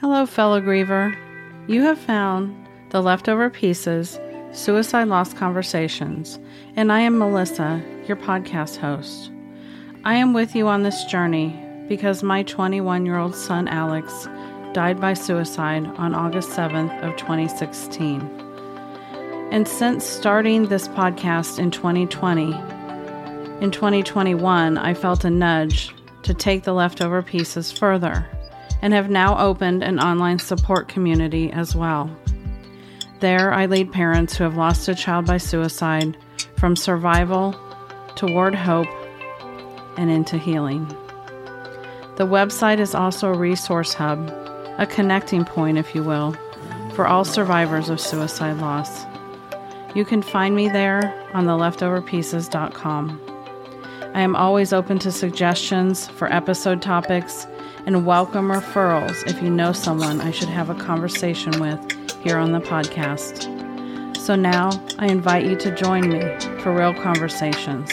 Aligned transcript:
Hello, 0.00 0.24
fellow 0.24 0.62
griever. 0.62 1.14
You 1.68 1.82
have 1.82 1.98
found 1.98 2.56
the 2.88 3.02
leftover 3.02 3.50
pieces, 3.50 4.18
Suicide 4.50 5.08
Loss 5.08 5.34
Conversations, 5.34 6.38
and 6.74 6.90
I 6.90 7.00
am 7.00 7.18
Melissa, 7.18 7.82
your 8.06 8.16
podcast 8.16 8.78
host. 8.78 9.30
I 10.02 10.14
am 10.14 10.32
with 10.32 10.54
you 10.54 10.68
on 10.68 10.84
this 10.84 11.04
journey 11.04 11.54
because 11.86 12.22
my 12.22 12.44
21 12.44 13.04
year 13.04 13.18
old 13.18 13.34
son 13.36 13.68
Alex 13.68 14.26
died 14.72 15.02
by 15.02 15.12
suicide 15.12 15.84
on 15.98 16.14
August 16.14 16.48
7th 16.48 16.98
of 17.02 17.14
2016. 17.18 18.22
And 19.52 19.68
since 19.68 20.06
starting 20.06 20.68
this 20.68 20.88
podcast 20.88 21.58
in 21.58 21.70
2020, 21.70 22.54
in 23.62 23.70
2021, 23.70 24.78
I 24.78 24.94
felt 24.94 25.26
a 25.26 25.30
nudge 25.30 25.94
to 26.22 26.32
take 26.32 26.62
the 26.62 26.72
leftover 26.72 27.20
pieces 27.22 27.70
further 27.70 28.26
and 28.82 28.92
have 28.92 29.10
now 29.10 29.38
opened 29.38 29.82
an 29.82 29.98
online 30.00 30.38
support 30.38 30.88
community 30.88 31.52
as 31.52 31.74
well. 31.74 32.10
There, 33.20 33.52
I 33.52 33.66
lead 33.66 33.92
parents 33.92 34.36
who 34.36 34.44
have 34.44 34.56
lost 34.56 34.88
a 34.88 34.94
child 34.94 35.26
by 35.26 35.36
suicide 35.36 36.16
from 36.56 36.76
survival 36.76 37.54
toward 38.14 38.54
hope 38.54 38.88
and 39.98 40.10
into 40.10 40.38
healing. 40.38 40.86
The 42.16 42.26
website 42.26 42.78
is 42.78 42.94
also 42.94 43.28
a 43.32 43.36
resource 43.36 43.94
hub, 43.94 44.28
a 44.78 44.86
connecting 44.86 45.44
point, 45.44 45.78
if 45.78 45.94
you 45.94 46.02
will, 46.02 46.34
for 46.94 47.06
all 47.06 47.24
survivors 47.24 47.88
of 47.88 48.00
suicide 48.00 48.58
loss. 48.58 49.04
You 49.94 50.04
can 50.04 50.22
find 50.22 50.54
me 50.54 50.68
there 50.68 51.14
on 51.34 51.46
theleftoverpieces.com. 51.46 53.20
I 54.14 54.22
am 54.22 54.36
always 54.36 54.72
open 54.72 54.98
to 55.00 55.12
suggestions 55.12 56.08
for 56.08 56.32
episode 56.32 56.82
topics 56.82 57.46
and 57.86 58.04
welcome 58.04 58.48
referrals 58.48 59.26
if 59.26 59.42
you 59.42 59.50
know 59.50 59.72
someone 59.72 60.20
I 60.20 60.30
should 60.30 60.48
have 60.48 60.68
a 60.68 60.74
conversation 60.74 61.58
with 61.60 61.78
here 62.22 62.36
on 62.36 62.52
the 62.52 62.60
podcast. 62.60 63.46
So 64.16 64.34
now 64.34 64.70
I 64.98 65.06
invite 65.06 65.46
you 65.46 65.56
to 65.56 65.74
join 65.74 66.08
me 66.08 66.20
for 66.60 66.74
real 66.74 66.92
conversations, 66.92 67.90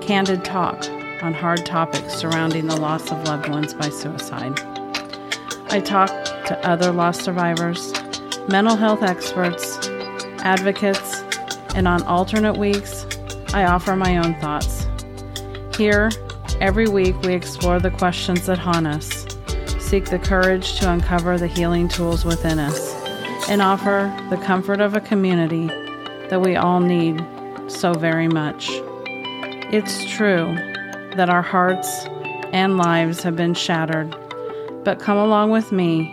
candid 0.00 0.44
talk 0.44 0.88
on 1.22 1.32
hard 1.32 1.64
topics 1.64 2.14
surrounding 2.14 2.66
the 2.66 2.76
loss 2.76 3.12
of 3.12 3.22
loved 3.24 3.48
ones 3.48 3.74
by 3.74 3.88
suicide. 3.90 4.58
I 5.70 5.80
talk 5.80 6.10
to 6.46 6.58
other 6.66 6.90
loss 6.90 7.20
survivors, 7.20 7.92
mental 8.48 8.76
health 8.76 9.02
experts, 9.02 9.88
advocates, 10.40 11.22
and 11.74 11.86
on 11.86 12.02
alternate 12.02 12.56
weeks, 12.56 13.06
I 13.54 13.64
offer 13.64 13.94
my 13.94 14.16
own 14.18 14.34
thoughts. 14.40 14.86
Here, 15.76 16.10
every 16.60 16.88
week, 16.88 17.20
we 17.22 17.34
explore 17.34 17.80
the 17.80 17.90
questions 17.90 18.46
that 18.46 18.58
haunt 18.58 18.86
us, 18.86 19.26
seek 19.78 20.06
the 20.06 20.18
courage 20.18 20.78
to 20.80 20.90
uncover 20.90 21.38
the 21.38 21.46
healing 21.46 21.88
tools 21.88 22.24
within 22.24 22.58
us, 22.58 22.94
and 23.48 23.60
offer 23.60 24.14
the 24.30 24.36
comfort 24.38 24.80
of 24.80 24.94
a 24.94 25.00
community 25.00 25.66
that 26.28 26.40
we 26.40 26.56
all 26.56 26.80
need 26.80 27.24
so 27.68 27.92
very 27.92 28.28
much. 28.28 28.68
It's 29.70 30.04
true 30.10 30.54
that 31.16 31.30
our 31.30 31.42
hearts 31.42 32.06
and 32.52 32.76
lives 32.76 33.22
have 33.22 33.36
been 33.36 33.54
shattered, 33.54 34.14
but 34.84 35.00
come 35.00 35.18
along 35.18 35.50
with 35.50 35.72
me, 35.72 36.10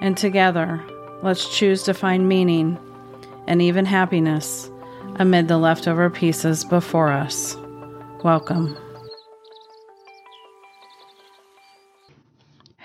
and 0.00 0.16
together, 0.16 0.82
let's 1.22 1.56
choose 1.56 1.82
to 1.84 1.94
find 1.94 2.28
meaning 2.28 2.78
and 3.46 3.62
even 3.62 3.84
happiness 3.84 4.70
amid 5.16 5.48
the 5.48 5.58
leftover 5.58 6.08
pieces 6.10 6.64
before 6.64 7.12
us. 7.12 7.56
Welcome. 8.22 8.76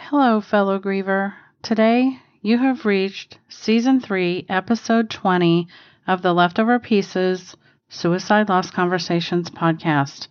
Hello, 0.09 0.39
fellow 0.39 0.79
griever. 0.79 1.33
Today, 1.61 2.21
you 2.41 2.57
have 2.59 2.85
reached 2.85 3.39
Season 3.49 3.99
3, 3.99 4.45
Episode 4.47 5.09
20 5.09 5.67
of 6.07 6.21
the 6.21 6.33
Leftover 6.33 6.79
Pieces 6.79 7.57
Suicide 7.89 8.47
Loss 8.47 8.71
Conversations 8.71 9.49
podcast, 9.49 10.29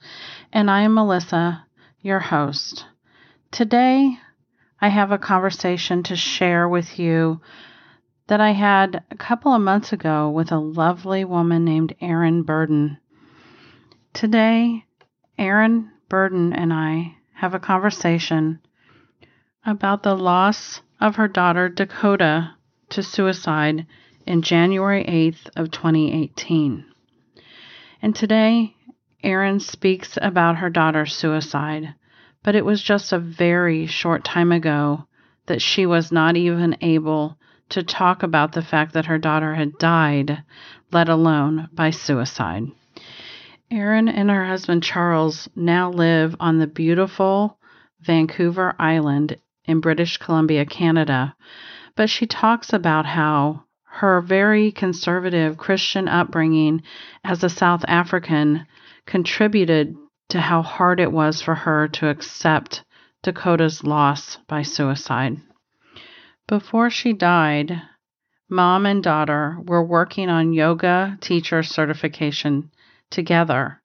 and 0.50 0.70
I 0.70 0.80
am 0.80 0.94
Melissa, 0.94 1.66
your 2.00 2.20
host. 2.20 2.86
Today, 3.50 4.18
I 4.80 4.88
have 4.88 5.12
a 5.12 5.18
conversation 5.18 6.02
to 6.04 6.16
share 6.16 6.66
with 6.66 6.98
you 6.98 7.42
that 8.28 8.40
I 8.40 8.52
had 8.52 9.04
a 9.10 9.16
couple 9.16 9.52
of 9.52 9.60
months 9.60 9.92
ago 9.92 10.30
with 10.30 10.52
a 10.52 10.58
lovely 10.58 11.26
woman 11.26 11.66
named 11.66 11.94
Erin 12.00 12.44
Burden. 12.44 12.96
Today, 14.14 14.86
Erin 15.36 15.90
Burden 16.08 16.54
and 16.54 16.72
I 16.72 17.16
have 17.34 17.52
a 17.52 17.60
conversation 17.60 18.60
about 19.66 20.04
the 20.04 20.16
loss 20.16 20.80
of 21.00 21.16
her 21.16 21.26
daughter 21.26 21.68
Dakota 21.68 22.52
to 22.88 23.02
suicide 23.02 23.84
in 24.24 24.40
January 24.40 25.04
8th 25.04 25.48
of 25.56 25.72
2018. 25.72 26.84
And 28.00 28.14
today, 28.14 28.76
Erin 29.24 29.58
speaks 29.58 30.16
about 30.22 30.58
her 30.58 30.70
daughter's 30.70 31.14
suicide, 31.14 31.94
but 32.44 32.54
it 32.54 32.64
was 32.64 32.80
just 32.80 33.12
a 33.12 33.18
very 33.18 33.86
short 33.86 34.24
time 34.24 34.52
ago 34.52 35.04
that 35.46 35.60
she 35.60 35.84
was 35.84 36.12
not 36.12 36.36
even 36.36 36.76
able 36.80 37.36
to 37.70 37.82
talk 37.82 38.22
about 38.22 38.52
the 38.52 38.62
fact 38.62 38.92
that 38.92 39.06
her 39.06 39.18
daughter 39.18 39.54
had 39.54 39.78
died, 39.78 40.44
let 40.92 41.08
alone 41.08 41.68
by 41.72 41.90
suicide. 41.90 42.64
Erin 43.68 44.08
and 44.08 44.30
her 44.30 44.46
husband 44.46 44.84
Charles 44.84 45.48
now 45.56 45.90
live 45.90 46.36
on 46.38 46.58
the 46.58 46.68
beautiful 46.68 47.58
Vancouver 48.00 48.76
Island 48.78 49.36
in 49.66 49.80
British 49.80 50.16
Columbia, 50.18 50.64
Canada, 50.64 51.34
but 51.94 52.10
she 52.10 52.26
talks 52.26 52.72
about 52.72 53.06
how 53.06 53.64
her 53.84 54.20
very 54.20 54.70
conservative 54.72 55.56
Christian 55.56 56.08
upbringing 56.08 56.82
as 57.24 57.42
a 57.42 57.48
South 57.48 57.84
African 57.88 58.66
contributed 59.06 59.96
to 60.28 60.40
how 60.40 60.62
hard 60.62 61.00
it 61.00 61.12
was 61.12 61.40
for 61.40 61.54
her 61.54 61.88
to 61.88 62.08
accept 62.08 62.84
Dakota's 63.22 63.84
loss 63.84 64.38
by 64.48 64.62
suicide. 64.62 65.40
Before 66.46 66.90
she 66.90 67.12
died, 67.12 67.80
mom 68.48 68.86
and 68.86 69.02
daughter 69.02 69.58
were 69.64 69.84
working 69.84 70.28
on 70.28 70.52
yoga 70.52 71.16
teacher 71.20 71.62
certification 71.62 72.70
together. 73.10 73.80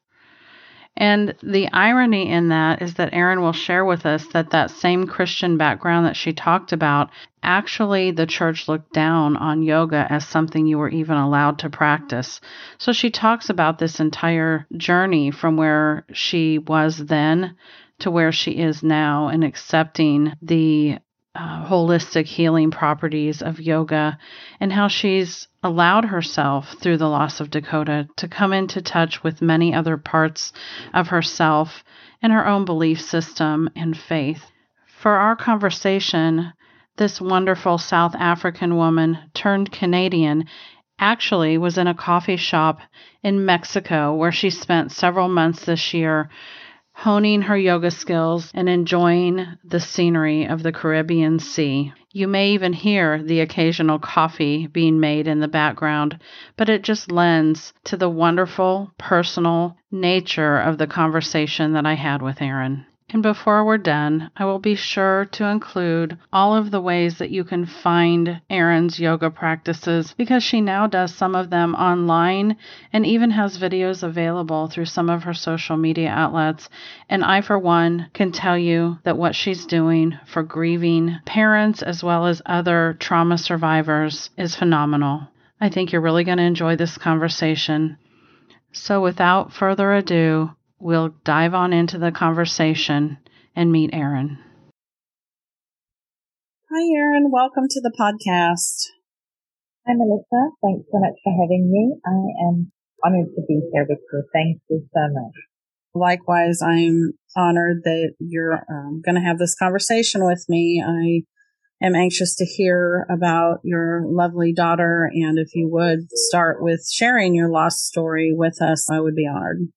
And 0.98 1.34
the 1.42 1.72
irony 1.72 2.30
in 2.30 2.50
that 2.50 2.82
is 2.82 2.96
that 2.96 3.14
Erin 3.14 3.42
will 3.42 3.54
share 3.54 3.86
with 3.86 4.06
us 4.06 4.28
that 4.28 4.50
that 4.52 4.72
same 4.72 5.08
Christian 5.08 5.58
background 5.58 6.06
that 6.06 6.18
she 6.18 6.34
talked 6.34 6.74
about, 6.74 7.10
actually, 7.42 8.12
the 8.12 8.26
church 8.26 8.68
looked 8.68 8.94
down 8.94 9.38
on 9.38 9.64
yoga 9.64 10.06
as 10.10 10.28
something 10.28 10.68
you 10.68 10.78
were 10.78 10.90
even 10.90 11.18
allowed 11.18 11.60
to 11.60 11.70
practice. 11.70 12.42
So 12.78 12.92
she 12.92 13.10
talks 13.10 13.50
about 13.50 13.80
this 13.80 14.00
entire 14.00 14.68
journey 14.76 15.32
from 15.32 15.58
where 15.58 16.06
she 16.12 16.58
was 16.58 16.98
then 16.98 17.56
to 18.00 18.12
where 18.12 18.32
she 18.32 18.52
is 18.52 18.84
now 18.84 19.30
and 19.30 19.44
accepting 19.44 20.34
the 20.42 20.98
uh, 21.34 21.66
holistic 21.66 22.26
healing 22.26 22.72
properties 22.72 23.42
of 23.42 23.60
yoga 23.60 24.18
and 24.60 24.74
how 24.74 24.88
she's 24.88 25.48
allowed 25.64 26.06
herself 26.06 26.76
through 26.82 26.98
the 26.98 27.08
loss 27.08 27.40
of 27.40 27.50
Dakota 27.50 28.08
to 28.18 28.28
come 28.28 28.52
into 28.52 28.82
touch 28.82 29.24
with 29.24 29.42
many 29.42 29.74
other 29.74 29.98
parts 29.98 30.52
of 30.94 31.08
herself 31.08 31.84
and 32.22 32.34
her 32.34 32.46
own 32.46 32.66
belief 32.66 33.02
system 33.02 33.70
and 33.76 33.98
faith. 33.98 34.44
For 35.00 35.12
our 35.12 35.36
conversation, 35.36 36.54
this 36.98 37.22
wonderful 37.22 37.78
South 37.78 38.14
African 38.16 38.76
woman 38.76 39.18
turned 39.34 39.72
Canadian 39.72 40.46
actually 41.00 41.58
was 41.58 41.78
in 41.78 41.88
a 41.88 41.96
coffee 41.96 42.38
shop 42.38 42.80
in 43.24 43.46
Mexico 43.46 44.14
where 44.14 44.32
she 44.32 44.50
spent 44.50 44.92
several 44.92 45.28
months 45.28 45.66
this 45.66 45.94
year 45.94 46.30
honing 47.02 47.42
her 47.42 47.58
yoga 47.58 47.90
skills 47.90 48.52
and 48.54 48.70
enjoying 48.70 49.44
the 49.64 49.80
scenery 49.80 50.46
of 50.46 50.62
the 50.62 50.72
Caribbean 50.72 51.40
Sea. 51.40 51.92
You 52.12 52.28
may 52.28 52.52
even 52.52 52.74
hear 52.74 53.24
the 53.24 53.40
occasional 53.40 53.98
coffee 53.98 54.68
being 54.68 55.00
made 55.00 55.28
in 55.28 55.40
the 55.40 55.48
background, 55.48 56.20
but 56.58 56.70
it 56.70 56.84
just 56.84 57.12
lends 57.12 57.74
to 57.86 57.98
the 57.98 58.10
wonderful 58.10 58.92
personal 59.00 59.78
nature 59.90 60.60
of 60.60 60.78
the 60.78 60.86
conversation 60.86 61.74
that 61.74 61.88
I 61.88 61.96
had 61.96 62.22
with 62.22 62.40
Erin. 62.40 62.86
And 63.14 63.22
before 63.22 63.66
we're 63.66 63.78
done, 63.78 64.32
I 64.38 64.46
will 64.46 64.60
be 64.60 64.76
sure 64.76 65.26
to 65.34 65.44
include 65.44 66.18
all 66.32 66.56
of 66.56 66.72
the 66.72 66.80
ways 66.80 67.18
that 67.18 67.30
you 67.30 67.44
can 67.44 67.66
find 67.66 68.40
Erin's 68.50 69.02
yoga 69.02 69.30
practices 69.30 70.14
because 70.18 70.44
she 70.44 70.62
now 70.62 70.88
does 70.88 71.14
some 71.14 71.36
of 71.36 71.50
them 71.50 71.76
online 71.76 72.56
and 72.94 73.06
even 73.06 73.32
has 73.32 73.58
videos 73.58 74.02
available 74.02 74.68
through 74.68 74.86
some 74.86 75.10
of 75.10 75.24
her 75.24 75.34
social 75.34 75.76
media 75.76 76.08
outlets. 76.10 76.70
And 77.10 77.26
I, 77.26 77.42
for 77.42 77.60
one, 77.60 78.10
can 78.14 78.32
tell 78.32 78.58
you 78.58 79.00
that 79.04 79.18
what 79.18 79.36
she's 79.36 79.66
doing 79.66 80.18
for 80.26 80.42
grieving 80.42 81.18
parents 81.26 81.82
as 81.82 82.02
well 82.02 82.28
as 82.28 82.42
other 82.46 82.96
trauma 82.98 83.38
survivors 83.38 84.30
is 84.38 84.56
phenomenal. 84.56 85.28
I 85.60 85.68
think 85.68 85.92
you're 85.92 86.00
really 86.00 86.24
going 86.24 86.38
to 86.38 86.46
enjoy 86.46 86.78
this 86.78 86.98
conversation. 86.98 87.98
So, 88.72 89.02
without 89.02 89.52
further 89.52 89.92
ado, 89.94 90.52
we'll 90.82 91.10
dive 91.24 91.54
on 91.54 91.74
into 91.74 91.98
the 91.98 92.12
conversation 92.12 93.18
and 93.56 93.72
meet 93.72 93.92
Erin. 93.94 94.38
Hi, 96.72 96.84
Erin. 96.98 97.30
Welcome 97.32 97.66
to 97.70 97.82
the 97.82 97.92
podcast. 98.00 98.88
Hi, 99.86 99.94
Melissa. 99.94 100.52
Thanks 100.64 100.88
so 100.92 101.00
much 101.00 101.16
for 101.24 101.34
having 101.34 101.70
me. 101.72 101.96
I 102.06 102.48
am 102.48 102.72
honored 103.04 103.34
to 103.36 103.42
be 103.48 103.62
here 103.74 103.86
with 103.88 104.00
you. 104.12 104.24
Thank 104.34 104.62
you 104.70 104.88
so 104.94 105.02
much. 105.12 105.34
Likewise, 105.94 106.62
I'm 106.62 107.12
honored 107.36 107.82
that 107.84 108.14
you're 108.20 108.64
um, 108.70 109.02
going 109.04 109.16
to 109.16 109.22
have 109.22 109.38
this 109.38 109.56
conversation 109.58 110.26
with 110.26 110.46
me. 110.48 110.82
I 110.86 111.24
am 111.86 111.96
anxious 111.96 112.36
to 112.36 112.46
hear 112.46 113.06
about 113.10 113.60
your 113.64 114.04
lovely 114.06 114.54
daughter. 114.54 115.12
And 115.14 115.38
if 115.38 115.50
you 115.54 115.68
would 115.70 116.08
start 116.14 116.62
with 116.64 116.88
sharing 116.90 117.36
your 117.36 117.50
lost 117.50 117.86
story 117.86 118.32
with 118.34 118.62
us, 118.62 118.90
I 118.90 119.02
would 119.02 119.16
be 119.16 119.28
honored. 119.28 119.68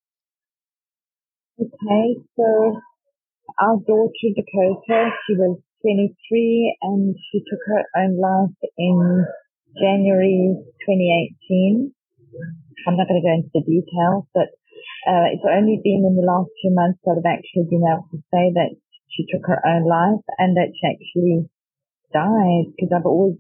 Okay, 1.55 2.19
so 2.35 2.83
our 3.63 3.79
daughter 3.87 4.29
Dakota, 4.35 5.15
she 5.23 5.39
was 5.39 5.63
23 5.87 6.11
and 6.83 7.15
she 7.31 7.39
took 7.47 7.63
her 7.71 7.87
own 7.95 8.19
life 8.19 8.59
in 8.77 9.23
January 9.79 10.51
2018. 10.83 11.95
I'm 12.91 12.97
not 12.99 13.07
going 13.07 13.23
to 13.23 13.29
go 13.29 13.35
into 13.39 13.55
the 13.55 13.63
details, 13.63 14.27
but 14.35 14.51
uh, 15.07 15.31
it's 15.31 15.47
only 15.47 15.79
been 15.79 16.03
in 16.03 16.19
the 16.19 16.27
last 16.27 16.51
few 16.59 16.75
months 16.75 16.99
that 17.07 17.23
I've 17.23 17.39
actually 17.39 17.71
been 17.71 17.87
able 17.87 18.11
to 18.11 18.19
say 18.35 18.51
that 18.59 18.75
she 19.15 19.23
took 19.31 19.47
her 19.47 19.63
own 19.63 19.87
life 19.87 20.27
and 20.43 20.59
that 20.59 20.75
she 20.75 20.83
actually 20.91 21.47
died 22.11 22.75
because 22.75 22.91
I've 22.91 23.07
always, 23.07 23.39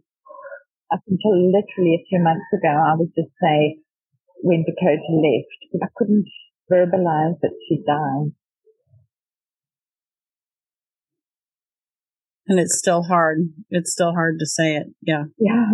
up 0.94 1.02
until 1.10 1.34
literally 1.50 1.98
a 1.98 2.06
few 2.06 2.22
months 2.22 2.46
ago, 2.54 2.70
I 2.70 2.94
would 2.94 3.10
just 3.18 3.34
say 3.42 3.82
when 4.46 4.62
Dakota 4.62 5.10
left, 5.18 5.60
but 5.74 5.82
I 5.82 5.90
couldn't 5.98 6.30
verbalize 6.70 7.40
that 7.42 7.54
she 7.68 7.82
died. 7.86 8.32
And 12.46 12.60
it's 12.60 12.76
still 12.76 13.02
hard. 13.02 13.48
It's 13.70 13.92
still 13.92 14.12
hard 14.12 14.38
to 14.40 14.46
say 14.46 14.76
it. 14.76 14.88
Yeah. 15.00 15.24
Yeah. 15.38 15.64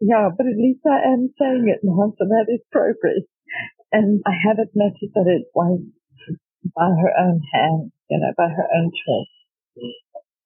Yeah. 0.00 0.28
But 0.36 0.46
at 0.46 0.60
least 0.60 0.84
I 0.84 1.00
am 1.08 1.32
saying 1.40 1.72
it 1.72 1.80
now. 1.82 2.12
So 2.18 2.28
that 2.28 2.52
is 2.52 2.60
progress. 2.70 3.24
And 3.92 4.20
I 4.26 4.36
have 4.44 4.60
admitted 4.60 5.08
that 5.16 5.24
it 5.24 5.48
was 5.54 5.80
by 6.76 6.92
her 6.92 7.12
own 7.16 7.40
hand, 7.52 7.92
you 8.10 8.18
know, 8.20 8.32
by 8.36 8.52
her 8.52 8.68
own 8.76 8.92
choice. 8.92 9.32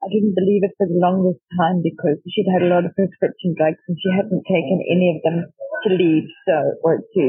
I 0.03 0.11
didn't 0.11 0.39
believe 0.39 0.63
it 0.63 0.75
for 0.79 0.87
the 0.87 0.99
longest 0.99 1.43
time 1.59 1.83
because 1.83 2.19
she'd 2.31 2.51
had 2.51 2.63
a 2.63 2.71
lot 2.71 2.87
of 2.87 2.95
prescription 2.95 3.55
drugs 3.59 3.83
and 3.87 3.99
she 3.99 4.11
hadn't 4.11 4.47
taken 4.47 4.83
any 4.87 5.15
of 5.15 5.19
them 5.23 5.51
to 5.87 5.89
leave, 5.95 6.27
so, 6.47 6.79
or 6.83 7.03
to 7.03 7.23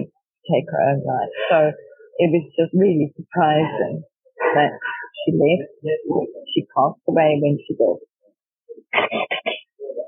take 0.50 0.68
her 0.70 0.82
own 0.82 1.02
life. 1.06 1.34
So 1.50 1.58
it 2.20 2.30
was 2.30 2.46
just 2.58 2.74
really 2.74 3.14
surprising 3.16 4.04
that 4.56 4.72
she 5.24 5.34
left. 5.34 5.70
She 6.54 6.66
passed 6.76 7.02
away 7.08 7.40
when 7.42 7.58
she 7.66 7.74
did 7.74 7.98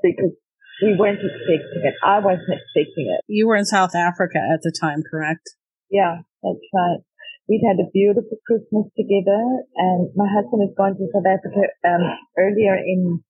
because 0.02 0.34
we 0.82 0.94
weren't 0.94 1.18
expecting 1.18 1.82
it. 1.82 1.94
I 2.04 2.20
wasn't 2.20 2.52
expecting 2.52 3.10
it. 3.10 3.24
You 3.26 3.48
were 3.48 3.56
in 3.56 3.64
South 3.64 3.94
Africa 3.94 4.38
at 4.38 4.62
the 4.62 4.70
time, 4.70 5.02
correct? 5.02 5.56
Yeah, 5.90 6.22
that's 6.42 6.66
right. 6.74 7.00
We'd 7.48 7.62
had 7.62 7.78
a 7.78 7.90
beautiful 7.94 8.38
Christmas 8.46 8.90
together 8.98 9.62
and 9.76 10.10
my 10.18 10.26
husband 10.26 10.66
had 10.66 10.74
gone 10.74 10.98
to 10.98 11.06
South 11.14 11.26
Africa 11.26 11.62
um, 11.86 12.02
earlier 12.36 12.74
in 12.74 13.22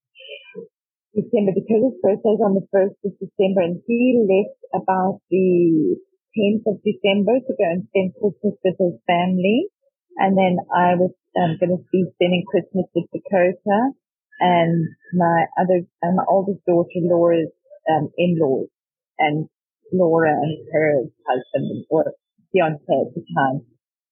December 1.13 1.53
because 1.53 1.85
his 1.85 1.97
birthday 2.01 2.33
is 2.33 2.41
on 2.41 2.57
the 2.57 2.65
1st 2.73 2.97
of 3.05 3.13
December 3.21 3.61
and 3.61 3.81
he 3.85 4.17
left 4.25 4.57
about 4.73 5.21
the 5.29 5.97
10th 6.37 6.69
of 6.69 6.77
December 6.85 7.41
to 7.41 7.53
go 7.57 7.65
and 7.65 7.89
spend 7.89 8.13
Christmas 8.13 8.55
with 8.61 8.77
his 8.77 8.95
family. 9.09 9.67
And 10.17 10.37
then 10.37 10.61
I 10.69 10.93
was 10.93 11.11
um, 11.33 11.57
going 11.57 11.73
to 11.73 11.81
be 11.91 12.05
spending 12.15 12.45
Christmas 12.45 12.85
with 12.93 13.09
Dakota 13.09 13.97
and 14.39 14.85
my 15.13 15.45
other, 15.57 15.81
my 16.01 16.25
oldest 16.29 16.61
daughter, 16.65 17.01
Laura's 17.01 17.49
um, 17.89 18.09
in-laws, 18.17 18.69
and 19.17 19.49
Laura 19.93 20.33
and 20.33 20.57
her 20.73 21.03
husband 21.25 21.85
or 21.89 22.13
fiance 22.53 22.85
at 22.85 23.13
the 23.15 23.23
time. 23.33 23.65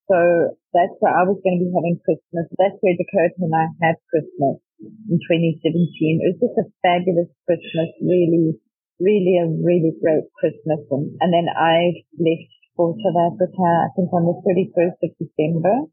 So 0.10 0.18
that's 0.74 0.94
where 1.02 1.14
I 1.14 1.26
was 1.26 1.42
going 1.42 1.58
to 1.58 1.66
be 1.66 1.74
having 1.74 1.98
Christmas. 2.06 2.46
That's 2.58 2.78
where 2.82 2.94
Dakota 2.94 3.42
and 3.42 3.54
I 3.54 3.66
had 3.82 3.98
Christmas 4.10 4.62
in 4.82 5.18
2017. 5.18 6.22
It 6.22 6.38
was 6.38 6.42
just 6.46 6.62
a 6.62 6.70
fabulous 6.86 7.30
Christmas, 7.50 7.90
really, 8.02 8.54
really 9.00 9.40
a 9.42 9.48
really 9.48 9.94
great 10.02 10.26
Christmas. 10.40 10.82
And, 10.92 11.16
and 11.20 11.34
then 11.34 11.48
I 11.52 12.04
left 12.18 12.52
for 12.76 12.96
South 13.00 13.34
Africa, 13.34 13.64
I 13.64 13.90
think 13.96 14.12
on 14.12 14.28
the 14.28 14.38
31st 14.44 15.00
of 15.04 15.12
December. 15.20 15.88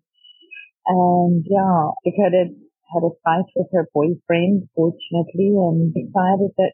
And 0.86 1.44
yeah, 1.46 1.94
because 2.04 2.32
Dakota 2.32 2.54
had 2.92 3.02
a 3.06 3.12
fight 3.24 3.48
with 3.54 3.68
her 3.72 3.88
boyfriend, 3.94 4.68
fortunately, 4.74 5.54
and 5.54 5.94
decided 5.94 6.52
that 6.58 6.72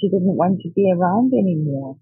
she 0.00 0.08
didn't 0.08 0.36
want 0.38 0.60
to 0.62 0.70
be 0.74 0.90
around 0.90 1.32
anymore. 1.34 1.98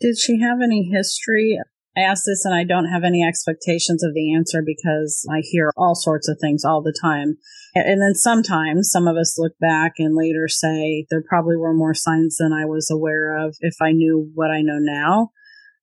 Did 0.00 0.16
she 0.16 0.40
have 0.40 0.58
any 0.62 0.88
history? 0.92 1.58
I 1.98 2.02
ask 2.02 2.24
this 2.24 2.44
and 2.44 2.54
I 2.54 2.64
don't 2.64 2.90
have 2.90 3.02
any 3.02 3.24
expectations 3.24 4.04
of 4.04 4.14
the 4.14 4.32
answer 4.34 4.62
because 4.64 5.26
I 5.30 5.40
hear 5.42 5.72
all 5.76 5.94
sorts 5.94 6.28
of 6.28 6.38
things 6.40 6.64
all 6.64 6.82
the 6.82 6.96
time. 7.00 7.36
And 7.74 8.00
then 8.00 8.14
sometimes 8.14 8.90
some 8.90 9.08
of 9.08 9.16
us 9.16 9.36
look 9.38 9.52
back 9.60 9.94
and 9.98 10.16
later 10.16 10.46
say 10.48 11.06
there 11.10 11.24
probably 11.28 11.56
were 11.56 11.74
more 11.74 11.94
signs 11.94 12.36
than 12.38 12.52
I 12.52 12.66
was 12.66 12.88
aware 12.90 13.36
of 13.36 13.56
if 13.60 13.74
I 13.82 13.92
knew 13.92 14.30
what 14.34 14.50
I 14.50 14.62
know 14.62 14.78
now. 14.78 15.30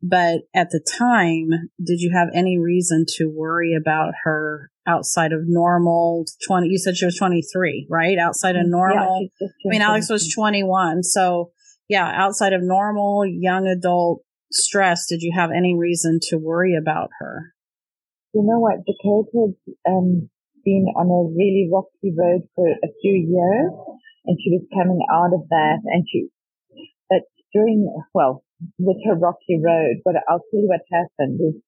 But 0.02 0.42
at 0.54 0.70
the 0.70 0.80
time, 0.80 1.70
did 1.84 2.00
you 2.00 2.12
have 2.14 2.30
any 2.34 2.58
reason 2.60 3.06
to 3.18 3.26
worry 3.26 3.76
about 3.76 4.14
her 4.24 4.70
outside 4.88 5.34
of 5.34 5.40
normal 5.44 6.26
20? 6.48 6.68
You 6.68 6.78
said 6.78 6.96
she 6.96 7.06
was 7.06 7.18
23, 7.18 7.88
right? 7.90 8.18
Outside 8.18 8.56
of 8.56 8.68
normal. 8.68 9.30
Yeah, 9.42 9.48
I 9.48 9.70
mean, 9.70 9.82
Alex 9.82 10.10
was 10.10 10.32
21. 10.34 11.04
So 11.04 11.52
yeah, 11.90 12.12
outside 12.16 12.54
of 12.54 12.62
normal 12.64 13.26
young 13.26 13.68
adult 13.68 14.22
stress, 14.52 15.06
did 15.08 15.22
you 15.22 15.34
have 15.36 15.52
any 15.52 15.76
reason 15.76 16.20
to 16.30 16.38
worry 16.38 16.76
about 16.76 17.10
her? 17.20 17.54
You 18.34 18.44
know 18.44 18.60
what? 18.60 18.86
Dakota 18.86 19.32
had 19.34 19.94
um, 19.94 20.30
been 20.64 20.86
on 20.96 21.08
a 21.08 21.32
really 21.32 21.70
rocky 21.72 22.12
road 22.12 22.48
for 22.56 22.68
a 22.68 22.90
few 23.02 23.16
years 23.16 23.72
and 24.26 24.38
she 24.42 24.52
was 24.52 24.66
coming 24.74 25.00
out 25.12 25.34
of 25.34 25.48
that 25.50 25.80
and 25.86 26.06
she, 26.10 26.28
but 27.10 27.22
during, 27.54 27.88
well, 28.14 28.44
with 28.80 28.98
her 29.06 29.16
rocky 29.16 29.62
road, 29.64 30.02
but 30.04 30.16
I'll 30.28 30.44
tell 30.52 30.60
you 30.60 30.68
what 30.68 30.82
happened 30.92 31.40
is 31.40 31.62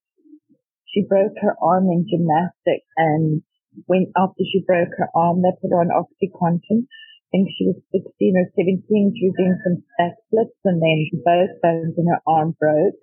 she 0.87 1.05
broke 1.07 1.37
her 1.41 1.55
arm 1.61 1.87
in 1.89 2.05
gymnastics 2.09 2.87
and 2.97 3.43
when 3.85 4.11
after 4.17 4.41
she 4.51 4.63
broke 4.65 4.89
her 4.97 5.09
arm, 5.13 5.41
they 5.41 5.53
put 5.61 5.69
her 5.69 5.81
on 5.81 5.93
Oxycontin. 5.93 6.87
I 7.27 7.43
think 7.43 7.51
she 7.59 7.67
was 7.67 7.75
16 7.91 8.39
or 8.39 8.47
17. 8.55 8.87
She 8.87 9.27
was 9.27 9.35
doing 9.35 9.59
some 9.59 9.83
backflips 9.99 10.63
and 10.63 10.79
then 10.79 11.11
both 11.27 11.59
bones 11.59 11.99
in 11.99 12.07
her 12.07 12.23
arm 12.23 12.55
broke 12.55 12.95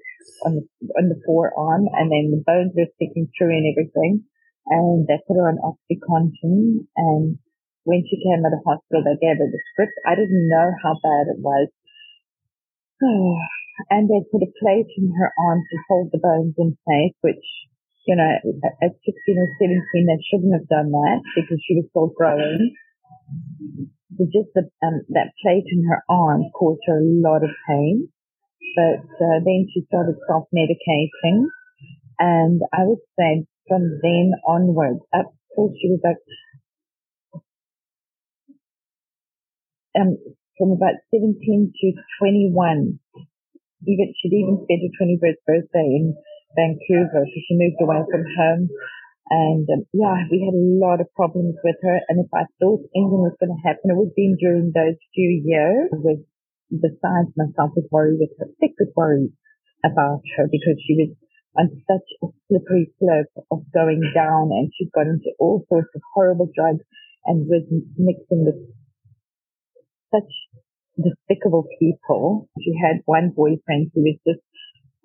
on 0.49 0.57
the, 0.57 0.64
on 0.97 1.12
the 1.12 1.21
forearm 1.28 1.93
and 1.93 2.09
then 2.09 2.33
the 2.33 2.40
bones 2.40 2.73
were 2.73 2.88
sticking 2.97 3.28
through 3.37 3.52
and 3.52 3.69
everything. 3.69 4.25
And 4.73 5.04
they 5.04 5.21
put 5.28 5.37
her 5.37 5.45
on 5.45 5.61
Oxycontin 5.61 6.88
and 6.97 7.37
when 7.85 8.00
she 8.09 8.16
came 8.16 8.40
out 8.49 8.57
of 8.57 8.64
hospital, 8.64 9.04
they 9.04 9.21
gave 9.21 9.37
her 9.37 9.45
the 9.45 9.61
script. 9.76 9.93
I 10.09 10.16
didn't 10.16 10.49
know 10.49 10.73
how 10.81 10.97
bad 11.04 11.28
it 11.28 11.45
was. 11.45 11.69
and 13.93 14.09
they 14.09 14.25
put 14.33 14.40
a 14.40 14.57
plate 14.57 14.88
in 14.97 15.12
her 15.21 15.31
arm 15.52 15.61
to 15.61 15.76
hold 15.88 16.09
the 16.12 16.25
bones 16.25 16.57
in 16.57 16.81
place, 16.81 17.12
which, 17.21 17.45
you 18.09 18.16
know, 18.16 18.33
at 18.81 18.97
16 19.04 19.37
or 19.37 19.49
17, 19.61 19.85
they 20.09 20.16
shouldn't 20.33 20.57
have 20.57 20.69
done 20.73 20.97
that 20.97 21.21
because 21.37 21.61
she 21.61 21.76
was 21.76 21.85
still 21.93 22.09
growing. 22.16 22.73
So 24.18 24.25
just 24.26 24.50
the, 24.54 24.71
um, 24.83 25.02
that 25.11 25.33
plate 25.42 25.66
in 25.66 25.85
her 25.88 26.02
arm 26.09 26.50
caused 26.54 26.80
her 26.87 26.99
a 26.99 27.04
lot 27.04 27.42
of 27.42 27.50
pain. 27.68 28.09
But 28.76 29.06
uh, 29.06 29.38
then 29.44 29.66
she 29.73 29.85
started 29.87 30.16
self-medicating. 30.28 31.47
And 32.18 32.61
I 32.73 32.85
would 32.85 33.02
say 33.18 33.47
from 33.68 33.99
then 34.02 34.33
onwards, 34.47 35.00
up 35.16 35.35
till 35.54 35.73
she 35.80 35.90
was 35.90 36.00
like, 36.04 36.23
um, 39.99 40.18
from 40.59 40.73
about 40.73 40.94
17 41.14 41.73
to 41.75 41.92
21, 42.21 42.99
even 43.87 44.14
she'd 44.16 44.33
even 44.33 44.62
spent 44.64 44.83
her 44.83 44.94
21st 45.02 45.40
birthday 45.47 45.88
in 45.99 46.14
Vancouver, 46.56 47.26
so 47.26 47.38
she 47.49 47.59
moved 47.59 47.80
away 47.80 48.02
from 48.11 48.25
home. 48.37 48.68
And 49.31 49.64
um, 49.73 49.88
yeah, 49.93 50.28
we 50.28 50.45
had 50.45 50.52
a 50.52 50.69
lot 50.81 51.00
of 51.00 51.09
problems 51.14 51.57
with 51.64 51.76
her. 51.83 52.00
And 52.09 52.21
if 52.21 52.31
I 52.35 52.45
thought 52.61 52.85
anything 52.93 53.25
was 53.25 53.37
going 53.40 53.57
to 53.57 53.64
happen, 53.64 53.88
it 53.88 53.97
would 53.97 54.12
have 54.12 54.21
been 54.21 54.37
during 54.37 54.73
those 54.75 55.00
few 55.16 55.40
years. 55.45 55.88
With 55.93 56.25
besides 56.69 57.33
myself, 57.37 57.73
was 57.76 57.88
worried 57.90 58.21
with 58.21 58.37
her, 58.38 58.49
sick 58.61 58.76
with 58.78 58.93
worry 58.97 59.33
about 59.85 60.21
her 60.37 60.49
because 60.50 60.76
she 60.85 60.97
was 60.97 61.11
on 61.57 61.71
such 61.87 62.09
a 62.21 62.26
slippery 62.49 62.93
slope 62.99 63.33
of 63.50 63.64
going 63.73 64.02
down, 64.14 64.50
and 64.52 64.73
she 64.76 64.90
got 64.93 65.07
into 65.07 65.31
all 65.38 65.64
sorts 65.69 65.88
of 65.95 66.02
horrible 66.14 66.50
drugs 66.54 66.85
and 67.25 67.47
was 67.47 67.64
mixing 67.97 68.45
with 68.45 68.61
such 70.12 70.31
despicable 71.00 71.66
people. 71.78 72.49
She 72.61 72.75
had 72.76 73.02
one 73.07 73.33
boyfriend 73.35 73.90
who 73.95 74.02
was 74.02 74.19
just 74.26 74.43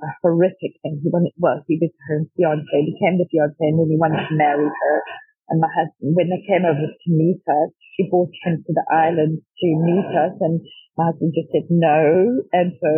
a 0.02 0.10
horrific 0.24 0.80
thing. 0.82 1.00
He 1.04 1.10
wanted, 1.12 1.36
well, 1.38 1.64
he 1.68 1.80
was 1.80 1.92
her 2.08 2.24
fiance, 2.36 2.78
became 2.88 3.20
the 3.20 3.28
fiance, 3.28 3.60
and 3.60 3.80
then 3.80 3.90
he 3.92 4.00
wanted 4.00 4.28
to 4.28 4.36
marry 4.36 4.68
her. 4.68 4.96
And 5.50 5.60
my 5.60 5.72
husband, 5.72 6.14
when 6.14 6.30
they 6.30 6.46
came 6.46 6.64
over 6.64 6.88
to 6.88 7.10
meet 7.10 7.42
us, 7.48 7.74
she 7.98 8.06
brought 8.08 8.32
him 8.46 8.62
to 8.62 8.72
the 8.72 8.86
island 8.88 9.42
to 9.42 9.68
meet 9.82 10.10
us 10.14 10.38
and 10.40 10.62
my 10.96 11.10
husband 11.10 11.34
just 11.34 11.50
said 11.50 11.68
no. 11.74 12.44
And 12.54 12.78
so, 12.78 12.92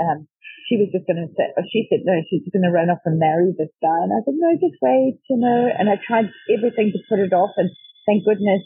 um, 0.00 0.28
she 0.70 0.78
was 0.78 0.88
just 0.94 1.04
going 1.04 1.18
to 1.18 1.28
say, 1.34 1.50
she 1.68 1.90
said 1.90 2.06
no, 2.06 2.14
she's 2.30 2.46
going 2.48 2.64
to 2.64 2.72
run 2.72 2.88
off 2.88 3.02
and 3.04 3.18
marry 3.18 3.50
this 3.52 3.74
guy. 3.82 4.00
And 4.06 4.14
I 4.14 4.22
said, 4.22 4.38
no, 4.38 4.54
just 4.56 4.78
wait, 4.80 5.18
you 5.28 5.36
know, 5.36 5.68
and 5.68 5.90
I 5.90 5.98
tried 5.98 6.30
everything 6.46 6.94
to 6.94 7.00
put 7.10 7.18
it 7.18 7.34
off 7.34 7.52
and 7.58 7.68
thank 8.06 8.24
goodness 8.24 8.62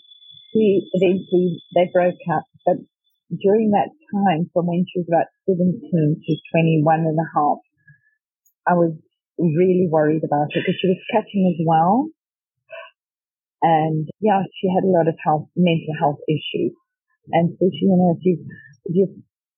he 0.53 0.85
eventually, 0.93 1.59
they 1.75 1.89
broke 1.93 2.21
up. 2.31 2.45
But 2.65 2.85
during 3.31 3.75
that 3.75 3.91
time, 4.15 4.51
from 4.53 4.67
when 4.67 4.87
she 4.87 5.03
was 5.03 5.09
about 5.11 5.27
17 5.51 5.83
to 5.83 6.33
21 6.53 7.07
and 7.07 7.19
a 7.19 7.29
half, 7.35 7.59
I 8.67 8.75
was 8.75 8.95
really 9.39 9.89
worried 9.91 10.23
about 10.23 10.51
her 10.55 10.61
because 10.63 10.79
she 10.81 10.89
was 10.89 11.03
catching 11.11 11.45
as 11.51 11.59
well. 11.67 12.09
And 13.63 14.07
yeah, 14.21 14.47
she 14.61 14.71
had 14.71 14.87
a 14.87 14.95
lot 14.95 15.09
of 15.09 15.19
health, 15.25 15.49
mental 15.57 15.95
health 15.99 16.23
issues. 16.29 16.75
And 17.35 17.51
especially, 17.51 17.91
you 17.91 17.99
know, 17.99 18.15
if 18.15 18.23
you, 18.23 18.39
if 18.87 18.93
you're 18.95 19.17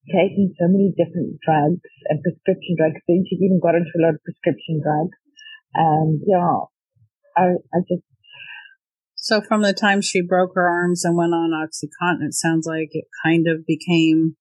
taking 0.09 0.57
so 0.57 0.65
many 0.69 0.95
different 0.97 1.37
drugs 1.45 1.85
and 2.09 2.25
prescription 2.25 2.73
drugs, 2.81 3.01
then 3.05 3.29
she 3.29 3.37
even 3.37 3.61
got 3.61 3.77
into 3.77 3.93
a 4.01 4.03
lot 4.03 4.17
of 4.17 4.25
prescription 4.25 4.81
drugs. 4.81 5.17
And 5.77 6.25
yeah, 6.25 6.65
I, 7.37 7.61
I 7.69 7.79
just, 7.85 8.07
so 9.29 9.43
from 9.43 9.61
the 9.61 9.75
time 9.75 10.01
she 10.01 10.23
broke 10.23 10.53
her 10.55 10.67
arms 10.67 11.05
and 11.05 11.15
went 11.15 11.35
on 11.35 11.51
Oxycontin, 11.51 12.29
it 12.29 12.33
sounds 12.33 12.67
like 12.67 12.89
it 12.93 13.05
kind 13.23 13.45
of 13.47 13.67
became, 13.67 14.37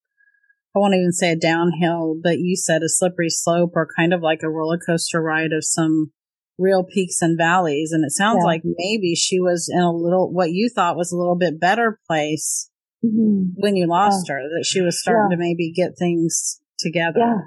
I 0.74 0.80
won't 0.80 0.94
even 0.94 1.12
say 1.12 1.34
a 1.34 1.36
downhill, 1.36 2.16
but 2.24 2.40
you 2.40 2.56
said 2.56 2.84
a 2.84 2.88
slippery 2.88 3.28
slope 3.30 3.72
or 3.76 3.86
kind 3.98 4.14
of 4.14 4.22
like 4.22 4.44
a 4.44 4.50
roller 4.50 4.78
coaster 4.78 5.22
ride 5.22 5.52
of 5.52 5.66
some 5.66 6.14
real 6.58 6.86
peaks 6.86 7.22
and 7.22 7.38
valleys. 7.38 7.92
And 7.92 8.06
it 8.06 8.12
sounds 8.12 8.44
yeah. 8.44 8.46
like 8.46 8.62
maybe 8.64 9.14
she 9.14 9.42
was 9.42 9.70
in 9.70 9.82
a 9.82 9.92
little, 9.92 10.32
what 10.32 10.52
you 10.52 10.70
thought 10.74 10.96
was 10.96 11.12
a 11.12 11.18
little 11.18 11.36
bit 11.38 11.60
better 11.60 12.00
place 12.08 12.70
mm-hmm. 13.04 13.56
when 13.56 13.76
you 13.76 13.88
lost 13.88 14.28
yeah. 14.30 14.36
her, 14.36 14.42
that 14.44 14.66
she 14.66 14.80
was 14.80 15.02
starting 15.02 15.32
yeah. 15.32 15.36
to 15.36 15.38
maybe 15.38 15.74
get 15.76 15.98
things 16.00 16.62
together. 16.80 17.20
Yeah. 17.20 17.42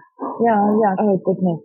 Yeah. 0.45 0.77
Yeah. 0.77 0.95
Oh 1.01 1.19
goodness. 1.25 1.61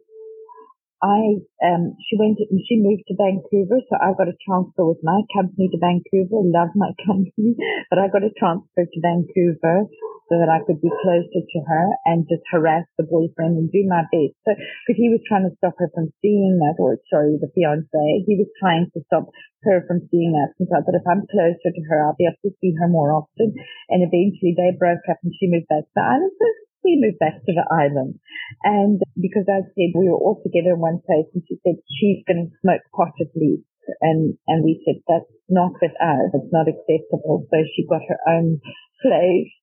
I 1.05 1.45
um 1.61 1.93
she 2.01 2.17
went 2.17 2.41
and 2.41 2.61
she 2.65 2.81
moved 2.81 3.05
to 3.07 3.15
Vancouver, 3.15 3.77
so 3.85 3.93
I 4.01 4.17
got 4.17 4.25
a 4.25 4.37
transfer 4.41 4.89
with 4.89 5.05
my 5.05 5.21
company 5.29 5.69
to 5.69 5.77
Vancouver. 5.77 6.41
Love 6.41 6.73
my 6.73 6.89
company, 7.05 7.53
but 7.93 8.01
I 8.01 8.09
got 8.09 8.25
a 8.25 8.33
transfer 8.33 8.89
to 8.89 8.99
Vancouver 9.05 9.85
so 10.25 10.41
that 10.41 10.49
I 10.49 10.65
could 10.65 10.81
be 10.81 10.89
closer 10.89 11.41
to 11.45 11.59
her 11.69 11.85
and 12.09 12.25
just 12.25 12.41
harass 12.49 12.89
the 12.97 13.05
boyfriend 13.05 13.61
and 13.61 13.69
do 13.69 13.85
my 13.85 14.01
best. 14.09 14.33
So 14.41 14.57
because 14.57 14.97
he 14.97 15.13
was 15.13 15.21
trying 15.29 15.45
to 15.45 15.53
stop 15.61 15.77
her 15.77 15.89
from 15.93 16.09
seeing 16.21 16.57
that, 16.65 16.81
or 16.81 16.97
sorry, 17.13 17.37
the 17.37 17.53
fiance, 17.53 18.25
he 18.25 18.33
was 18.41 18.49
trying 18.57 18.89
to 18.97 19.05
stop 19.05 19.29
her 19.69 19.85
from 19.85 20.09
seeing 20.09 20.33
that. 20.33 20.57
And 20.57 20.65
so 20.65 20.77
I 20.77 20.81
thought 20.81 20.97
if 20.97 21.05
I'm 21.05 21.29
closer 21.29 21.69
to 21.69 21.83
her, 21.93 22.01
I'll 22.01 22.17
be 22.17 22.25
able 22.25 22.41
to 22.41 22.57
see 22.57 22.73
her 22.81 22.89
more 22.89 23.13
often. 23.13 23.53
And 23.93 24.01
eventually 24.01 24.57
they 24.57 24.73
broke 24.73 25.05
up 25.05 25.21
and 25.21 25.33
she 25.37 25.45
moved 25.45 25.69
back 25.69 25.85
to 25.85 25.93
the 25.93 26.01
island. 26.01 26.33
So 26.41 26.64
we 26.85 27.01
moved 27.01 27.17
back 27.19 27.41
to 27.41 27.51
the 27.51 27.65
island. 27.65 28.21
And 28.63 29.01
because 29.17 29.49
I 29.49 29.65
said 29.73 29.97
we 29.97 30.05
were 30.05 30.21
all 30.21 30.39
together 30.45 30.77
in 30.77 30.79
one 30.79 31.01
place 31.01 31.25
and 31.33 31.41
she 31.49 31.57
said 31.65 31.81
she's 31.89 32.21
going 32.29 32.45
to 32.45 32.55
smoke 32.61 32.85
pot 32.93 33.17
at 33.19 33.33
least. 33.33 33.65
And, 34.01 34.37
and 34.47 34.63
we 34.63 34.81
said 34.85 35.01
that's 35.09 35.29
not 35.49 35.73
with 35.81 35.93
us. 35.97 36.29
It's 36.33 36.53
not 36.53 36.69
acceptable. 36.69 37.45
So 37.49 37.57
she 37.73 37.89
got 37.89 38.05
her 38.05 38.21
own 38.29 38.61
place 39.01 39.53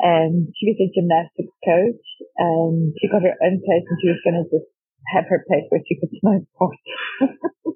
and 0.00 0.48
she 0.56 0.72
was 0.72 0.78
a 0.80 0.88
gymnastics 0.92 1.56
coach 1.64 2.04
and 2.36 2.94
she 3.00 3.08
got 3.08 3.22
her 3.22 3.36
own 3.44 3.60
place 3.60 3.84
and 3.84 3.98
she 4.00 4.08
was 4.08 4.20
going 4.24 4.40
to 4.40 4.48
just 4.48 4.68
have 5.12 5.24
her 5.28 5.44
place 5.48 5.64
where 5.68 5.80
she 5.86 5.98
could 5.98 6.12
smoke 6.20 6.44
pot. 6.58 6.76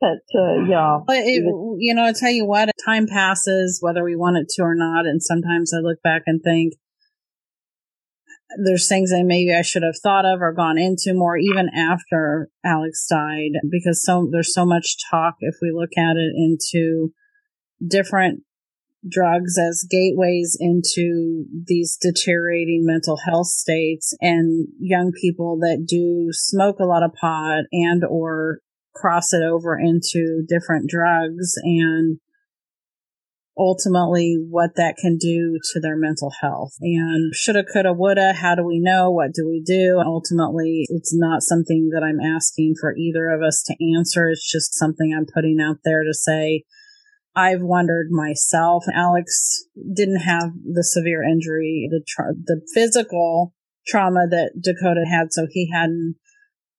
but 0.00 0.24
uh, 0.36 0.64
yeah, 0.68 0.98
but 1.06 1.16
it, 1.16 1.42
you 1.78 1.94
know, 1.94 2.04
I 2.04 2.12
tell 2.12 2.30
you 2.30 2.46
what, 2.46 2.70
time 2.84 3.06
passes 3.06 3.78
whether 3.80 4.04
we 4.04 4.16
want 4.16 4.36
it 4.36 4.48
to 4.56 4.62
or 4.62 4.74
not, 4.74 5.06
and 5.06 5.22
sometimes 5.22 5.72
I 5.74 5.80
look 5.80 6.02
back 6.02 6.22
and 6.26 6.40
think, 6.42 6.74
there's 8.58 8.88
things 8.88 9.10
that 9.10 9.24
maybe 9.24 9.54
I 9.54 9.62
should 9.62 9.82
have 9.82 9.98
thought 10.02 10.24
of 10.24 10.40
or 10.42 10.52
gone 10.52 10.78
into 10.78 11.14
more 11.14 11.36
even 11.36 11.68
after 11.74 12.48
Alex 12.64 13.06
died 13.08 13.52
because 13.70 14.02
so 14.04 14.28
there's 14.30 14.54
so 14.54 14.64
much 14.64 14.96
talk 15.10 15.36
if 15.40 15.56
we 15.62 15.70
look 15.72 15.96
at 15.96 16.16
it 16.16 16.32
into 16.36 17.12
different 17.86 18.42
drugs 19.08 19.58
as 19.58 19.86
gateways 19.88 20.56
into 20.60 21.44
these 21.66 21.96
deteriorating 22.00 22.84
mental 22.84 23.16
health 23.24 23.46
states 23.46 24.14
and 24.20 24.68
young 24.78 25.12
people 25.12 25.58
that 25.58 25.86
do 25.86 26.28
smoke 26.32 26.78
a 26.80 26.84
lot 26.84 27.02
of 27.02 27.14
pot 27.14 27.64
and 27.72 28.04
or 28.04 28.58
cross 28.94 29.32
it 29.32 29.42
over 29.42 29.78
into 29.78 30.44
different 30.46 30.90
drugs 30.90 31.54
and 31.62 32.18
ultimately 33.58 34.36
what 34.48 34.76
that 34.76 34.96
can 34.96 35.18
do 35.18 35.58
to 35.72 35.80
their 35.80 35.96
mental 35.96 36.32
health. 36.40 36.72
And 36.80 37.34
shoulda, 37.34 37.64
coulda, 37.64 37.92
woulda, 37.92 38.32
how 38.32 38.54
do 38.54 38.64
we 38.64 38.80
know? 38.80 39.10
What 39.10 39.32
do 39.34 39.46
we 39.46 39.62
do? 39.64 40.00
Ultimately, 40.04 40.86
it's 40.88 41.14
not 41.14 41.42
something 41.42 41.90
that 41.92 42.02
I'm 42.02 42.20
asking 42.20 42.74
for 42.80 42.96
either 42.96 43.28
of 43.28 43.42
us 43.42 43.62
to 43.66 43.76
answer. 43.96 44.30
It's 44.30 44.50
just 44.50 44.74
something 44.74 45.12
I'm 45.12 45.26
putting 45.32 45.58
out 45.60 45.78
there 45.84 46.04
to 46.04 46.14
say, 46.14 46.64
I've 47.34 47.62
wondered 47.62 48.08
myself. 48.10 48.84
Alex 48.92 49.64
didn't 49.94 50.20
have 50.20 50.50
the 50.64 50.82
severe 50.82 51.22
injury, 51.22 51.88
the 51.90 52.02
tra- 52.06 52.34
the 52.34 52.60
physical 52.74 53.54
trauma 53.86 54.26
that 54.28 54.60
Dakota 54.60 55.04
had, 55.08 55.32
so 55.32 55.46
he 55.48 55.70
hadn't 55.72 56.16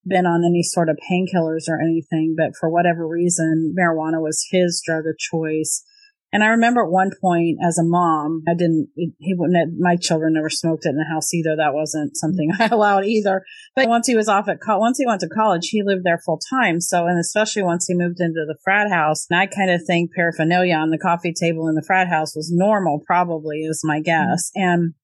been 0.04 0.26
on 0.26 0.44
any 0.44 0.62
sort 0.62 0.88
of 0.88 0.98
painkillers 1.10 1.68
or 1.68 1.80
anything. 1.80 2.34
But 2.36 2.52
for 2.58 2.68
whatever 2.68 3.06
reason, 3.06 3.74
marijuana 3.78 4.20
was 4.20 4.46
his 4.50 4.82
drug 4.84 5.04
of 5.06 5.16
choice. 5.18 5.84
And 6.32 6.42
I 6.42 6.48
remember 6.48 6.82
at 6.82 6.90
one 6.90 7.10
point 7.20 7.58
as 7.62 7.76
a 7.76 7.84
mom, 7.84 8.42
I 8.48 8.54
didn't, 8.54 8.88
he 8.96 9.34
wouldn't, 9.36 9.78
my 9.78 9.96
children 9.96 10.32
never 10.32 10.48
smoked 10.48 10.86
it 10.86 10.90
in 10.90 10.96
the 10.96 11.04
house 11.04 11.34
either. 11.34 11.54
That 11.56 11.74
wasn't 11.74 12.16
something 12.16 12.50
I 12.58 12.68
allowed 12.68 13.04
either. 13.04 13.44
But 13.76 13.88
once 13.88 14.06
he 14.06 14.16
was 14.16 14.28
off 14.28 14.48
at, 14.48 14.60
co- 14.64 14.78
once 14.78 14.96
he 14.96 15.06
went 15.06 15.20
to 15.20 15.28
college, 15.28 15.68
he 15.68 15.82
lived 15.84 16.04
there 16.04 16.18
full 16.24 16.40
time. 16.50 16.80
So, 16.80 17.06
and 17.06 17.20
especially 17.20 17.62
once 17.62 17.86
he 17.86 17.94
moved 17.94 18.18
into 18.18 18.46
the 18.46 18.56
frat 18.64 18.90
house, 18.90 19.26
and 19.28 19.38
I 19.38 19.46
kind 19.46 19.70
of 19.70 19.82
think 19.86 20.12
paraphernalia 20.14 20.74
on 20.74 20.88
the 20.88 20.98
coffee 20.98 21.34
table 21.34 21.68
in 21.68 21.74
the 21.74 21.84
frat 21.86 22.08
house 22.08 22.34
was 22.34 22.50
normal, 22.50 23.02
probably 23.06 23.58
is 23.58 23.82
my 23.84 24.00
guess. 24.00 24.50
Mm-hmm. 24.56 24.62
And 24.62 24.94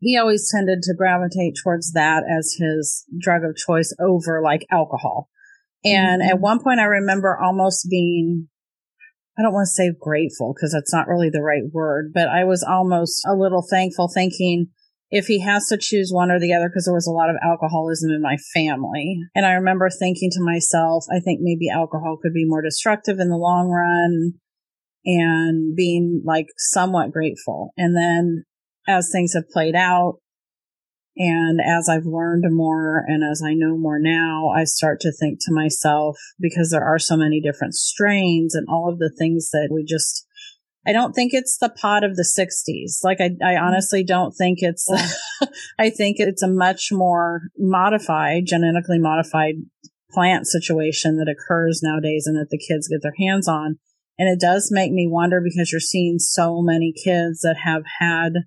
he 0.00 0.18
always 0.18 0.50
tended 0.52 0.82
to 0.82 0.94
gravitate 0.98 1.54
towards 1.62 1.92
that 1.92 2.24
as 2.24 2.56
his 2.58 3.04
drug 3.20 3.44
of 3.44 3.54
choice 3.54 3.94
over 4.00 4.42
like 4.42 4.66
alcohol. 4.68 5.28
And 5.84 6.22
mm-hmm. 6.22 6.30
at 6.30 6.40
one 6.40 6.60
point 6.60 6.80
I 6.80 6.84
remember 6.84 7.38
almost 7.40 7.86
being 7.88 8.48
I 9.38 9.42
don't 9.42 9.52
want 9.52 9.66
to 9.66 9.72
say 9.72 9.92
grateful 9.98 10.52
because 10.54 10.72
that's 10.72 10.92
not 10.92 11.08
really 11.08 11.30
the 11.30 11.42
right 11.42 11.62
word, 11.72 12.12
but 12.12 12.28
I 12.28 12.44
was 12.44 12.62
almost 12.62 13.22
a 13.26 13.34
little 13.34 13.64
thankful 13.68 14.10
thinking 14.12 14.66
if 15.10 15.26
he 15.26 15.40
has 15.40 15.66
to 15.68 15.78
choose 15.78 16.10
one 16.12 16.30
or 16.30 16.40
the 16.40 16.54
other 16.54 16.68
because 16.68 16.86
there 16.86 16.94
was 16.94 17.06
a 17.06 17.12
lot 17.12 17.30
of 17.30 17.36
alcoholism 17.42 18.10
in 18.10 18.22
my 18.22 18.36
family. 18.54 19.18
And 19.34 19.44
I 19.44 19.52
remember 19.52 19.88
thinking 19.90 20.30
to 20.32 20.42
myself, 20.42 21.04
I 21.10 21.20
think 21.20 21.40
maybe 21.42 21.68
alcohol 21.70 22.18
could 22.20 22.32
be 22.32 22.46
more 22.46 22.62
destructive 22.62 23.18
in 23.18 23.28
the 23.28 23.36
long 23.36 23.68
run 23.68 24.32
and 25.04 25.76
being 25.76 26.22
like 26.24 26.46
somewhat 26.56 27.12
grateful. 27.12 27.72
And 27.76 27.96
then 27.96 28.44
as 28.88 29.10
things 29.10 29.34
have 29.34 29.50
played 29.50 29.74
out, 29.74 30.18
and 31.16 31.60
as 31.60 31.88
I've 31.88 32.06
learned 32.06 32.44
more 32.50 33.04
and 33.06 33.22
as 33.22 33.42
I 33.44 33.52
know 33.54 33.76
more 33.76 33.98
now, 34.00 34.48
I 34.48 34.64
start 34.64 35.00
to 35.00 35.12
think 35.12 35.38
to 35.42 35.52
myself, 35.52 36.16
because 36.40 36.70
there 36.70 36.84
are 36.84 36.98
so 36.98 37.16
many 37.16 37.40
different 37.40 37.74
strains 37.74 38.54
and 38.54 38.66
all 38.68 38.88
of 38.90 38.98
the 38.98 39.12
things 39.18 39.50
that 39.50 39.68
we 39.70 39.84
just, 39.84 40.26
I 40.86 40.92
don't 40.92 41.12
think 41.12 41.34
it's 41.34 41.58
the 41.58 41.68
pot 41.68 42.02
of 42.02 42.16
the 42.16 42.22
60s. 42.22 43.04
Like, 43.04 43.20
I, 43.20 43.24
I 43.24 43.28
mm-hmm. 43.28 43.64
honestly 43.64 44.02
don't 44.02 44.32
think 44.32 44.58
it's. 44.62 44.88
I 45.78 45.90
think 45.90 46.16
it's 46.18 46.42
a 46.42 46.48
much 46.48 46.88
more 46.92 47.42
modified, 47.58 48.44
genetically 48.46 48.98
modified 48.98 49.56
plant 50.12 50.46
situation 50.46 51.16
that 51.16 51.28
occurs 51.28 51.80
nowadays 51.82 52.24
and 52.26 52.36
that 52.36 52.48
the 52.50 52.58
kids 52.58 52.88
get 52.88 53.02
their 53.02 53.14
hands 53.18 53.48
on. 53.48 53.78
And 54.18 54.28
it 54.28 54.40
does 54.40 54.70
make 54.70 54.92
me 54.92 55.08
wonder 55.08 55.40
because 55.42 55.72
you're 55.72 55.80
seeing 55.80 56.18
so 56.18 56.62
many 56.62 56.92
kids 56.92 57.40
that 57.40 57.56
have 57.64 57.82
had 57.98 58.44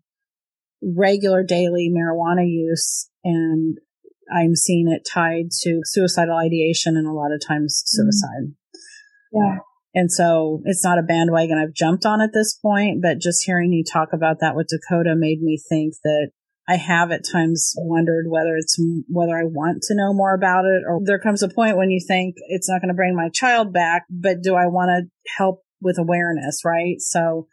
regular 0.82 1.44
daily 1.44 1.92
marijuana 1.94 2.48
use 2.48 3.10
and 3.24 3.78
I'm 4.34 4.56
seeing 4.56 4.88
it 4.88 5.08
tied 5.12 5.52
to 5.62 5.82
suicidal 5.84 6.38
ideation 6.38 6.98
and 6.98 7.08
a 7.08 7.14
lot 7.14 7.32
of 7.32 7.46
times 7.46 7.84
mm-hmm. 7.84 8.10
suicide. 8.10 8.56
Yeah. 9.32 9.58
And 9.94 10.12
so 10.12 10.62
it's 10.66 10.84
not 10.84 11.00
a 11.00 11.04
bandwagon 11.04 11.58
I've 11.58 11.74
jumped 11.74 12.06
on 12.06 12.22
at 12.22 12.34
this 12.34 12.54
point, 12.54 13.02
but 13.02 13.20
just 13.20 13.46
hearing 13.46 13.72
you 13.72 13.84
talk 13.84 14.10
about 14.14 14.42
that 14.42 14.56
with 14.56 14.68
Dakota 14.68 15.16
made 15.16 15.42
me 15.42 15.58
think 15.70 15.94
that 16.04 16.32
I 16.68 16.76
have 16.76 17.12
at 17.12 17.24
times 17.32 17.74
wondered 17.78 18.26
whether 18.28 18.58
it's 18.58 18.76
whether 19.08 19.38
I 19.38 19.44
want 19.44 19.84
to 19.84 19.96
know 19.96 20.14
more 20.14 20.34
about 20.34 20.66
it 20.66 20.84
or 20.88 21.00
there 21.04 21.20
comes 21.20 21.44
a 21.44 21.48
point 21.48 21.78
when 21.78 21.92
you 21.92 22.02
think 22.06 22.36
it's 22.50 22.68
not 22.68 22.82
going 22.82 22.90
to 22.90 22.96
bring 22.96 23.16
my 23.16 23.30
child 23.30 23.72
back, 23.72 24.06
but 24.10 24.42
do 24.42 24.56
I 24.56 24.66
want 24.66 24.90
to 24.90 25.32
help 25.38 25.64
with 25.82 26.00
awareness, 26.00 26.64
right? 26.66 26.96
So 27.00 27.48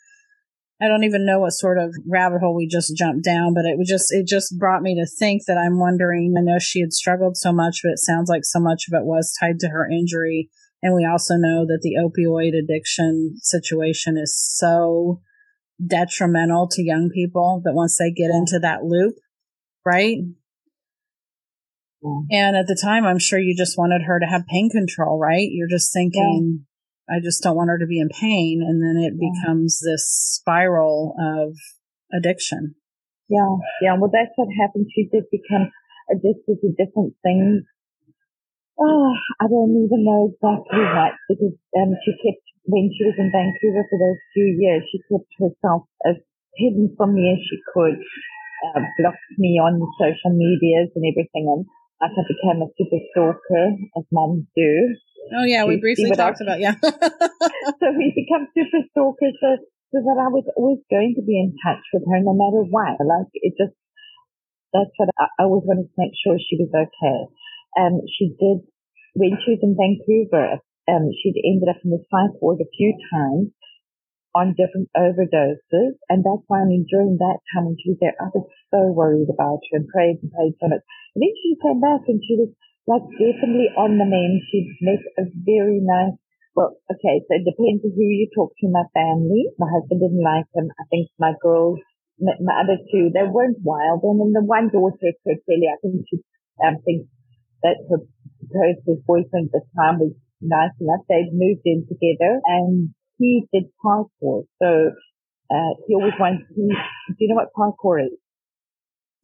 I 0.83 0.89
don't 0.89 1.05
even 1.05 1.25
know 1.25 1.39
what 1.39 1.53
sort 1.53 1.79
of 1.79 1.95
rabbit 2.09 2.41
hole 2.41 2.57
we 2.57 2.67
just 2.67 2.97
jumped 2.97 3.25
down, 3.25 3.55
but 3.55 3.65
it 3.65 3.79
was 3.79 3.89
just, 3.89 4.13
it 4.13 4.27
just 4.27 4.59
brought 4.59 4.83
me 4.83 4.97
to 4.97 5.07
think 5.07 5.43
that 5.47 5.57
I'm 5.57 5.79
wondering, 5.79 6.35
I 6.37 6.43
know 6.43 6.59
she 6.59 6.81
had 6.81 6.93
struggled 6.93 7.37
so 7.37 7.53
much, 7.53 7.81
but 7.85 7.93
it 7.93 7.99
sounds 8.01 8.29
like 8.29 8.45
so 8.45 8.59
much 8.59 8.89
of 8.89 9.01
it 9.01 9.05
was 9.07 9.33
tied 9.39 9.61
to 9.61 9.69
her 9.69 9.89
injury 9.89 10.51
And 10.83 10.95
we 10.95 11.07
also 11.07 11.37
know 11.37 11.65
that 11.67 11.81
the 11.83 11.95
opioid 12.03 12.59
addiction 12.59 13.37
situation 13.41 14.19
is 14.19 14.35
so 14.37 15.21
detrimental 15.85 16.69
to 16.73 16.83
young 16.83 17.11
people 17.15 17.63
that 17.65 17.75
once 17.75 17.97
they 17.97 18.11
get 18.11 18.31
into 18.31 18.59
that 18.61 18.83
loop, 18.83 19.15
right? 19.87 20.19
Yeah. 22.03 22.21
And 22.33 22.57
at 22.57 22.67
the 22.67 22.79
time, 22.81 23.05
I'm 23.05 23.21
sure 23.21 23.39
you 23.39 23.57
just 23.57 23.79
wanted 23.79 24.03
her 24.03 24.19
to 24.19 24.27
have 24.27 24.47
pain 24.49 24.69
control, 24.71 25.21
right? 25.21 25.49
You're 25.51 25.69
just 25.69 25.93
thinking. 25.93 26.67
I 27.09 27.21
just 27.23 27.43
don't 27.43 27.57
want 27.57 27.71
her 27.71 27.79
to 27.79 27.87
be 27.87 28.01
in 28.01 28.09
pain. 28.09 28.63
And 28.67 28.83
then 28.83 29.03
it 29.03 29.15
yeah. 29.17 29.29
becomes 29.31 29.81
this 29.81 30.07
spiral 30.07 31.15
of 31.19 31.57
addiction. 32.13 32.75
Yeah. 33.29 33.57
Yeah. 33.81 33.97
Well, 33.99 34.11
that's 34.13 34.33
what 34.37 34.49
happened. 34.61 34.87
She 34.95 35.09
did 35.11 35.25
become 35.31 35.71
addicted 36.11 36.61
to 36.61 36.69
different 36.77 37.15
things. 37.23 37.63
Oh, 38.79 39.15
I 39.41 39.47
don't 39.47 39.77
even 39.77 40.05
know 40.05 40.33
exactly 40.33 40.81
what 40.81 41.15
because 41.29 41.55
um, 41.77 41.93
she 42.03 42.13
kept 42.19 42.43
when 42.65 42.91
she 42.95 43.05
was 43.05 43.19
in 43.19 43.31
Vancouver 43.31 43.85
for 43.91 43.99
those 43.99 44.21
few 44.33 44.55
years, 44.59 44.87
she 44.91 45.03
kept 45.11 45.29
herself 45.39 45.87
as 46.07 46.17
hidden 46.55 46.95
from 46.97 47.15
me 47.15 47.35
as 47.35 47.41
she 47.43 47.59
could, 47.75 47.99
uh, 47.99 48.83
blocked 48.99 49.35
me 49.39 49.59
on 49.59 49.81
the 49.83 49.89
social 49.99 50.31
medias 50.31 50.91
and 50.95 51.05
everything, 51.07 51.51
and 51.51 51.67
I 52.03 52.11
became 52.11 52.59
a 52.59 52.69
super 52.75 52.99
stalker, 53.15 53.79
as 53.95 54.05
moms 54.11 54.43
do. 54.59 54.99
Oh 55.39 55.47
yeah, 55.47 55.65
we 55.65 55.79
briefly 55.79 56.11
talked 56.11 56.43
about 56.43 56.59
yeah. 56.59 56.75
so 56.83 57.87
we 57.95 58.11
become 58.11 58.51
super 58.51 58.83
stalkers, 58.91 59.39
so, 59.39 59.63
so 59.95 59.99
that 60.03 60.19
I 60.19 60.27
was 60.35 60.43
always 60.59 60.83
going 60.91 61.15
to 61.15 61.23
be 61.23 61.39
in 61.39 61.55
touch 61.63 61.87
with 61.95 62.03
her 62.11 62.19
no 62.19 62.35
matter 62.35 62.67
what. 62.67 62.99
Like 62.99 63.31
it 63.39 63.55
just 63.55 63.79
that's 64.75 64.91
what 64.99 65.15
I, 65.15 65.31
I 65.39 65.43
always 65.47 65.63
wanted 65.63 65.87
to 65.95 66.01
make 66.01 66.17
sure 66.19 66.35
she 66.43 66.59
was 66.59 66.75
okay. 66.75 67.19
Um, 67.79 68.03
she 68.11 68.35
did 68.35 68.67
when 69.15 69.39
she 69.39 69.55
was 69.55 69.63
in 69.63 69.79
Vancouver. 69.79 70.59
Um, 70.91 71.07
she'd 71.15 71.39
ended 71.39 71.71
up 71.71 71.79
in 71.87 71.95
the 71.95 72.03
psych 72.11 72.35
ward 72.43 72.59
a 72.59 72.67
few 72.75 72.99
times 73.15 73.55
on 74.35 74.59
different 74.59 74.91
overdoses, 74.99 75.95
and 76.11 76.27
that's 76.27 76.43
why 76.51 76.63
I 76.63 76.67
mean 76.67 76.91
during 76.91 77.23
that 77.23 77.39
time 77.55 77.71
when 77.71 77.77
she 77.79 77.95
was 77.95 78.01
there, 78.03 78.19
I 78.19 78.33
was 78.35 78.49
so 78.75 78.91
worried 78.91 79.31
about 79.31 79.63
her 79.71 79.79
and 79.79 79.87
prayed 79.87 80.19
and 80.19 80.33
prayed 80.33 80.59
so 80.59 80.67
much. 80.67 80.83
And 81.15 81.21
then 81.21 81.35
she 81.37 81.61
came 81.61 81.81
back 81.81 82.09
and 82.09 82.21
she 82.25 82.35
was 82.41 82.51
like 82.89 83.05
definitely 83.15 83.71
on 83.77 84.01
the 84.01 84.09
mend. 84.09 84.43
She'd 84.49 84.73
met 84.81 85.03
a 85.21 85.29
very 85.45 85.79
nice, 85.85 86.17
well, 86.57 86.75
okay, 86.91 87.23
so 87.25 87.31
it 87.37 87.45
depends 87.47 87.85
on 87.85 87.93
who 87.95 88.07
you 88.09 88.29
talk 88.35 88.53
to. 88.59 88.67
My 88.73 88.89
family, 88.97 89.53
my 89.59 89.69
husband 89.69 90.01
didn't 90.01 90.25
like 90.25 90.49
him. 90.57 90.73
I 90.81 90.85
think 90.91 91.09
my 91.19 91.33
girls, 91.41 91.79
my, 92.19 92.33
my 92.41 92.65
other 92.65 92.81
two, 92.91 93.13
they 93.13 93.29
weren't 93.29 93.61
wild. 93.63 94.03
And 94.03 94.21
then 94.21 94.33
the 94.33 94.45
one 94.45 94.73
daughter, 94.73 95.13
Cecilia, 95.23 95.77
I 95.77 95.79
think 95.85 96.05
she 96.09 96.25
um, 96.65 96.81
thinks 96.85 97.09
that 97.63 97.77
her 97.89 98.01
supposed 98.83 99.07
boyfriend 99.07 99.53
at 99.55 99.63
the 99.63 99.73
time 99.79 100.01
was 100.01 100.17
nice 100.41 100.75
enough. 100.81 101.07
They'd 101.09 101.31
moved 101.33 101.63
in 101.65 101.87
together 101.87 102.41
and 102.45 102.91
he 103.19 103.47
did 103.53 103.71
parkour. 103.79 104.49
So, 104.59 104.69
uh, 105.53 105.73
he 105.87 105.95
always 105.95 106.17
wants, 106.19 106.49
he, 106.57 106.67
do 106.67 107.21
you 107.21 107.29
know 107.29 107.39
what 107.39 107.53
parkour 107.53 108.07
is? 108.07 108.17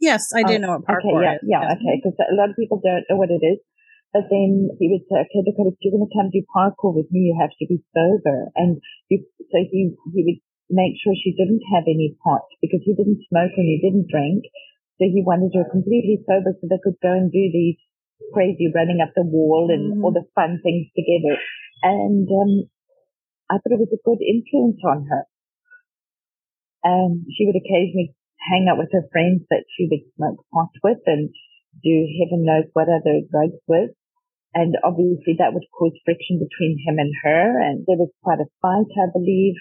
Yes, 0.00 0.30
I 0.34 0.46
do 0.46 0.54
oh, 0.54 0.62
know 0.62 0.70
what 0.78 0.86
parkour 0.86 1.18
okay, 1.18 1.42
yeah, 1.42 1.62
Yeah, 1.62 1.74
okay, 1.74 1.98
because 1.98 2.14
a 2.22 2.34
lot 2.38 2.50
of 2.50 2.56
people 2.56 2.78
don't 2.78 3.02
know 3.10 3.18
what 3.18 3.34
it 3.34 3.42
is. 3.42 3.58
But 4.14 4.30
then 4.32 4.72
he 4.80 4.88
would 4.88 5.04
say, 5.04 5.20
okay, 5.20 5.44
look, 5.44 5.58
if 5.58 5.76
you're 5.84 5.92
going 5.92 6.08
to 6.08 6.14
come 6.16 6.32
do 6.32 6.40
parkour 6.48 6.96
with 6.96 7.12
me, 7.12 7.28
you 7.28 7.36
have 7.36 7.52
to 7.52 7.66
be 7.68 7.82
sober. 7.92 8.48
And 8.56 8.80
you, 9.12 9.20
so 9.36 9.58
he, 9.68 9.92
he 10.14 10.20
would 10.24 10.40
make 10.70 10.96
sure 11.02 11.12
she 11.12 11.36
didn't 11.36 11.60
have 11.76 11.84
any 11.84 12.16
pot 12.24 12.48
because 12.64 12.80
he 12.84 12.96
didn't 12.96 13.20
smoke 13.28 13.52
and 13.52 13.68
he 13.68 13.82
didn't 13.84 14.08
drink. 14.08 14.48
So 14.96 15.04
he 15.12 15.20
wanted 15.20 15.52
her 15.54 15.68
completely 15.68 16.24
sober 16.24 16.56
so 16.56 16.64
they 16.66 16.80
could 16.80 16.96
go 17.04 17.12
and 17.12 17.28
do 17.28 17.44
these 17.52 17.76
crazy 18.32 18.72
running 18.72 19.04
up 19.04 19.12
the 19.14 19.28
wall 19.28 19.68
and 19.68 19.92
mm-hmm. 19.92 20.04
all 20.04 20.12
the 20.12 20.26
fun 20.34 20.60
things 20.64 20.88
together. 20.96 21.36
And, 21.84 22.26
um, 22.32 22.52
I 23.50 23.56
thought 23.56 23.76
it 23.76 23.80
was 23.80 23.92
a 23.92 24.04
good 24.04 24.20
influence 24.20 24.80
on 24.84 25.06
her. 25.08 25.24
And 26.84 27.24
she 27.32 27.44
would 27.44 27.56
occasionally 27.56 28.16
hang 28.48 28.66
out 28.68 28.80
with 28.80 28.90
her 28.92 29.04
friends 29.12 29.44
that 29.52 29.68
she 29.76 29.86
would 29.90 30.04
smoke 30.16 30.40
pot 30.52 30.72
with 30.82 30.98
and 31.06 31.30
do 31.84 31.94
heaven 32.18 32.44
knows 32.44 32.66
what 32.72 32.88
other 32.88 33.22
drugs 33.30 33.60
with. 33.68 33.92
And 34.54 34.74
obviously 34.82 35.36
that 35.38 35.52
would 35.52 35.68
cause 35.76 35.94
friction 36.04 36.40
between 36.40 36.80
him 36.80 36.98
and 36.98 37.12
her. 37.22 37.60
And 37.60 37.84
there 37.86 38.00
was 38.00 38.10
quite 38.24 38.40
a 38.40 38.50
fight, 38.64 38.90
I 38.96 39.12
believe, 39.12 39.60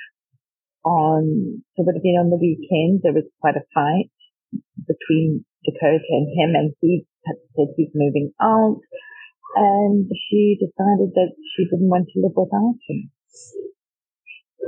on, 0.88 1.62
so 1.76 1.84
it 1.84 1.86
would 1.86 2.00
have 2.00 2.08
been 2.08 2.18
on 2.18 2.32
the 2.32 2.40
weekend. 2.40 3.04
There 3.04 3.14
was 3.14 3.28
quite 3.44 3.60
a 3.60 3.68
fight 3.76 4.10
between 4.88 5.44
Dakota 5.68 6.08
and 6.08 6.28
him 6.32 6.56
and 6.56 6.74
he 6.80 7.06
said 7.28 7.76
he's 7.76 7.92
moving 7.94 8.32
out. 8.42 8.80
And 9.56 10.08
she 10.30 10.58
decided 10.60 11.12
that 11.16 11.36
she 11.56 11.66
didn't 11.66 11.92
want 11.92 12.08
to 12.14 12.22
live 12.22 12.36
without 12.36 12.80
him 12.88 13.12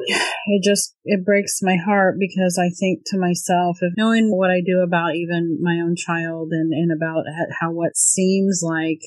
it 0.48 0.64
just 0.64 0.96
it 1.06 1.26
breaks 1.26 1.60
my 1.62 1.76
heart 1.76 2.16
because 2.20 2.60
I 2.60 2.70
think 2.70 3.04
to 3.08 3.18
myself, 3.18 3.80
if 3.82 3.94
knowing 3.98 4.36
what 4.36 4.50
I 4.50 4.62
do 4.66 4.82
about 4.82 5.16
even 5.16 5.60
my 5.62 5.80
own 5.84 5.96
child 5.96 6.50
and 6.52 6.74
and 6.74 6.92
about 6.92 7.26
how 7.60 7.72
what 7.72 7.96
seems 7.96 8.62
like 8.64 9.02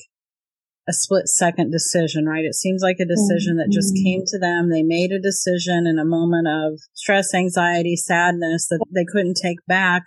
a 0.87 0.93
split 0.93 1.27
second 1.27 1.71
decision, 1.71 2.25
right? 2.25 2.43
It 2.43 2.55
seems 2.55 2.81
like 2.81 2.97
a 2.99 3.05
decision 3.05 3.57
that 3.57 3.71
just 3.71 3.93
mm-hmm. 3.93 4.03
came 4.03 4.23
to 4.27 4.39
them. 4.39 4.69
They 4.69 4.83
made 4.83 5.11
a 5.11 5.21
decision 5.21 5.87
in 5.87 5.97
a 5.97 6.05
moment 6.05 6.47
of 6.47 6.79
stress, 6.93 7.33
anxiety, 7.33 7.95
sadness 7.95 8.67
that 8.67 8.83
they 8.93 9.05
couldn't 9.05 9.37
take 9.41 9.59
back. 9.65 10.03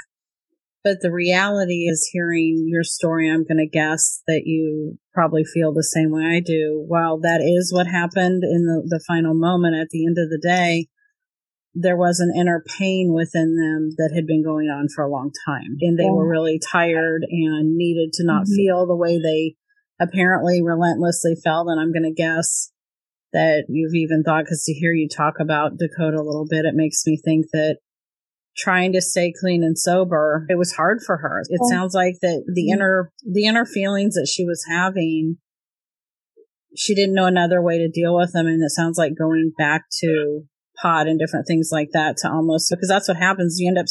But 0.87 1.01
the 1.01 1.11
reality 1.11 1.88
is 1.90 2.09
hearing 2.12 2.66
your 2.68 2.85
story, 2.85 3.29
I'm 3.29 3.42
going 3.42 3.59
to 3.59 3.66
guess 3.66 4.22
that 4.29 4.42
you 4.44 5.01
probably 5.12 5.42
feel 5.42 5.75
the 5.75 5.83
same 5.83 6.12
way 6.12 6.22
I 6.22 6.38
do. 6.38 6.85
While 6.87 7.18
that 7.22 7.40
is 7.42 7.72
what 7.72 7.88
happened 7.88 8.44
in 8.44 8.66
the, 8.66 8.87
the 8.87 9.03
final 9.05 9.35
moment 9.35 9.75
at 9.75 9.88
the 9.90 10.07
end 10.07 10.16
of 10.16 10.31
the 10.31 10.38
day, 10.40 10.87
there 11.75 11.96
was 11.96 12.20
an 12.20 12.33
inner 12.38 12.62
pain 12.79 13.12
within 13.12 13.57
them 13.57 13.96
that 13.99 14.14
had 14.14 14.29
been 14.29 14.44
going 14.44 14.68
on 14.68 14.87
for 14.94 15.03
a 15.03 15.11
long 15.11 15.33
time. 15.44 15.77
And 15.81 15.99
they 15.99 16.05
yeah. 16.05 16.12
were 16.12 16.29
really 16.29 16.61
tired 16.61 17.27
and 17.29 17.77
needed 17.77 18.12
to 18.12 18.25
not 18.25 18.44
mm-hmm. 18.44 18.55
feel 18.55 18.87
the 18.87 18.94
way 18.94 19.18
they 19.18 19.57
apparently 19.99 20.62
relentlessly 20.62 21.35
felt. 21.35 21.66
And 21.66 21.81
I'm 21.81 21.92
going 21.92 22.05
to 22.05 22.14
guess 22.14 22.70
that 23.33 23.64
you've 23.68 23.96
even 23.96 24.22
thought, 24.22 24.44
because 24.44 24.62
to 24.66 24.72
hear 24.72 24.92
you 24.92 25.09
talk 25.09 25.40
about 25.40 25.79
Dakota 25.79 26.16
a 26.16 26.22
little 26.22 26.46
bit, 26.49 26.64
it 26.64 26.77
makes 26.77 27.05
me 27.05 27.16
think 27.16 27.46
that 27.53 27.79
trying 28.57 28.92
to 28.92 29.03
stay 29.03 29.33
clean 29.38 29.62
and 29.62 29.79
sober, 29.79 30.47
it 30.49 30.59
was 30.59 30.73
hard 30.73 31.01
for 31.05 31.19
her. 31.19 31.42
It 31.49 31.61
oh. 31.62 31.71
sounds 31.71 31.95
like 31.95 32.14
that 32.23 32.45
the 32.47 32.62
mm-hmm. 32.62 32.75
inner, 32.75 33.12
the 33.25 33.47
inner 33.47 33.66
feelings 33.66 34.14
that 34.14 34.29
she 34.29 34.45
was 34.45 34.64
having, 34.69 35.37
she 36.75 36.95
didn't 36.95 37.14
know 37.14 37.27
another 37.27 37.62
way 37.62 37.79
to 37.79 37.88
deal 37.88 38.16
with 38.16 38.33
them. 38.33 38.47
And 38.47 38.62
it 38.62 38.71
sounds 38.71 38.99
like 38.99 39.12
going 39.19 39.53
back 39.59 39.85
to 40.01 40.45
pot 40.81 41.07
and 41.07 41.19
different 41.19 41.47
things 41.47 41.71
like 41.73 41.90
that 41.92 42.19
to 42.19 42.31
almost, 42.31 42.71
because 42.71 42.88
that's 42.88 43.09
what 43.09 43.16
happens. 43.16 43.57
You 43.59 43.69
end 43.69 43.79
up, 43.79 43.87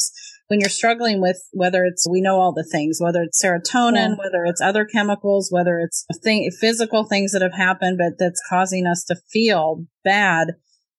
when 0.48 0.60
you're 0.60 0.68
struggling 0.68 1.20
with 1.20 1.38
whether 1.52 1.84
it's, 1.84 2.08
we 2.08 2.20
know 2.20 2.36
all 2.36 2.52
the 2.52 2.68
things, 2.70 2.98
whether 3.00 3.22
it's 3.22 3.42
serotonin, 3.44 4.10
yeah. 4.10 4.14
whether 4.14 4.44
it's 4.44 4.60
other 4.60 4.84
chemicals, 4.84 5.48
whether 5.50 5.78
it's 5.78 6.06
thing, 6.22 6.48
physical 6.60 7.04
things 7.04 7.32
that 7.32 7.42
have 7.42 7.54
happened, 7.54 7.98
but 7.98 8.18
that's 8.18 8.42
causing 8.48 8.86
us 8.86 9.04
to 9.04 9.16
feel 9.32 9.86
bad 10.04 10.54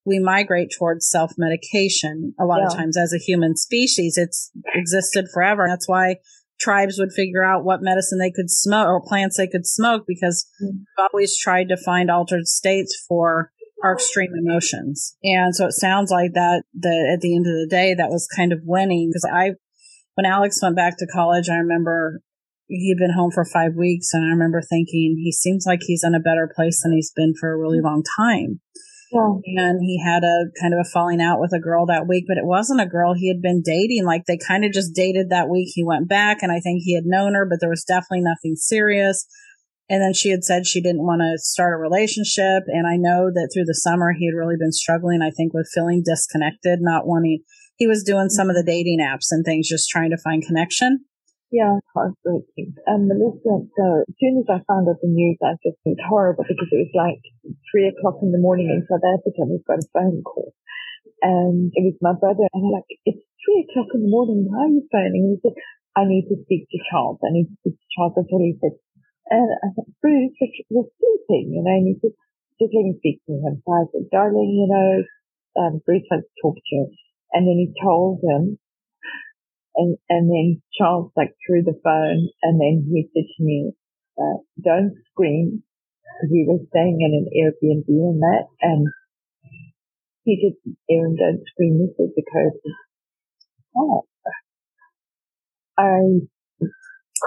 we 0.08 0.20
migrate 0.20 0.70
towards 0.76 1.10
self 1.10 1.34
medication 1.38 2.34
a 2.40 2.46
lot 2.46 2.62
yeah. 2.62 2.68
of 2.68 2.74
times 2.74 2.98
as 2.98 3.14
a 3.14 3.20
human 3.20 3.58
species. 3.58 4.18
It's 4.18 4.50
existed 4.74 5.26
forever. 5.34 5.66
That's 5.68 5.88
why 5.88 6.16
tribes 6.60 6.98
would 6.98 7.12
figure 7.12 7.44
out 7.44 7.66
what 7.66 7.82
medicine 7.82 8.18
they 8.18 8.32
could 8.32 8.50
smoke 8.50 8.88
or 8.88 9.04
plants 9.06 9.38
they 9.38 9.48
could 9.48 9.68
smoke 9.68 10.06
because 10.08 10.48
mm. 10.64 10.70
we've 10.72 11.10
always 11.14 11.38
tried 11.38 11.68
to 11.68 11.78
find 11.78 12.10
altered 12.10 12.48
states 12.48 12.98
for 13.08 13.52
our 13.84 13.94
extreme 13.94 14.32
emotions. 14.34 15.16
And 15.24 15.54
so 15.54 15.66
it 15.66 15.74
sounds 15.74 16.10
like 16.10 16.32
that, 16.34 16.64
that 16.80 17.12
at 17.14 17.22
the 17.22 17.36
end 17.36 17.46
of 17.46 17.54
the 17.54 17.68
day, 17.70 17.94
that 17.94 18.10
was 18.10 18.28
kind 18.36 18.54
of 18.54 18.62
winning 18.64 19.12
because 19.12 19.30
I, 19.32 19.52
when 20.16 20.26
Alex 20.26 20.60
went 20.64 20.78
back 20.78 20.98
to 20.98 21.06
college, 21.06 21.50
I 21.50 21.58
remember 21.58 22.22
he'd 22.68 22.98
been 22.98 23.14
home 23.14 23.30
for 23.30 23.46
five 23.46 23.74
weeks 23.76 24.14
and 24.14 24.26
I 24.26 24.30
remember 24.30 24.62
thinking 24.62 25.22
he 25.22 25.32
seems 25.32 25.66
like 25.68 25.82
he's 25.84 26.04
in 26.04 26.16
a 26.16 26.20
better 26.20 26.52
place 26.56 26.82
than 26.82 26.94
he's 26.94 27.12
been 27.16 27.34
for 27.40 27.52
a 27.52 27.58
really 27.58 27.82
long 27.82 28.04
time. 28.18 28.62
And 29.12 29.80
he 29.82 30.02
had 30.04 30.24
a 30.24 30.46
kind 30.62 30.74
of 30.74 30.80
a 30.80 30.90
falling 30.90 31.22
out 31.22 31.40
with 31.40 31.54
a 31.54 31.60
girl 31.60 31.86
that 31.86 32.08
week, 32.08 32.26
but 32.28 32.38
it 32.38 32.46
wasn't 32.46 32.82
a 32.82 32.86
girl 32.86 33.14
he 33.14 33.30
had 33.30 33.42
been 33.42 33.62
dating. 33.64 34.06
Like 34.06 34.26
they 34.26 34.38
kind 34.38 34.66
of 34.66 34.72
just 34.72 34.94
dated 34.94 35.30
that 35.30 35.50
week. 35.50 35.70
He 35.74 35.84
went 35.84 36.10
back 36.10 36.40
and 36.42 36.52
I 36.52 36.60
think 36.60 36.82
he 36.84 36.96
had 36.96 37.06
known 37.06 37.34
her, 37.34 37.46
but 37.50 37.60
there 37.62 37.70
was 37.70 37.84
definitely 37.84 38.22
nothing 38.22 38.56
serious. 38.56 39.26
And 39.90 40.02
then 40.02 40.14
she 40.14 40.30
had 40.30 40.44
said 40.44 40.68
she 40.68 40.82
didn't 40.82 41.06
want 41.06 41.22
to 41.22 41.38
start 41.38 41.74
a 41.74 41.78
relationship. 41.78 42.64
And 42.68 42.86
I 42.86 42.98
know 42.98 43.32
that 43.34 43.50
through 43.54 43.66
the 43.66 43.74
summer, 43.74 44.12
he 44.12 44.28
had 44.28 44.38
really 44.38 44.58
been 44.60 44.74
struggling, 44.74 45.22
I 45.22 45.32
think, 45.32 45.54
with 45.54 45.72
feeling 45.74 46.04
disconnected, 46.06 46.80
not 46.82 47.08
wanting, 47.08 47.44
he 47.78 47.88
was 47.88 48.04
doing 48.04 48.30
some 48.30 48.50
of 48.50 48.56
the 48.56 48.64
dating 48.64 49.00
apps 49.00 49.28
and 49.32 49.46
things, 49.46 49.70
just 49.70 49.90
trying 49.90 50.10
to 50.10 50.18
find 50.18 50.44
connection. 50.46 51.06
Yeah, 51.48 51.80
heartbreaking. 51.96 52.76
And 52.92 53.08
Melissa, 53.08 53.64
so 53.72 53.86
as 54.04 54.16
soon 54.20 54.44
as 54.44 54.48
I 54.52 54.60
found 54.68 54.92
out 54.92 55.00
the 55.00 55.08
news, 55.08 55.40
I 55.40 55.56
just 55.64 55.80
felt 55.80 56.02
horrible 56.04 56.44
because 56.44 56.68
it 56.76 56.84
was 56.84 56.92
like 56.92 57.24
three 57.72 57.88
o'clock 57.88 58.20
in 58.20 58.36
the 58.36 58.44
morning 58.44 58.68
in 58.68 58.84
South 58.84 59.04
Africa. 59.04 59.48
We've 59.48 59.64
got 59.64 59.80
a 59.80 59.88
phone 59.96 60.24
call. 60.28 60.52
And 61.24 61.72
it 61.72 61.88
was 61.88 61.96
my 62.04 62.20
brother. 62.20 62.52
And 62.52 62.68
I'm 62.68 62.76
like, 62.76 62.92
it's 63.08 63.24
three 63.48 63.64
o'clock 63.64 63.96
in 63.96 64.04
the 64.04 64.12
morning. 64.12 64.44
Why 64.44 64.68
are 64.68 64.76
you 64.76 64.84
phoning? 64.92 65.24
And 65.24 65.34
he 65.36 65.40
said, 65.40 65.56
I 65.96 66.04
need 66.04 66.28
to 66.28 66.36
speak 66.44 66.68
to 66.68 66.80
Charles. 66.92 67.24
I 67.24 67.32
need 67.32 67.48
to 67.48 67.56
speak 67.64 67.80
to 67.80 67.88
Charles. 67.96 68.14
That's 68.20 68.28
what 68.28 68.44
he 68.44 68.60
said. 68.60 68.76
And 69.32 69.48
I 69.64 69.68
said, 69.72 69.88
Bruce, 70.04 70.36
we're 70.68 70.92
sleeping, 71.00 71.56
you 71.56 71.64
know, 71.64 71.72
and 71.72 71.88
he 71.88 71.96
said, 72.04 72.12
just 72.60 72.76
let 72.76 72.92
me 72.92 72.96
speak 73.00 73.24
to 73.28 73.40
him. 73.40 73.64
So 73.64 73.70
I 73.72 73.84
said, 73.96 74.12
darling, 74.12 74.52
you 74.52 74.68
know, 74.68 74.92
um, 75.64 75.74
Bruce 75.88 76.08
wants 76.12 76.28
to 76.28 76.36
talk 76.44 76.56
to 76.60 76.72
you. 76.76 76.92
And 77.32 77.48
then 77.48 77.56
he 77.56 77.72
told 77.80 78.20
him, 78.24 78.60
and, 79.78 79.98
and 80.10 80.30
then 80.30 80.62
Charles 80.78 81.12
like 81.16 81.36
threw 81.46 81.64
the 81.64 81.80
phone 81.84 82.30
and 82.44 82.60
then 82.60 82.90
he 82.90 83.08
said 83.14 83.30
to 83.38 83.44
me, 83.44 83.72
uh, 84.20 84.42
don't 84.64 84.94
scream. 85.12 85.64
We 86.32 86.46
were 86.48 86.66
staying 86.70 86.98
in 87.00 87.14
an 87.14 87.28
Airbnb 87.30 87.88
and 87.88 88.22
that, 88.22 88.48
and 88.62 88.88
he 90.24 90.42
said, 90.42 90.74
Erin, 90.90 91.16
don't 91.16 91.44
scream. 91.46 91.78
This 91.78 91.94
is 92.00 92.12
because, 92.16 92.58
oh, 93.78 94.04
I 95.78 96.26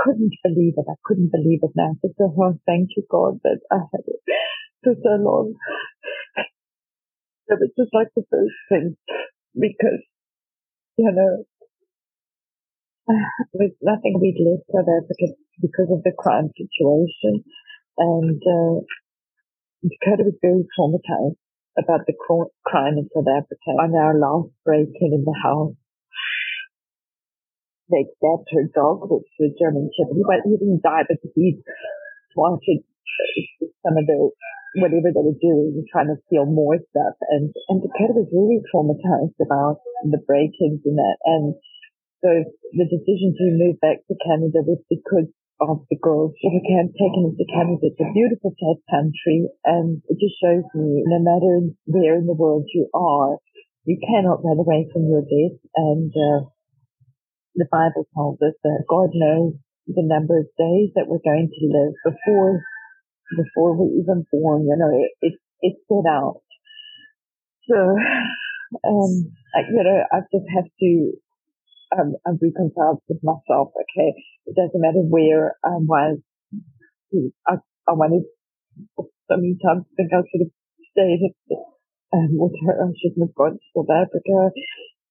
couldn't 0.05 0.35
believe 0.43 0.75
it. 0.77 0.87
I 0.91 0.99
couldn't 1.05 1.31
believe 1.31 1.61
it 1.63 1.71
now. 1.77 1.95
Just 2.03 2.15
oh, 2.21 2.59
thank 2.67 2.91
you, 2.97 3.05
God, 3.09 3.39
that 3.45 3.61
I 3.71 3.77
had 3.77 4.05
it 4.07 4.21
for 4.83 4.95
so 5.03 5.23
long. 5.23 5.55
It 7.49 7.59
was 7.61 7.71
just 7.79 7.91
like 7.93 8.09
the 8.15 8.23
first 8.31 8.55
thing 8.69 8.97
because, 9.55 10.03
you 10.97 11.11
know, 11.13 11.45
with 13.55 13.73
nothing 13.83 14.19
we'd 14.21 14.41
left 14.41 14.69
South 14.69 14.89
Africa 14.89 15.37
because 15.61 15.91
of 15.91 16.03
the 16.03 16.13
crime 16.17 16.51
situation. 16.57 17.45
And, 17.99 18.41
uh, 18.41 18.85
Dakota 19.81 20.29
was 20.29 20.37
very 20.45 20.65
traumatized 20.77 21.41
about 21.81 22.05
the 22.05 22.13
crime 22.13 23.01
in 23.01 23.09
South 23.15 23.29
Africa. 23.29 23.71
On 23.81 23.97
our 23.97 24.13
last 24.13 24.53
break-in 24.65 25.17
in 25.17 25.25
the 25.25 25.39
house, 25.41 25.73
they 27.89 28.05
stabbed 28.21 28.49
her 28.53 28.69
dog, 28.71 29.09
which 29.09 29.27
was 29.41 29.51
a 29.51 29.57
German 29.57 29.89
Shepherd. 29.97 30.21
He, 30.21 30.23
he 30.23 30.57
didn't 30.61 30.85
die, 30.85 31.09
but 31.09 31.19
he 31.35 31.59
wanted 32.37 32.85
some 33.83 33.97
of 33.97 34.05
the 34.07 34.31
whatever 34.79 35.11
they 35.11 35.25
were 35.25 35.41
doing, 35.43 35.83
trying 35.91 36.13
to 36.13 36.21
steal 36.29 36.47
more 36.47 36.79
stuff. 36.79 37.17
And 37.33 37.51
and 37.73 37.83
Dakota 37.83 38.21
was 38.21 38.31
really 38.31 38.63
traumatized 38.71 39.41
about 39.43 39.83
the 40.05 40.23
break-ins 40.23 40.85
and 40.85 40.99
that. 41.01 41.17
And 41.25 41.55
so 42.21 42.31
the 42.77 42.87
decision 42.87 43.33
to 43.33 43.57
move 43.57 43.81
back 43.81 44.05
to 44.07 44.15
Canada 44.21 44.61
was 44.61 44.81
because 44.93 45.29
of 45.61 45.85
the 45.93 45.97
girls 46.01 46.33
that 46.41 46.53
were 46.53 46.69
taken 46.97 47.33
into 47.33 47.45
Canada. 47.49 47.93
It's 47.93 48.01
a 48.01 48.13
beautiful, 48.13 48.53
safe 48.57 48.81
country, 48.89 49.49
and 49.65 50.01
it 50.09 50.17
just 50.17 50.37
shows 50.41 50.65
me 50.73 51.05
no 51.05 51.21
matter 51.21 51.69
where 51.85 52.17
in 52.17 52.27
the 52.27 52.37
world 52.37 52.65
you 52.73 52.89
are, 52.93 53.37
you 53.85 54.01
cannot 54.01 54.45
run 54.45 54.61
away 54.61 54.89
from 54.93 55.09
your 55.09 55.21
death. 55.25 55.57
And 55.77 56.13
uh, 56.13 56.49
the 57.57 57.69
Bible 57.69 58.09
tells 58.17 58.41
us 58.41 58.57
that 58.65 58.89
God 58.89 59.11
knows 59.13 59.55
the 59.87 60.05
number 60.05 60.39
of 60.41 60.47
days 60.57 60.93
that 60.97 61.09
we're 61.09 61.25
going 61.25 61.49
to 61.49 61.65
live 61.69 61.95
before 62.05 62.61
before 63.37 63.77
we're 63.77 63.97
even 64.01 64.25
born. 64.33 64.65
You 64.69 64.77
know, 64.77 64.93
it, 64.93 65.13
it 65.21 65.35
it's 65.61 65.81
set 65.89 66.09
out. 66.09 66.41
So, 67.69 67.77
um, 68.89 69.13
I, 69.55 69.61
you 69.69 69.83
know, 69.85 70.05
I 70.13 70.21
just 70.33 70.49
have 70.57 70.69
to 70.69 71.13
um, 71.97 72.15
I'm 72.27 72.39
reconciled 72.41 73.03
with 73.09 73.23
myself. 73.23 73.73
Okay, 73.75 74.15
it 74.47 74.55
doesn't 74.55 74.81
matter 74.81 75.03
where 75.03 75.57
I 75.65 75.77
was. 75.79 76.19
I, 77.47 77.55
I 77.89 77.93
wanted 77.93 78.25
so 78.97 79.35
many 79.35 79.59
times 79.59 79.87
to 79.87 79.93
think 79.97 80.11
I 80.15 80.23
should 80.31 80.47
have 80.47 80.55
stayed 80.95 81.35
um, 82.15 82.31
with 82.39 82.55
her. 82.67 82.75
I 82.79 82.91
shouldn't 82.99 83.27
have 83.27 83.35
gone 83.35 83.59
to 83.59 83.67
South 83.75 83.91
Africa 83.91 84.55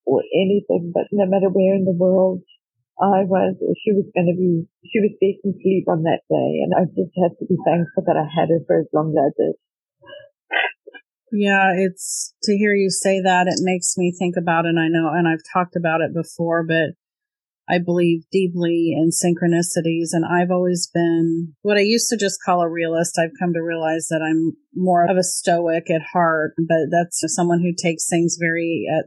or 0.06 0.24
anything. 0.34 0.92
But 0.94 1.12
no 1.12 1.26
matter 1.28 1.50
where 1.52 1.76
in 1.76 1.86
the 1.86 1.96
world 1.96 2.42
I 3.00 3.24
was, 3.24 3.56
she 3.84 3.92
was 3.96 4.08
going 4.12 4.28
to 4.28 4.36
be, 4.36 4.68
she 4.92 5.00
was 5.00 5.16
decent 5.24 5.56
sleep 5.64 5.88
on 5.88 6.04
that 6.04 6.28
day, 6.28 6.52
and 6.64 6.76
I 6.76 6.84
just 6.92 7.16
had 7.16 7.36
to 7.40 7.46
be 7.48 7.56
thankful 7.64 8.04
that 8.08 8.20
I 8.20 8.28
had 8.28 8.52
her 8.52 8.60
for 8.68 8.80
as 8.80 8.92
long 8.92 9.16
as 9.16 9.20
I 9.20 9.30
did. 9.40 9.56
Yeah, 11.32 11.72
it's 11.76 12.34
to 12.44 12.58
hear 12.58 12.74
you 12.74 12.90
say 12.90 13.22
that, 13.22 13.48
it 13.48 13.60
makes 13.62 13.96
me 13.98 14.12
think 14.18 14.36
about 14.38 14.66
it. 14.66 14.70
And 14.70 14.80
I 14.80 14.88
know, 14.88 15.10
and 15.14 15.28
I've 15.28 15.44
talked 15.54 15.76
about 15.76 16.02
it 16.02 16.14
before, 16.14 16.64
but 16.64 16.96
I 17.70 17.78
believe 17.78 18.24
deeply 18.32 18.96
in 18.96 19.12
synchronicities. 19.12 20.10
And 20.12 20.26
I've 20.26 20.52
always 20.52 20.90
been 20.94 21.54
what 21.62 21.78
I 21.78 21.82
used 21.82 22.10
to 22.10 22.18
just 22.18 22.40
call 22.44 22.62
a 22.62 22.70
realist. 22.70 23.20
I've 23.20 23.38
come 23.40 23.54
to 23.54 23.62
realize 23.62 24.08
that 24.10 24.22
I'm 24.22 24.58
more 24.76 25.10
of 25.10 25.18
a 25.18 25.24
stoic 25.24 25.90
at 25.90 26.02
heart, 26.14 26.54
but 26.58 26.90
that's 26.92 27.22
someone 27.36 27.60
who 27.60 27.74
takes 27.74 28.08
things 28.08 28.38
very 28.40 28.86
at 28.90 29.06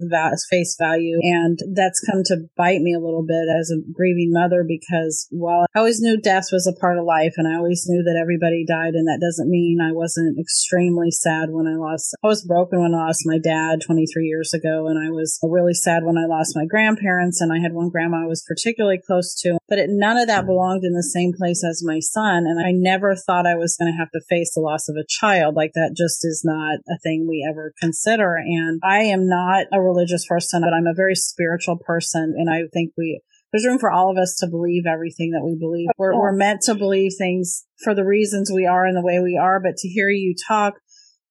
face 0.51 0.77
value. 0.79 1.19
And 1.23 1.59
that's 1.75 2.01
come 2.01 2.23
to 2.27 2.49
bite 2.57 2.81
me 2.81 2.95
a 2.95 3.01
little 3.01 3.25
bit 3.27 3.47
as 3.59 3.71
a 3.71 3.81
grieving 3.93 4.31
mother 4.33 4.65
because 4.67 5.27
while 5.31 5.67
I 5.75 5.79
always 5.79 6.01
knew 6.01 6.21
death 6.21 6.49
was 6.53 6.67
a 6.67 6.79
part 6.79 6.99
of 6.99 7.05
life 7.05 7.35
and 7.37 7.47
I 7.47 7.57
always 7.57 7.85
knew 7.87 8.03
that 8.03 8.19
everybody 8.21 8.65
died, 8.67 8.95
and 8.95 9.07
that 9.09 9.23
doesn't 9.23 9.51
mean 9.51 9.79
I 9.81 9.93
wasn't 9.93 10.39
extremely 10.39 11.11
sad 11.11 11.51
when 11.51 11.67
I 11.67 11.77
lost, 11.77 12.15
I 12.23 12.27
was 12.27 12.45
broken 12.45 12.83
when 12.83 12.95
I 12.95 13.07
lost 13.07 13.23
my 13.25 13.39
dad 13.39 13.81
23 13.85 14.27
years 14.27 14.53
ago. 14.53 14.87
And 14.89 14.99
I 14.99 15.11
was 15.11 15.39
really 15.43 15.75
sad 15.75 16.05
when 16.05 16.19
I 16.19 16.27
lost 16.27 16.57
my 16.57 16.67
grandparents. 16.67 17.41
And 17.41 17.53
I 17.53 17.59
had 17.61 17.73
one 17.73 17.91
grandma 17.91 18.25
I 18.25 18.27
was 18.27 18.43
particularly 18.53 19.01
close 19.05 19.35
to, 19.41 19.59
but 19.69 19.79
it, 19.79 19.87
none 19.89 20.17
of 20.17 20.27
that 20.27 20.47
belonged 20.47 20.85
in 20.85 20.93
the 20.93 21.03
same 21.03 21.33
place 21.33 21.65
as 21.65 21.83
my 21.85 22.01
son. 22.01 22.45
And 22.47 22.61
I 22.61 22.73
never 22.73 23.15
thought 23.17 23.47
I 23.47 23.57
was 23.57 23.77
going 23.79 23.91
to 23.91 23.99
have 23.99 24.11
to 24.13 24.21
face 24.29 24.53
the 24.55 24.61
loss 24.61 24.89
of 24.89 24.97
a 24.97 25.07
child. 25.09 25.57
Like 25.57 25.73
that 25.75 25.95
just 25.97 26.25
is 26.25 26.43
not 26.45 26.81
a 26.89 26.99
thing 27.03 27.27
we 27.29 27.47
ever 27.49 27.73
consider. 27.81 28.37
And 28.37 28.81
I 28.85 29.01
am 29.05 29.29
not 29.29 29.67
a 29.73 29.81
religious 29.81 30.27
person, 30.27 30.63
but 30.63 30.75
I'm 30.75 30.87
a 30.87 30.95
very 30.95 31.15
spiritual 31.15 31.79
person. 31.79 32.35
And 32.37 32.51
I 32.51 32.69
think 32.73 32.93
we, 32.97 33.23
there's 33.53 33.67
room 33.67 33.79
for 33.79 33.91
all 33.91 34.11
of 34.11 34.19
us 34.19 34.37
to 34.41 34.47
believe 34.47 34.85
everything 34.87 35.31
that 35.33 35.45
we 35.45 35.57
believe. 35.59 35.89
We're, 35.97 36.19
we're 36.19 36.37
meant 36.37 36.63
to 36.63 36.75
believe 36.75 37.13
things 37.17 37.65
for 37.83 37.95
the 37.95 38.05
reasons 38.05 38.51
we 38.53 38.67
are 38.67 38.85
and 38.85 38.97
the 38.97 39.05
way 39.05 39.21
we 39.21 39.39
are. 39.41 39.61
But 39.61 39.77
to 39.79 39.89
hear 39.89 40.09
you 40.09 40.35
talk, 40.49 40.75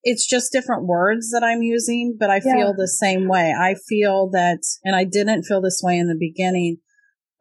it's 0.03 0.27
just 0.27 0.51
different 0.51 0.85
words 0.85 1.29
that 1.31 1.43
I'm 1.43 1.61
using, 1.61 2.17
but 2.19 2.29
I 2.29 2.41
yeah. 2.43 2.55
feel 2.55 2.73
the 2.75 2.87
same 2.87 3.27
way. 3.27 3.53
I 3.57 3.75
feel 3.87 4.29
that, 4.31 4.59
and 4.83 4.95
I 4.95 5.03
didn't 5.03 5.43
feel 5.43 5.61
this 5.61 5.81
way 5.83 5.97
in 5.97 6.07
the 6.07 6.17
beginning, 6.19 6.77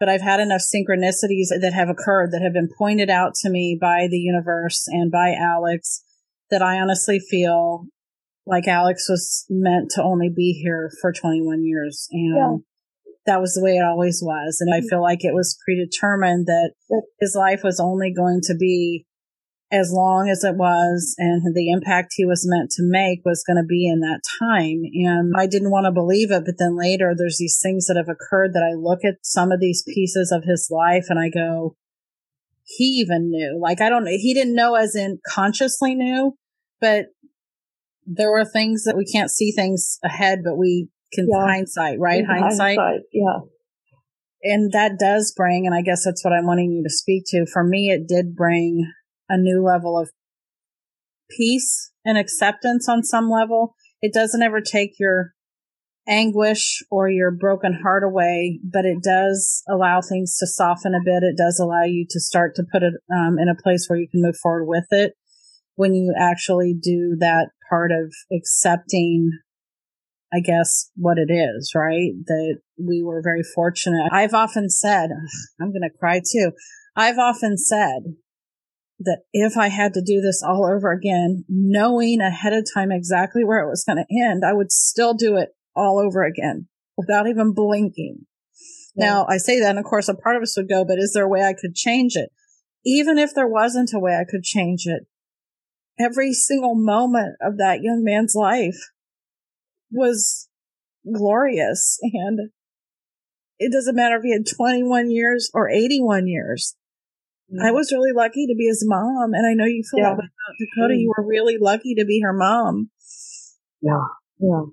but 0.01 0.09
I've 0.09 0.23
had 0.23 0.41
enough 0.41 0.63
synchronicities 0.63 1.49
that 1.61 1.75
have 1.75 1.91
occurred 1.91 2.33
that 2.33 2.41
have 2.43 2.55
been 2.55 2.71
pointed 2.77 3.11
out 3.11 3.35
to 3.43 3.51
me 3.51 3.79
by 3.79 4.09
the 4.11 4.19
universe 4.19 4.87
and 4.89 5.13
by 5.13 5.35
Alex 5.39 6.03
that 6.51 6.63
I 6.63 6.81
honestly 6.81 7.21
feel 7.21 7.85
like 8.47 8.67
Alex 8.67 9.09
was 9.09 9.45
meant 9.51 9.91
to 9.93 10.03
only 10.03 10.31
be 10.35 10.53
here 10.65 10.91
for 11.01 11.13
21 11.13 11.65
years. 11.65 12.09
And 12.11 12.37
yeah. 12.37 12.57
that 13.27 13.41
was 13.41 13.55
the 13.55 13.63
way 13.63 13.77
it 13.77 13.85
always 13.85 14.21
was. 14.23 14.59
And 14.61 14.75
I 14.75 14.79
mm-hmm. 14.79 14.89
feel 14.89 15.03
like 15.03 15.23
it 15.23 15.35
was 15.35 15.59
predetermined 15.65 16.47
that 16.47 16.73
his 17.21 17.37
life 17.39 17.61
was 17.63 17.79
only 17.79 18.13
going 18.13 18.41
to 18.45 18.55
be 18.55 19.07
as 19.73 19.93
long 19.93 20.29
as 20.29 20.43
it 20.43 20.57
was 20.57 21.15
and 21.19 21.55
the 21.55 21.71
impact 21.71 22.15
he 22.17 22.25
was 22.25 22.45
meant 22.49 22.71
to 22.71 22.83
make 22.83 23.21
was 23.25 23.45
going 23.47 23.57
to 23.57 23.67
be 23.67 23.87
in 23.87 24.01
that 24.01 24.21
time. 24.41 24.83
And 24.83 25.33
I 25.37 25.47
didn't 25.47 25.71
want 25.71 25.87
to 25.87 25.93
believe 25.93 26.33
it. 26.33 26.45
But 26.45 26.57
then 26.59 26.77
later 26.77 27.15
there's 27.17 27.39
these 27.39 27.61
things 27.63 27.87
that 27.87 27.97
have 27.97 28.09
occurred 28.09 28.53
that 28.55 28.69
I 28.69 28.75
look 28.75 29.05
at 29.05 29.19
some 29.23 29.53
of 29.53 29.61
these 29.61 29.85
pieces 29.87 30.33
of 30.33 30.43
his 30.45 30.69
life 30.71 31.07
and 31.09 31.21
I 31.21 31.31
go, 31.31 31.77
he 32.65 32.85
even 32.85 33.31
knew. 33.31 33.59
Like, 33.61 33.81
I 33.81 33.89
don't 33.89 34.05
know. 34.05 34.11
He 34.11 34.35
didn't 34.35 34.57
know 34.57 34.75
as 34.75 34.97
in 34.97 35.21
consciously 35.27 35.95
knew, 35.95 36.37
but 36.81 37.07
there 38.07 38.31
were 38.31 38.45
things 38.45 38.85
that 38.85 38.97
we 38.97 39.05
can't 39.05 39.31
see 39.31 39.53
things 39.53 39.99
ahead, 40.03 40.41
but 40.45 40.57
we 40.57 40.89
can 41.13 41.29
yeah. 41.31 41.45
hindsight, 41.45 41.99
right? 42.01 42.25
Hindsight. 42.25 42.79
hindsight. 42.79 43.01
Yeah. 43.13 43.39
And 44.43 44.73
that 44.73 44.99
does 44.99 45.33
bring, 45.37 45.67
and 45.67 45.75
I 45.75 45.83
guess 45.83 46.05
that's 46.05 46.25
what 46.25 46.33
I'm 46.33 46.47
wanting 46.47 46.73
you 46.73 46.83
to 46.83 46.91
speak 46.91 47.25
to. 47.29 47.45
For 47.53 47.63
me, 47.63 47.91
it 47.91 48.09
did 48.09 48.35
bring 48.35 48.91
a 49.31 49.39
new 49.39 49.65
level 49.65 49.99
of 49.99 50.11
peace 51.31 51.93
and 52.05 52.19
acceptance 52.19 52.89
on 52.89 53.03
some 53.03 53.31
level. 53.31 53.75
It 54.03 54.13
doesn't 54.13 54.43
ever 54.43 54.61
take 54.61 54.99
your 54.99 55.33
anguish 56.09 56.83
or 56.91 57.09
your 57.09 57.31
broken 57.31 57.79
heart 57.83 58.03
away, 58.03 58.59
but 58.65 58.85
it 58.85 59.03
does 59.03 59.63
allow 59.69 60.01
things 60.01 60.37
to 60.39 60.47
soften 60.47 60.95
a 60.95 61.05
bit. 61.05 61.23
It 61.23 61.37
does 61.37 61.61
allow 61.61 61.85
you 61.85 62.05
to 62.11 62.21
start 62.21 62.57
to 62.57 62.65
put 62.71 62.83
it 62.83 62.95
um, 63.11 63.39
in 63.39 63.49
a 63.49 63.63
place 63.63 63.87
where 63.89 63.99
you 63.99 64.09
can 64.09 64.21
move 64.21 64.37
forward 64.37 64.67
with 64.67 64.87
it 64.91 65.15
when 65.77 65.95
you 65.95 66.15
actually 66.19 66.75
do 66.75 67.17
that 67.21 67.51
part 67.71 67.93
of 67.93 68.13
accepting 68.37 69.31
I 70.33 70.39
guess 70.39 70.91
what 70.95 71.19
it 71.19 71.33
is, 71.33 71.73
right? 71.75 72.13
That 72.27 72.61
we 72.79 73.03
were 73.03 73.21
very 73.21 73.43
fortunate. 73.43 74.11
I've 74.13 74.33
often 74.35 74.71
said, 74.71 75.11
I'm 75.61 75.73
going 75.73 75.83
to 75.83 75.99
cry 75.99 76.21
too. 76.21 76.53
I've 76.95 77.19
often 77.19 77.57
said 77.59 78.15
that 79.01 79.23
if 79.33 79.57
I 79.57 79.69
had 79.69 79.95
to 79.95 80.03
do 80.03 80.21
this 80.21 80.43
all 80.47 80.65
over 80.65 80.93
again, 80.93 81.45
knowing 81.49 82.21
ahead 82.21 82.53
of 82.53 82.67
time 82.73 82.93
exactly 82.93 83.45
where 83.45 83.61
it 83.61 83.69
was 83.69 83.85
going 83.85 83.97
to 83.97 84.15
end, 84.15 84.45
I 84.45 84.53
would 84.53 84.71
still 84.71 85.15
do 85.15 85.37
it 85.37 85.51
all 85.75 85.99
over 85.99 86.23
again 86.23 86.69
without 86.97 87.27
even 87.27 87.55
blinking. 87.55 88.27
Yeah. 88.95 89.07
Now 89.07 89.27
I 89.29 89.39
say 89.39 89.59
that 89.61 89.71
and 89.71 89.79
of 89.79 89.85
course 89.87 90.09
a 90.09 90.15
part 90.15 90.37
of 90.37 90.43
us 90.43 90.55
would 90.57 90.69
go, 90.69 90.85
but 90.85 90.99
is 90.99 91.13
there 91.15 91.25
a 91.25 91.29
way 91.29 91.43
I 91.43 91.55
could 91.55 91.75
change 91.75 92.15
it? 92.15 92.31
Even 92.85 93.19
if 93.19 93.35
there 93.35 93.49
wasn't 93.49 93.93
a 93.95 93.99
way 93.99 94.15
I 94.15 94.31
could 94.31 94.43
change 94.43 94.87
it, 94.87 95.07
every 95.99 96.33
single 96.33 96.75
moment 96.75 97.37
of 97.41 97.57
that 97.59 97.83
young 97.83 98.05
man's 98.05 98.35
life 98.35 98.91
was 99.91 100.49
glorious. 101.11 101.99
And 102.03 102.51
it 103.59 103.73
doesn't 103.73 103.97
matter 103.97 104.17
if 104.17 104.23
he 104.23 104.33
had 104.33 104.47
21 104.47 105.11
years 105.11 105.51
or 105.55 105.71
81 105.71 106.27
years. 106.27 106.77
I 107.59 107.71
mm. 107.71 107.75
was 107.75 107.91
really 107.91 108.15
lucky 108.15 108.47
to 108.47 108.55
be 108.55 108.71
his 108.71 108.87
mom, 108.87 109.35
and 109.35 109.43
I 109.43 109.59
know 109.59 109.67
you 109.67 109.83
feel 109.83 110.07
yeah. 110.07 110.15
that 110.15 110.23
way 110.23 110.31
about 110.31 110.55
Dakota. 110.55 110.95
You 110.95 111.11
were 111.11 111.27
really 111.27 111.59
lucky 111.59 111.99
to 111.99 112.05
be 112.05 112.23
her 112.23 112.33
mom. 112.33 112.91
Yeah, 113.83 114.07
yeah. 114.39 114.71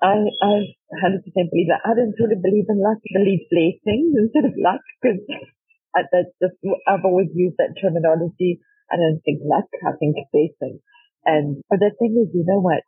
I 0.00 0.24
I 0.40 0.52
hundred 0.96 1.28
percent 1.28 1.52
believe 1.52 1.68
that. 1.68 1.84
I 1.84 1.92
don't 1.92 2.16
sort 2.16 2.32
of 2.32 2.40
believe 2.40 2.68
in 2.68 2.80
luck. 2.80 3.00
I 3.04 3.20
believe 3.20 3.44
blessings 3.52 4.16
instead 4.16 4.48
of 4.48 4.56
luck 4.56 4.80
because 4.96 5.20
that's 5.92 6.32
just 6.40 6.56
I've 6.88 7.04
always 7.04 7.28
used 7.36 7.56
that 7.60 7.76
terminology. 7.76 8.60
I 8.88 8.96
don't 8.96 9.20
think 9.20 9.44
luck. 9.44 9.68
I 9.84 9.92
think 10.00 10.16
blessing. 10.32 10.80
And 11.24 11.60
but 11.68 11.80
the 11.80 11.92
thing 11.98 12.16
is, 12.16 12.32
you 12.32 12.44
know 12.46 12.60
what? 12.60 12.80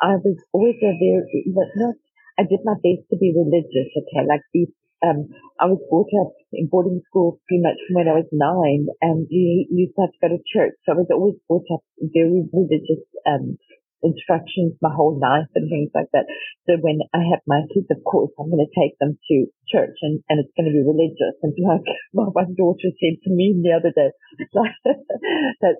I 0.00 0.16
was 0.16 0.40
always 0.52 0.80
a 0.80 0.92
very, 0.96 1.44
but 1.52 1.68
not. 1.76 1.96
I 2.38 2.48
did 2.48 2.64
my 2.64 2.80
best 2.80 3.04
to 3.12 3.16
be 3.20 3.34
religious. 3.36 3.92
Okay, 3.92 4.24
like 4.24 4.40
be 4.52 4.72
um, 5.00 5.32
I 5.58 5.66
was 5.66 5.80
brought 5.88 6.12
up 6.20 6.32
in 6.52 6.68
boarding 6.68 7.00
school 7.08 7.40
pretty 7.48 7.62
much 7.62 7.80
from 7.86 7.96
when 7.96 8.08
I 8.08 8.20
was 8.20 8.28
nine, 8.32 8.88
and 9.00 9.26
we 9.30 9.68
used 9.70 9.96
to 9.96 10.08
have 10.08 10.12
to 10.12 10.20
go 10.20 10.28
to 10.36 10.42
church. 10.44 10.76
So 10.84 10.92
I 10.92 11.00
was 11.00 11.08
always 11.12 11.40
brought 11.48 11.68
up 11.72 11.80
very 12.00 12.44
religious 12.52 13.04
um, 13.24 13.56
instructions 14.02 14.76
my 14.80 14.92
whole 14.92 15.16
life 15.20 15.48
and 15.54 15.68
things 15.68 15.92
like 15.94 16.08
that. 16.12 16.24
So 16.68 16.80
when 16.80 17.00
I 17.12 17.20
have 17.32 17.44
my 17.46 17.64
kids, 17.72 17.88
of 17.92 18.00
course, 18.04 18.32
I'm 18.38 18.48
going 18.50 18.64
to 18.64 18.76
take 18.76 18.96
them 18.98 19.16
to 19.16 19.36
church 19.68 19.96
and, 20.02 20.24
and 20.28 20.40
it's 20.40 20.52
going 20.56 20.68
to 20.68 20.76
be 20.76 20.84
religious. 20.84 21.36
And 21.44 21.52
like 21.60 21.84
my 22.12 22.28
one 22.32 22.56
daughter 22.56 22.92
said 22.96 23.20
to 23.24 23.30
me 23.30 23.56
the 23.60 23.76
other 23.76 23.92
day, 23.92 24.10
that 25.64 25.76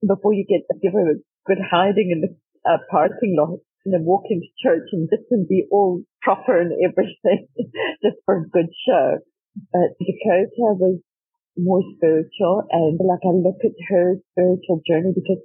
before 0.00 0.32
you 0.32 0.44
get, 0.48 0.64
give 0.80 0.92
her 0.92 1.16
a 1.16 1.20
good 1.46 1.60
hiding 1.60 2.10
in 2.10 2.20
the 2.24 2.32
uh, 2.68 2.78
parking 2.90 3.36
lot, 3.38 3.60
you 3.84 3.92
know, 3.92 4.02
walk 4.02 4.24
into 4.30 4.46
church 4.62 4.88
and 4.92 5.08
just 5.10 5.26
and 5.30 5.48
be 5.48 5.66
all 5.70 6.02
proper 6.22 6.60
and 6.60 6.72
everything 6.84 7.48
just 8.02 8.18
for 8.24 8.42
a 8.42 8.48
good 8.48 8.70
show. 8.86 9.18
But 9.72 9.98
Dakota 9.98 10.78
was 10.78 11.00
more 11.56 11.82
spiritual 11.96 12.64
and 12.70 12.96
like 13.02 13.20
I 13.24 13.32
look 13.36 13.60
at 13.60 13.76
her 13.92 14.16
spiritual 14.32 14.80
journey 14.88 15.12
because 15.12 15.42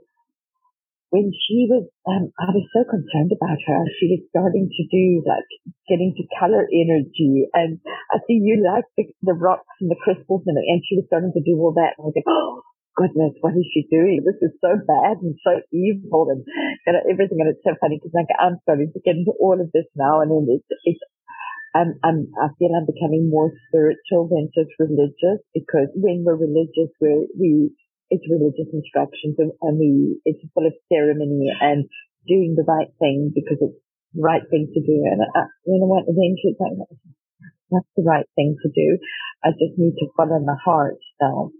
when 1.10 1.32
she 1.32 1.68
was, 1.72 1.88
um, 2.04 2.32
I 2.36 2.52
was 2.52 2.68
so 2.76 2.84
concerned 2.84 3.32
about 3.32 3.60
her. 3.64 3.82
She 4.00 4.12
was 4.12 4.28
starting 4.28 4.68
to 4.68 4.84
do 4.92 5.24
like 5.24 5.48
getting 5.88 6.12
to 6.16 6.24
color 6.36 6.68
energy 6.68 7.48
and 7.54 7.80
I 8.12 8.20
see 8.28 8.40
you 8.44 8.60
like 8.60 8.86
the, 8.96 9.08
the 9.24 9.34
rocks 9.34 9.72
and 9.80 9.90
the 9.90 10.00
crystals 10.00 10.44
and, 10.48 10.58
and 10.60 10.84
she 10.84 11.00
was 11.00 11.08
starting 11.08 11.32
to 11.32 11.44
do 11.44 11.56
all 11.60 11.74
that. 11.76 11.96
And 11.96 12.04
I 12.04 12.12
was 12.12 12.16
like, 12.16 12.28
oh, 12.32 12.64
goodness, 12.98 13.38
what 13.46 13.54
is 13.54 13.70
she 13.70 13.86
doing? 13.94 14.26
This 14.26 14.42
is 14.42 14.58
so 14.58 14.74
bad 14.74 15.22
and 15.22 15.38
so 15.46 15.62
evil 15.70 16.34
and, 16.34 16.42
and 16.90 16.98
everything. 17.06 17.38
And 17.38 17.54
it's 17.54 17.62
so 17.62 17.78
funny 17.78 18.02
because 18.02 18.18
like 18.18 18.34
I'm 18.42 18.58
starting 18.66 18.90
to 18.90 19.00
get 19.06 19.16
into 19.16 19.38
all 19.38 19.62
of 19.62 19.70
this 19.72 19.86
now 19.94 20.26
and 20.26 20.34
then 20.34 20.50
it's, 20.50 20.66
it's, 20.84 21.00
I'm, 21.78 21.94
I'm, 22.02 22.34
I 22.42 22.50
feel 22.58 22.74
I'm 22.74 22.90
becoming 22.90 23.30
more 23.30 23.54
spiritual 23.70 24.34
than 24.34 24.50
just 24.50 24.74
religious 24.82 25.46
because 25.54 25.94
when 25.94 26.26
we're 26.26 26.42
religious, 26.42 26.90
we're, 26.98 27.30
we, 27.38 27.70
it's 28.10 28.26
religious 28.26 28.74
instructions 28.74 29.38
and, 29.38 29.54
and 29.62 29.78
we, 29.78 30.18
it's 30.26 30.42
full 30.58 30.66
of 30.66 30.74
ceremony 30.90 31.54
and 31.54 31.86
doing 32.26 32.58
the 32.58 32.66
right 32.66 32.90
thing 32.98 33.30
because 33.30 33.62
it's 33.62 33.78
the 34.18 34.26
right 34.26 34.42
thing 34.50 34.74
to 34.74 34.82
do. 34.82 35.06
And 35.06 35.22
I, 35.22 35.46
you 35.70 35.78
know 35.78 35.86
what, 35.86 36.10
eventually 36.10 36.58
it's 36.58 36.62
like, 36.62 36.82
that's 37.70 37.94
the 37.94 38.08
right 38.10 38.26
thing 38.34 38.58
to 38.58 38.70
do. 38.74 38.98
I 39.46 39.54
just 39.54 39.78
need 39.78 39.94
to 40.02 40.10
follow 40.18 40.42
my 40.42 40.58
heart 40.66 40.98
now. 41.22 41.54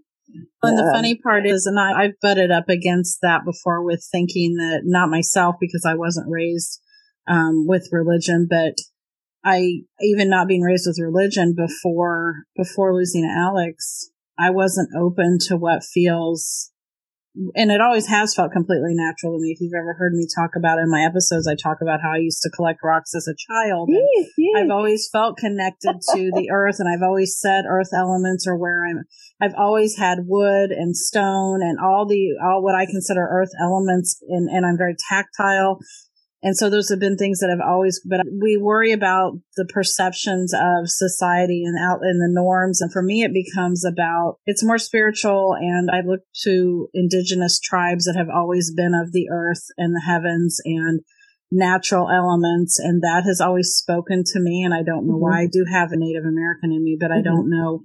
And 0.62 0.78
the 0.78 0.90
funny 0.92 1.16
part 1.16 1.46
is, 1.46 1.66
and 1.66 1.78
I, 1.78 2.04
I've 2.04 2.20
butted 2.20 2.50
up 2.50 2.68
against 2.68 3.18
that 3.22 3.44
before 3.44 3.82
with 3.82 4.06
thinking 4.10 4.56
that 4.56 4.82
not 4.84 5.08
myself 5.08 5.56
because 5.60 5.86
I 5.86 5.94
wasn't 5.94 6.30
raised 6.30 6.80
um, 7.26 7.66
with 7.66 7.88
religion, 7.92 8.46
but 8.48 8.74
I 9.44 9.82
even 10.00 10.28
not 10.28 10.48
being 10.48 10.62
raised 10.62 10.84
with 10.86 10.98
religion 11.00 11.54
before 11.56 12.44
before 12.56 12.94
losing 12.94 13.24
Alex, 13.24 14.10
I 14.38 14.50
wasn't 14.50 14.90
open 14.96 15.38
to 15.48 15.56
what 15.56 15.84
feels 15.84 16.72
and 17.54 17.70
it 17.70 17.80
always 17.80 18.06
has 18.06 18.34
felt 18.34 18.52
completely 18.52 18.94
natural 18.94 19.36
to 19.36 19.40
me. 19.40 19.50
If 19.50 19.60
you've 19.60 19.78
ever 19.78 19.94
heard 19.94 20.12
me 20.12 20.26
talk 20.34 20.50
about 20.56 20.78
in 20.78 20.90
my 20.90 21.04
episodes, 21.04 21.46
I 21.46 21.54
talk 21.54 21.78
about 21.80 22.00
how 22.02 22.12
I 22.12 22.18
used 22.18 22.42
to 22.42 22.50
collect 22.50 22.80
rocks 22.82 23.14
as 23.14 23.28
a 23.28 23.36
child. 23.36 23.90
Yes, 23.92 24.28
yes. 24.36 24.54
I've 24.56 24.70
always 24.70 25.08
felt 25.12 25.36
connected 25.36 26.00
to 26.14 26.30
the 26.34 26.50
earth 26.50 26.76
and 26.78 26.88
I've 26.88 27.06
always 27.06 27.38
said 27.38 27.64
earth 27.68 27.90
elements 27.94 28.46
are 28.46 28.56
where 28.56 28.84
I'm, 28.86 29.04
I've 29.40 29.54
always 29.56 29.96
had 29.96 30.26
wood 30.26 30.70
and 30.70 30.96
stone 30.96 31.62
and 31.62 31.78
all 31.78 32.06
the, 32.06 32.36
all 32.42 32.62
what 32.62 32.74
I 32.74 32.86
consider 32.86 33.20
earth 33.20 33.50
elements 33.60 34.22
and, 34.28 34.48
and 34.48 34.66
I'm 34.66 34.76
very 34.76 34.96
tactile 35.08 35.78
and 36.42 36.56
so 36.56 36.70
those 36.70 36.88
have 36.90 37.00
been 37.00 37.16
things 37.16 37.40
that 37.40 37.50
have 37.50 37.66
always, 37.66 38.00
but 38.04 38.20
we 38.40 38.56
worry 38.56 38.92
about 38.92 39.32
the 39.56 39.64
perceptions 39.64 40.54
of 40.54 40.88
society 40.88 41.64
and 41.64 41.76
out 41.76 42.00
in 42.02 42.18
the 42.18 42.30
norms. 42.30 42.80
And 42.80 42.92
for 42.92 43.02
me, 43.02 43.22
it 43.22 43.32
becomes 43.32 43.84
about, 43.84 44.38
it's 44.46 44.64
more 44.64 44.78
spiritual. 44.78 45.56
And 45.58 45.90
I 45.90 46.06
look 46.06 46.20
to 46.44 46.88
indigenous 46.94 47.58
tribes 47.58 48.04
that 48.04 48.16
have 48.16 48.28
always 48.32 48.72
been 48.72 48.94
of 48.94 49.12
the 49.12 49.28
earth 49.32 49.64
and 49.76 49.94
the 49.94 50.02
heavens 50.06 50.60
and 50.64 51.00
natural 51.50 52.08
elements. 52.08 52.78
And 52.78 53.02
that 53.02 53.24
has 53.24 53.40
always 53.40 53.70
spoken 53.70 54.22
to 54.26 54.40
me. 54.40 54.62
And 54.62 54.72
I 54.72 54.84
don't 54.84 55.08
know 55.08 55.14
mm-hmm. 55.14 55.22
why 55.22 55.42
I 55.42 55.46
do 55.50 55.66
have 55.68 55.90
a 55.90 55.96
Native 55.96 56.24
American 56.24 56.70
in 56.70 56.84
me, 56.84 56.96
but 57.00 57.10
mm-hmm. 57.10 57.18
I 57.18 57.22
don't 57.22 57.50
know 57.50 57.82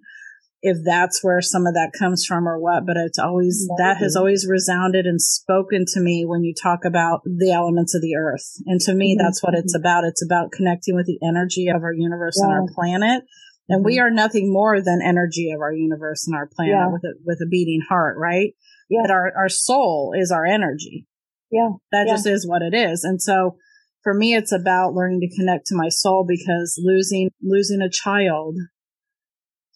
if 0.64 0.78
that's 0.86 1.20
where 1.22 1.42
some 1.42 1.68
of 1.68 1.74
that 1.74 1.92
comes 1.92 2.26
from 2.26 2.48
or 2.48 2.58
what, 2.58 2.86
but 2.88 2.96
it's 2.96 3.20
always, 3.20 3.68
Maybe. 3.68 3.84
that 3.84 3.98
has 3.98 4.16
always 4.16 4.48
resounded 4.50 5.06
and 5.06 5.22
spoken 5.22 5.84
to 5.90 6.00
me 6.00 6.24
when 6.26 6.46
you 6.46 6.54
talk 6.56 6.86
about 6.86 7.20
the 7.26 7.52
elements 7.52 7.94
of 7.94 8.02
the 8.02 8.16
earth. 8.16 8.48
And 8.66 8.80
to 8.82 8.96
me, 8.96 9.12
mm-hmm. 9.12 9.26
that's 9.26 9.44
what 9.44 9.56
it's 9.56 9.76
about. 9.76 10.06
It's 10.06 10.24
about 10.24 10.54
connecting 10.54 10.96
with 10.96 11.06
the 11.06 11.20
energy 11.22 11.68
of 11.68 11.84
our 11.84 11.92
universe 11.92 12.40
yeah. 12.40 12.46
and 12.46 12.54
our 12.54 12.66
planet. 12.74 13.24
And 13.68 13.80
mm-hmm. 13.80 13.86
we 13.86 14.00
are 14.00 14.10
nothing 14.10 14.54
more 14.54 14.82
than 14.82 15.02
energy 15.04 15.52
of 15.52 15.60
our 15.60 15.74
universe 15.74 16.26
and 16.28 16.36
our 16.36 16.48
planet 16.48 16.76
yeah. 16.76 16.88
with 16.88 17.04
a, 17.04 17.14
with 17.26 17.40
a 17.44 17.50
beating 17.50 17.82
heart, 17.88 18.16
right? 18.18 18.54
Yeah. 18.90 19.02
But 19.02 19.12
our, 19.12 19.34
our 19.36 19.50
soul 19.50 20.14
is 20.18 20.32
our 20.32 20.46
energy. 20.46 21.08
Yeah. 21.52 21.72
That 21.92 22.06
yeah. 22.08 22.14
just 22.14 22.26
is 22.26 22.48
what 22.48 22.62
it 22.62 22.74
is. 22.74 23.04
And 23.04 23.22
so 23.22 23.58
for 24.02 24.14
me, 24.14 24.34
it's 24.34 24.54
about 24.54 24.94
learning 24.94 25.20
to 25.20 25.36
connect 25.36 25.66
to 25.68 25.76
my 25.76 25.90
soul 25.90 26.26
because 26.26 26.80
losing, 26.82 27.32
losing 27.42 27.82
a 27.82 27.90
child 27.90 28.56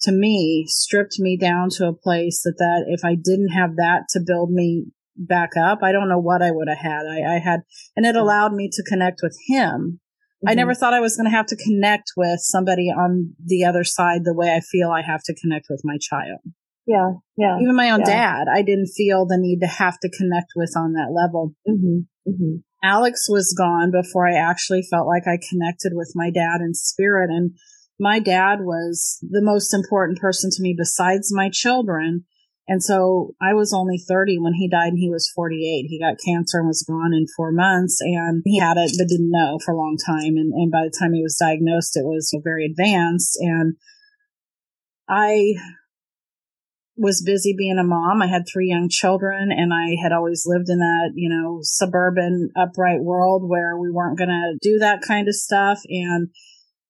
to 0.01 0.11
me 0.11 0.65
stripped 0.67 1.19
me 1.19 1.37
down 1.37 1.69
to 1.71 1.87
a 1.87 1.93
place 1.93 2.41
that 2.43 2.57
that 2.57 2.85
if 2.87 3.03
I 3.03 3.15
didn't 3.15 3.49
have 3.49 3.75
that 3.77 4.03
to 4.11 4.19
build 4.25 4.51
me 4.51 4.85
back 5.15 5.51
up, 5.59 5.79
I 5.81 5.91
don't 5.91 6.09
know 6.09 6.19
what 6.19 6.41
I 6.41 6.51
would 6.51 6.67
have 6.69 6.77
had. 6.77 7.05
I, 7.09 7.35
I 7.35 7.39
had, 7.39 7.61
and 7.95 8.05
it 8.05 8.15
allowed 8.15 8.53
me 8.53 8.69
to 8.71 8.83
connect 8.83 9.21
with 9.23 9.35
him. 9.47 9.99
Mm-hmm. 10.37 10.49
I 10.49 10.53
never 10.53 10.75
thought 10.75 10.93
I 10.93 10.99
was 10.99 11.15
going 11.15 11.29
to 11.29 11.35
have 11.35 11.47
to 11.47 11.55
connect 11.55 12.11
with 12.15 12.39
somebody 12.41 12.89
on 12.89 13.33
the 13.43 13.65
other 13.65 13.83
side 13.83 14.23
the 14.23 14.35
way 14.35 14.53
I 14.53 14.59
feel 14.59 14.91
I 14.91 15.01
have 15.01 15.23
to 15.25 15.35
connect 15.35 15.65
with 15.69 15.81
my 15.83 15.97
child. 15.99 16.41
Yeah, 16.85 17.13
yeah. 17.35 17.57
Even 17.59 17.75
my 17.75 17.89
own 17.89 18.01
yeah. 18.01 18.05
dad, 18.05 18.45
I 18.53 18.61
didn't 18.61 18.93
feel 18.95 19.25
the 19.25 19.37
need 19.37 19.59
to 19.59 19.67
have 19.67 19.99
to 19.99 20.09
connect 20.09 20.53
with 20.55 20.71
on 20.77 20.93
that 20.93 21.11
level. 21.11 21.53
Mm-hmm. 21.67 22.31
Mm-hmm. 22.31 22.55
Alex 22.83 23.27
was 23.27 23.53
gone 23.57 23.91
before 23.91 24.27
I 24.27 24.35
actually 24.35 24.83
felt 24.89 25.07
like 25.07 25.23
I 25.27 25.39
connected 25.49 25.93
with 25.95 26.13
my 26.15 26.29
dad 26.29 26.61
in 26.61 26.73
spirit. 26.73 27.29
And 27.29 27.51
my 27.99 28.19
dad 28.19 28.59
was 28.61 29.17
the 29.21 29.41
most 29.41 29.73
important 29.73 30.19
person 30.19 30.49
to 30.51 30.61
me 30.61 30.75
besides 30.77 31.33
my 31.33 31.49
children. 31.51 32.25
And 32.67 32.83
so 32.83 33.33
I 33.41 33.53
was 33.53 33.73
only 33.73 33.97
30 33.97 34.39
when 34.39 34.53
he 34.53 34.69
died 34.69 34.89
and 34.89 34.99
he 34.99 35.09
was 35.09 35.31
48. 35.33 35.85
He 35.87 35.99
got 35.99 36.19
cancer 36.23 36.59
and 36.59 36.67
was 36.67 36.83
gone 36.83 37.13
in 37.13 37.25
four 37.35 37.51
months 37.51 37.99
and 38.01 38.43
he 38.45 38.59
had 38.59 38.77
it, 38.77 38.91
but 38.97 39.07
didn't 39.07 39.31
know 39.31 39.57
for 39.63 39.73
a 39.73 39.77
long 39.77 39.97
time. 40.05 40.35
And, 40.35 40.51
and 40.53 40.71
by 40.71 40.83
the 40.83 40.95
time 40.97 41.13
he 41.13 41.23
was 41.23 41.37
diagnosed, 41.39 41.95
it 41.95 42.03
was 42.03 42.37
very 42.43 42.65
advanced. 42.65 43.37
And 43.39 43.75
I 45.07 45.53
was 46.97 47.23
busy 47.23 47.55
being 47.57 47.77
a 47.77 47.83
mom. 47.83 48.21
I 48.21 48.27
had 48.27 48.43
three 48.51 48.67
young 48.67 48.89
children 48.89 49.49
and 49.51 49.71
I 49.73 49.95
had 50.01 50.11
always 50.11 50.43
lived 50.45 50.67
in 50.67 50.79
that, 50.79 51.11
you 51.15 51.29
know, 51.29 51.59
suburban 51.61 52.49
upright 52.57 53.01
world 53.01 53.47
where 53.47 53.77
we 53.77 53.91
weren't 53.91 54.17
going 54.17 54.29
to 54.29 54.57
do 54.61 54.79
that 54.79 55.01
kind 55.07 55.27
of 55.27 55.35
stuff. 55.35 55.79
And 55.87 56.29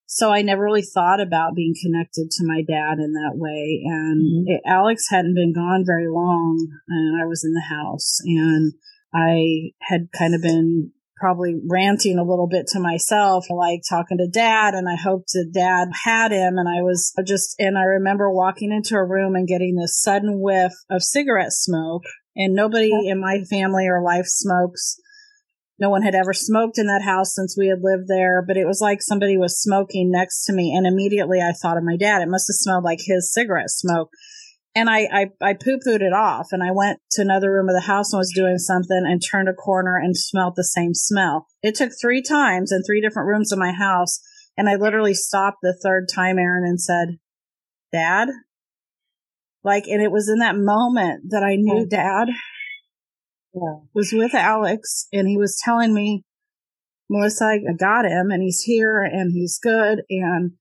so 0.08 0.32
I 0.32 0.42
never 0.42 0.64
really 0.64 0.82
thought 0.82 1.22
about 1.22 1.56
being 1.56 1.76
connected 1.80 2.32
to 2.32 2.48
my 2.48 2.64
dad 2.66 2.98
in 3.00 3.14
that 3.14 3.36
way. 3.36 3.84
And 3.86 4.22
mm-hmm. 4.22 4.44
it, 4.48 4.62
Alex 4.66 5.08
hadn't 5.10 5.36
been 5.36 5.54
gone 5.54 5.84
very 5.86 6.08
long 6.08 6.66
and 6.88 7.22
I 7.22 7.28
was 7.28 7.44
in 7.44 7.54
the 7.54 7.76
house 7.76 8.20
and 8.24 8.74
I 9.14 9.74
had 9.82 10.08
kind 10.18 10.34
of 10.34 10.42
been 10.42 10.92
probably 11.20 11.56
ranting 11.70 12.18
a 12.18 12.24
little 12.24 12.48
bit 12.48 12.68
to 12.68 12.80
myself, 12.80 13.48
like 13.50 13.82
talking 13.90 14.18
to 14.18 14.28
dad. 14.28 14.74
And 14.76 14.88
I 14.88 14.96
hoped 14.96 15.32
that 15.34 15.52
dad 15.54 15.90
had 16.04 16.32
him. 16.32 16.58
And 16.58 16.70
I 16.70 16.82
was 16.84 17.14
just, 17.26 17.56
and 17.60 17.78
I 17.78 17.84
remember 17.84 18.32
walking 18.32 18.72
into 18.72 18.96
a 18.96 19.06
room 19.06 19.36
and 19.36 19.48
getting 19.48 19.76
this 19.76 20.02
sudden 20.02 20.40
whiff 20.40 20.74
of 20.90 21.04
cigarette 21.04 21.52
smoke. 21.54 22.04
And 22.36 22.54
nobody 22.54 22.92
in 22.92 23.20
my 23.20 23.40
family 23.50 23.88
or 23.88 24.04
life 24.04 24.28
smokes. 24.28 25.00
No 25.80 25.90
one 25.90 26.02
had 26.02 26.16
ever 26.16 26.34
smoked 26.34 26.80
in 26.80 26.88
that 26.88 27.04
house 27.04 27.36
since 27.36 27.56
we 27.58 27.68
had 27.68 27.84
lived 27.84 28.08
there, 28.08 28.44
but 28.46 28.58
it 28.58 28.66
was 28.66 28.82
like 28.82 29.02
somebody 29.02 29.38
was 29.38 29.62
smoking 29.62 30.10
next 30.12 30.46
to 30.46 30.54
me. 30.54 30.74
And 30.76 30.88
immediately 30.88 31.40
I 31.40 31.52
thought 31.52 31.78
of 31.78 31.84
my 31.84 31.98
dad. 31.98 32.22
It 32.22 32.30
must 32.30 32.50
have 32.50 32.56
smelled 32.56 32.84
like 32.84 33.00
his 33.06 33.32
cigarette 33.32 33.70
smoke. 33.70 34.10
And 34.74 34.90
I, 34.90 35.08
I, 35.12 35.26
I 35.42 35.54
poo 35.54 35.78
pooed 35.78 36.02
it 36.02 36.14
off 36.14 36.48
and 36.52 36.64
I 36.64 36.72
went 36.72 37.00
to 37.12 37.22
another 37.22 37.52
room 37.52 37.70
of 37.70 37.76
the 37.76 37.88
house 37.88 38.14
and 38.14 38.20
was 38.20 38.34
doing 38.36 38.58
something 38.58 39.04
and 39.06 39.22
turned 39.22 39.50
a 39.50 39.54
corner 39.54 39.98
and 39.98 40.18
smelled 40.18 40.54
the 40.56 40.64
same 40.64 40.94
smell. 40.94 41.48
It 41.62 41.76
took 41.76 41.92
three 42.00 42.22
times 42.22 42.72
in 42.72 42.84
three 42.84 43.02
different 43.02 43.28
rooms 43.28 43.52
of 43.52 43.60
my 43.60 43.72
house. 43.72 44.20
And 44.56 44.68
I 44.68 44.76
literally 44.76 45.14
stopped 45.14 45.58
the 45.62 45.78
third 45.84 46.08
time, 46.14 46.40
Erin, 46.40 46.64
and 46.64 46.82
said, 46.82 47.20
Dad? 47.92 48.30
Like, 49.64 49.86
and 49.88 50.02
it 50.02 50.12
was 50.12 50.30
in 50.30 50.40
that 50.40 50.56
moment 50.58 51.26
that 51.30 51.44
I 51.44 51.56
knew 51.56 51.84
hmm. 51.84 51.90
dad 51.90 52.30
Yeah. 53.62 53.80
was 53.94 54.12
with 54.14 54.34
Alex 54.34 55.08
and 55.12 55.28
he 55.28 55.38
was 55.38 55.60
telling 55.64 55.94
me, 55.94 56.24
Melissa, 57.10 57.46
I 57.46 57.74
got 57.78 58.06
him 58.06 58.32
and 58.32 58.42
he's 58.42 58.62
here 58.62 59.02
and 59.02 59.32
he's 59.32 59.60
good. 59.62 60.04
And 60.10 60.52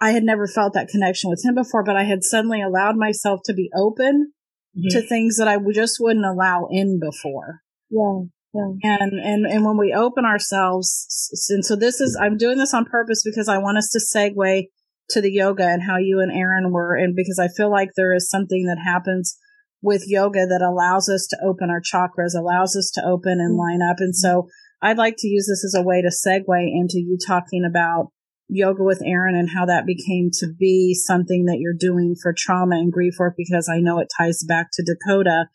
I 0.00 0.10
had 0.10 0.24
never 0.24 0.46
felt 0.46 0.74
that 0.74 0.88
connection 0.88 1.30
with 1.30 1.42
him 1.44 1.54
before, 1.54 1.84
but 1.84 1.96
I 1.96 2.04
had 2.04 2.22
suddenly 2.22 2.62
allowed 2.62 2.96
myself 2.96 3.40
to 3.44 3.54
be 3.54 3.70
open 3.76 4.32
mm-hmm. 4.76 4.88
to 4.90 5.06
things 5.06 5.36
that 5.36 5.48
I 5.48 5.56
just 5.72 5.98
wouldn't 6.00 6.24
allow 6.24 6.68
in 6.70 7.00
before. 7.00 7.60
Yeah. 7.90 8.22
Yeah. 8.54 8.96
And, 9.00 9.12
and, 9.12 9.46
and 9.46 9.64
when 9.64 9.76
we 9.76 9.92
open 9.92 10.24
ourselves, 10.24 11.46
and 11.50 11.64
so 11.64 11.76
this 11.76 12.00
is, 12.00 12.18
I'm 12.20 12.38
doing 12.38 12.56
this 12.58 12.72
on 12.72 12.86
purpose 12.86 13.22
because 13.24 13.48
I 13.48 13.58
want 13.58 13.78
us 13.78 13.90
to 13.90 14.00
segue 14.00 14.68
to 15.10 15.20
the 15.20 15.30
yoga 15.30 15.64
and 15.64 15.82
how 15.82 15.98
you 15.98 16.20
and 16.20 16.32
Aaron 16.32 16.72
were, 16.72 16.96
and 16.96 17.14
because 17.14 17.38
I 17.38 17.48
feel 17.48 17.70
like 17.70 17.90
there 17.96 18.14
is 18.14 18.30
something 18.30 18.66
that 18.66 18.78
happens 18.82 19.36
with 19.82 20.04
yoga 20.06 20.46
that 20.46 20.62
allows 20.62 21.08
us 21.08 21.26
to 21.30 21.38
open 21.44 21.70
our 21.70 21.80
chakras, 21.80 22.38
allows 22.38 22.76
us 22.76 22.90
to 22.94 23.04
open 23.04 23.38
and 23.40 23.56
line 23.56 23.80
up. 23.82 23.96
And 23.98 24.14
so 24.14 24.48
I'd 24.82 24.98
like 24.98 25.16
to 25.18 25.28
use 25.28 25.46
this 25.46 25.64
as 25.64 25.74
a 25.78 25.84
way 25.84 26.02
to 26.02 26.08
segue 26.08 26.68
into 26.72 26.98
you 26.98 27.16
talking 27.24 27.64
about 27.68 28.10
yoga 28.48 28.82
with 28.82 29.02
Erin 29.04 29.36
and 29.36 29.50
how 29.50 29.66
that 29.66 29.86
became 29.86 30.30
to 30.40 30.46
be 30.58 30.94
something 30.94 31.44
that 31.46 31.58
you're 31.58 31.74
doing 31.78 32.14
for 32.20 32.34
trauma 32.36 32.76
and 32.76 32.92
grief 32.92 33.14
work 33.18 33.34
because 33.36 33.68
I 33.68 33.80
know 33.80 33.98
it 33.98 34.08
ties 34.16 34.42
back 34.46 34.68
to 34.74 34.84
Dakota 34.84 35.46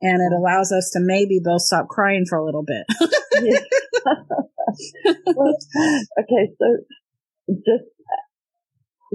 and 0.00 0.20
it 0.22 0.34
allows 0.34 0.72
us 0.72 0.90
to 0.94 1.00
maybe 1.00 1.40
both 1.42 1.62
stop 1.62 1.88
crying 1.88 2.24
for 2.28 2.38
a 2.38 2.44
little 2.44 2.64
bit. 2.64 2.86
Well, 5.26 5.56
okay, 6.20 6.52
so 6.58 6.66
just 7.48 7.84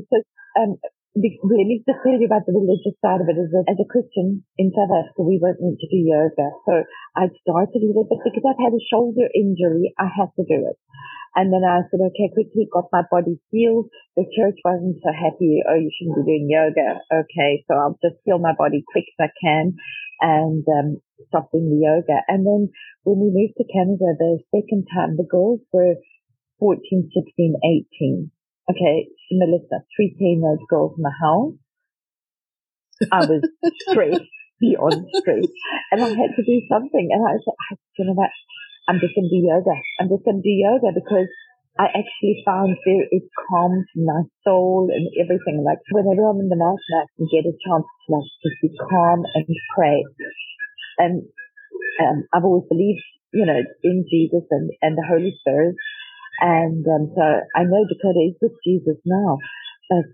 so 0.10 0.24
um, 0.60 0.78
let 1.14 1.68
me 1.70 1.86
just 1.86 2.02
tell 2.02 2.18
you 2.18 2.26
about 2.26 2.50
the 2.50 2.58
religious 2.58 2.98
side 2.98 3.22
of 3.22 3.30
it. 3.30 3.38
As 3.38 3.54
a, 3.54 3.62
as 3.70 3.78
a 3.78 3.86
Christian 3.86 4.42
in 4.58 4.74
South 4.74 4.90
Africa, 4.90 5.22
we 5.22 5.38
weren't 5.38 5.62
meant 5.62 5.78
to 5.78 5.90
do 5.90 6.02
yoga, 6.02 6.50
so 6.66 6.74
I 7.14 7.30
started 7.46 7.86
with 7.86 8.02
it, 8.02 8.10
but 8.10 8.26
because 8.26 8.42
I've 8.42 8.58
had 8.58 8.74
a 8.74 8.88
shoulder 8.90 9.30
injury, 9.30 9.94
I 10.02 10.10
had 10.10 10.34
to 10.42 10.44
do 10.44 10.66
it. 10.66 10.78
And 11.36 11.50
then 11.50 11.66
I 11.66 11.82
said, 11.90 12.02
okay, 12.02 12.30
quickly 12.34 12.70
got 12.70 12.94
my 12.94 13.02
body 13.10 13.42
healed. 13.50 13.90
The 14.18 14.26
church 14.38 14.58
wasn't 14.62 15.02
so 15.02 15.10
happy. 15.10 15.66
Oh, 15.66 15.78
you 15.78 15.90
shouldn't 15.90 16.22
be 16.22 16.30
doing 16.30 16.46
yoga. 16.50 17.02
Okay, 17.10 17.66
so 17.66 17.74
I'll 17.74 17.98
just 18.06 18.22
heal 18.26 18.38
my 18.38 18.54
body 18.54 18.86
quick 18.86 19.06
as 19.18 19.30
I 19.30 19.32
can 19.42 19.74
and 20.22 20.62
um, 20.70 21.02
stop 21.30 21.50
doing 21.52 21.74
the 21.74 21.82
yoga. 21.82 22.22
And 22.30 22.46
then 22.46 22.70
when 23.02 23.18
we 23.18 23.34
moved 23.34 23.58
to 23.58 23.66
Canada 23.66 24.14
the 24.14 24.46
second 24.54 24.86
time, 24.94 25.18
the 25.18 25.26
girls 25.26 25.62
were 25.74 25.98
14, 26.62 27.10
16, 27.10 27.58
18. 27.98 28.32
Okay, 28.70 29.10
Melissa, 29.40 29.86
three 29.96 30.16
teenage 30.18 30.64
girls 30.70 30.94
in 30.98 31.04
the 31.04 31.14
house. 31.14 31.58
I 33.12 33.26
was 33.26 33.42
stressed 33.90 34.30
beyond 34.62 35.08
stress. 35.20 35.50
And 35.92 36.04
I 36.04 36.10
had 36.10 36.36
to 36.36 36.44
do 36.44 36.58
something. 36.70 37.08
And 37.12 37.22
I 37.26 37.38
said, 37.44 37.78
you 37.98 38.06
know 38.06 38.18
what? 38.18 38.32
I'm 38.88 39.00
just 39.00 39.16
going 39.16 39.28
to 39.28 39.34
do 39.34 39.44
yoga. 39.48 39.76
I'm 40.00 40.10
just 40.12 40.26
going 40.26 40.44
to 40.44 40.46
do 40.46 40.52
yoga 40.52 40.92
because 40.92 41.28
I 41.80 41.90
actually 41.90 42.44
found 42.46 42.78
there 42.86 43.08
it 43.10 43.24
calms 43.50 43.88
my 43.96 44.22
soul 44.44 44.92
and 44.94 45.10
everything. 45.18 45.64
Like 45.66 45.80
whenever 45.90 46.30
I'm 46.30 46.40
in 46.40 46.50
the 46.50 46.60
mountain, 46.60 46.94
I 47.00 47.08
can 47.18 47.26
get 47.32 47.50
a 47.50 47.56
chance 47.66 47.88
to 47.88 48.08
like 48.14 48.30
just 48.44 48.60
be 48.62 48.70
calm 48.78 49.24
and 49.26 49.48
pray. 49.74 50.04
And 51.00 51.24
um, 52.02 52.28
I've 52.34 52.46
always 52.46 52.68
believed, 52.70 53.02
you 53.34 53.46
know, 53.46 53.58
in 53.84 54.06
Jesus 54.06 54.46
and, 54.52 54.70
and 54.82 54.98
the 54.98 55.06
Holy 55.08 55.34
Spirit. 55.42 55.76
And 56.40 56.86
um, 56.88 57.12
so 57.16 57.24
I 57.56 57.64
know 57.64 57.86
Dakota 57.86 58.22
is 58.26 58.38
with 58.42 58.54
Jesus 58.66 58.98
now. 59.06 59.38
But 59.90 60.06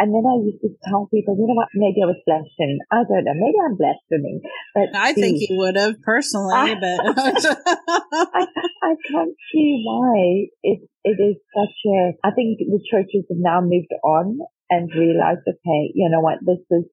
and 0.00 0.16
then 0.16 0.24
I 0.24 0.40
used 0.40 0.64
to 0.64 0.72
tell 0.88 1.12
people, 1.12 1.36
you 1.36 1.44
know 1.44 1.60
what, 1.60 1.68
maybe 1.76 2.00
I 2.00 2.08
was 2.08 2.16
blaspheming. 2.24 2.80
I 2.88 3.04
don't 3.04 3.20
know, 3.20 3.36
maybe 3.36 3.60
I'm 3.60 3.76
blaspheming. 3.76 4.40
But 4.72 4.96
I 4.96 5.12
think 5.12 5.44
you 5.44 5.60
would 5.60 5.76
have 5.76 6.00
personally, 6.00 6.72
but 6.72 7.44
I, 8.32 8.48
I 8.80 8.92
can't 9.12 9.36
see 9.52 9.84
why 9.84 10.48
it 10.64 10.80
it 11.04 11.18
is 11.20 11.36
such 11.52 11.76
a. 11.84 12.16
I 12.24 12.32
think 12.32 12.58
the 12.58 12.80
churches 12.88 13.28
have 13.28 13.36
now 13.44 13.60
moved 13.60 13.92
on 14.02 14.40
and 14.70 14.88
realized, 14.96 15.44
okay, 15.44 15.92
you 15.92 16.08
know 16.08 16.20
what, 16.24 16.40
this 16.40 16.64
is 16.70 16.88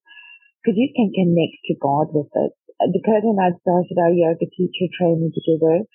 because 0.60 0.76
you 0.76 0.92
can 0.92 1.16
connect 1.16 1.64
to 1.72 1.80
God 1.80 2.12
with 2.12 2.28
it. 2.28 2.52
Dakota 2.92 3.32
and 3.32 3.40
I 3.40 3.56
started 3.64 3.98
our 4.04 4.12
yoga 4.12 4.52
teacher 4.52 4.92
training 5.00 5.32
together, 5.32 5.88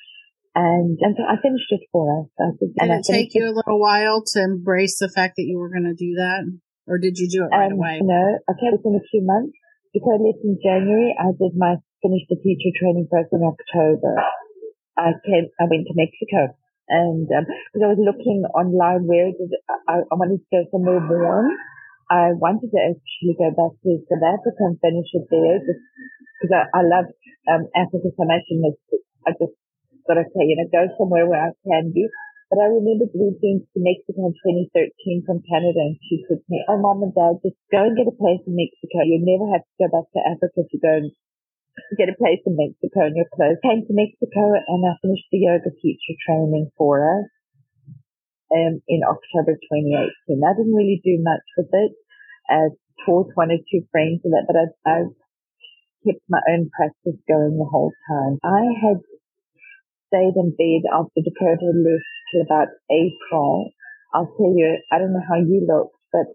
and 0.54 0.98
and 1.00 1.16
so 1.16 1.24
I 1.24 1.40
finished 1.40 1.70
it 1.70 1.88
for 1.92 2.22
us. 2.22 2.28
I 2.38 2.52
did 2.58 2.74
and 2.78 2.92
I 2.92 2.96
it 3.00 3.06
take 3.08 3.34
you 3.34 3.46
a 3.46 3.54
little 3.54 3.80
while 3.80 4.22
to 4.34 4.42
embrace 4.42 4.98
the 4.98 5.08
fact 5.08 5.36
that 5.36 5.44
you 5.44 5.58
were 5.58 5.70
going 5.70 5.88
to 5.88 5.94
do 5.94 6.14
that, 6.16 6.44
or 6.86 6.98
did 6.98 7.18
you 7.18 7.28
do 7.28 7.44
it 7.44 7.54
right 7.54 7.72
um, 7.72 7.78
away? 7.78 8.00
No, 8.02 8.38
okay, 8.50 8.68
within 8.72 8.96
a 8.96 9.04
few 9.10 9.22
months. 9.24 9.56
because 9.92 10.16
I 10.16 10.22
left 10.24 10.44
in 10.44 10.58
January. 10.62 11.14
I 11.18 11.32
did 11.36 11.56
my 11.56 11.76
finished 12.02 12.26
the 12.28 12.36
teacher 12.42 12.74
training 12.74 13.06
first 13.08 13.30
in 13.32 13.46
October. 13.46 14.18
I 14.98 15.16
came, 15.24 15.48
I 15.56 15.64
went 15.70 15.88
to 15.88 15.94
Mexico 15.96 16.52
and, 16.88 17.24
um, 17.30 17.44
because 17.72 17.84
I 17.86 17.92
was 17.94 18.02
looking 18.02 18.44
online 18.52 19.08
where 19.08 19.32
did, 19.32 19.54
I, 19.88 20.04
I 20.04 20.14
wanted 20.18 20.42
to 20.42 20.50
go 20.52 20.60
somewhere 20.68 21.00
warm. 21.00 21.48
I 22.10 22.36
wanted 22.36 22.68
to 22.68 22.80
actually 22.92 23.38
go 23.40 23.48
back 23.56 23.72
to 23.72 23.90
South 24.04 24.20
Africa 24.20 24.60
and 24.68 24.76
finish 24.84 25.08
it 25.16 25.24
there 25.32 25.64
because 25.64 26.52
I, 26.52 26.68
I 26.76 26.82
love, 26.84 27.08
um, 27.48 27.72
Africa 27.72 28.12
so 28.12 28.24
much 28.28 28.44
and 28.52 28.68
I 29.24 29.32
just 29.32 29.56
got 30.06 30.18
to 30.20 30.26
say, 30.34 30.44
you 30.46 30.56
know, 30.58 30.68
go 30.70 30.88
somewhere 30.98 31.26
where 31.26 31.50
I 31.50 31.52
can 31.64 31.92
be. 31.92 32.08
But 32.52 32.60
I 32.60 32.68
remember 32.68 33.08
we'd 33.16 33.40
to 33.40 33.78
Mexico 33.80 34.28
in 34.28 34.36
2013 34.68 35.24
from 35.24 35.40
Canada 35.48 35.88
and 35.88 35.96
she 36.04 36.20
said 36.28 36.36
to 36.36 36.48
me, 36.52 36.60
oh 36.68 36.76
mom 36.76 37.00
and 37.00 37.16
dad, 37.16 37.40
just 37.40 37.56
go 37.72 37.80
and 37.80 37.96
get 37.96 38.04
a 38.04 38.12
place 38.12 38.44
in 38.44 38.52
Mexico. 38.52 39.08
You 39.08 39.24
never 39.24 39.48
have 39.48 39.64
to 39.64 39.74
go 39.80 39.88
back 39.88 40.04
to 40.12 40.20
Africa 40.20 40.60
to 40.68 40.76
go 40.76 40.92
and 41.00 41.08
get 41.96 42.12
a 42.12 42.20
place 42.20 42.44
in 42.44 42.60
Mexico 42.60 43.08
and 43.08 43.16
you're 43.16 43.32
close. 43.32 43.56
Came 43.64 43.88
to 43.88 43.96
Mexico 43.96 44.52
and 44.68 44.84
I 44.84 45.00
finished 45.00 45.32
the 45.32 45.48
yoga 45.48 45.72
teacher 45.80 46.12
training 46.28 46.68
for 46.76 47.00
us 47.08 47.32
um, 48.52 48.84
in 48.84 49.00
October 49.00 49.56
2018. 49.56 50.44
I 50.44 50.52
didn't 50.52 50.76
really 50.76 51.00
do 51.00 51.24
much 51.24 51.46
with 51.56 51.72
it. 51.72 51.96
I 52.52 52.68
taught 53.08 53.32
one 53.32 53.48
or 53.48 53.64
two 53.64 53.88
friends 53.88 54.20
with 54.20 54.36
it, 54.36 54.44
but 54.44 54.60
I, 54.60 54.66
I 54.84 54.98
kept 56.04 56.20
my 56.28 56.44
own 56.52 56.68
practice 56.68 57.16
going 57.24 57.56
the 57.56 57.64
whole 57.64 57.96
time. 58.12 58.36
I 58.44 58.76
had 58.76 59.00
stayed 60.12 60.36
in 60.36 60.52
bed 60.52 60.84
after 60.92 61.24
Dakota 61.24 61.72
left 61.72 62.04
till 62.28 62.44
about 62.44 62.68
April. 62.92 63.72
I'll 64.12 64.28
tell 64.36 64.52
you, 64.52 64.76
I 64.92 65.00
don't 65.00 65.16
know 65.16 65.24
how 65.24 65.40
you 65.40 65.64
looked, 65.64 65.96
but 66.12 66.28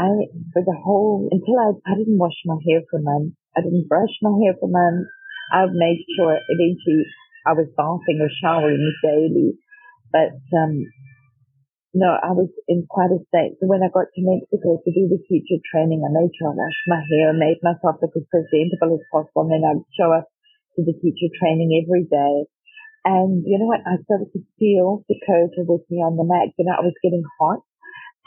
I, 0.00 0.08
for 0.56 0.64
the 0.64 0.76
whole, 0.80 1.28
until 1.28 1.60
I, 1.60 1.76
I 1.84 2.00
didn't 2.00 2.16
wash 2.16 2.40
my 2.48 2.56
hair 2.64 2.80
for 2.88 2.98
months. 3.04 3.36
I 3.52 3.60
didn't 3.60 3.88
brush 3.88 4.16
my 4.24 4.32
hair 4.40 4.56
for 4.56 4.72
months. 4.72 5.12
I 5.52 5.68
made 5.68 6.00
sure 6.16 6.40
eventually 6.48 7.04
I 7.44 7.52
was 7.52 7.68
bathing 7.76 8.24
or 8.24 8.32
showering 8.40 8.80
daily. 9.04 9.60
But, 10.08 10.40
um, 10.56 10.88
no, 11.92 12.16
I 12.16 12.32
was 12.32 12.48
in 12.68 12.88
quite 12.88 13.12
a 13.12 13.20
state. 13.28 13.60
So 13.60 13.68
when 13.68 13.84
I 13.84 13.92
got 13.92 14.08
to 14.08 14.20
Mexico 14.24 14.80
to 14.80 14.90
do 14.92 15.08
the 15.08 15.20
teacher 15.28 15.60
training, 15.68 16.00
I 16.04 16.12
made 16.12 16.32
sure 16.36 16.48
I 16.48 16.56
washed 16.56 16.88
my 16.88 17.00
hair, 17.00 17.32
made 17.36 17.60
myself 17.60 18.00
look 18.00 18.16
as 18.16 18.28
presentable 18.32 18.96
as 18.96 19.04
possible, 19.12 19.48
and 19.48 19.52
then 19.52 19.68
I'd 19.68 19.84
show 19.96 20.12
up 20.12 20.28
to 20.76 20.84
the 20.84 20.96
teacher 20.96 21.28
training 21.36 21.76
every 21.76 22.08
day. 22.08 22.48
And 23.08 23.40
you 23.48 23.56
know 23.56 23.64
what? 23.64 23.80
I 23.88 23.96
started 24.04 24.28
to 24.36 24.44
feel 24.60 25.00
the 25.08 25.16
Dakota 25.16 25.64
with 25.64 25.88
me 25.88 26.04
on 26.04 26.20
the 26.20 26.28
mat. 26.28 26.52
Know, 26.60 26.76
I 26.76 26.84
was 26.84 26.92
getting 27.00 27.24
hot 27.40 27.64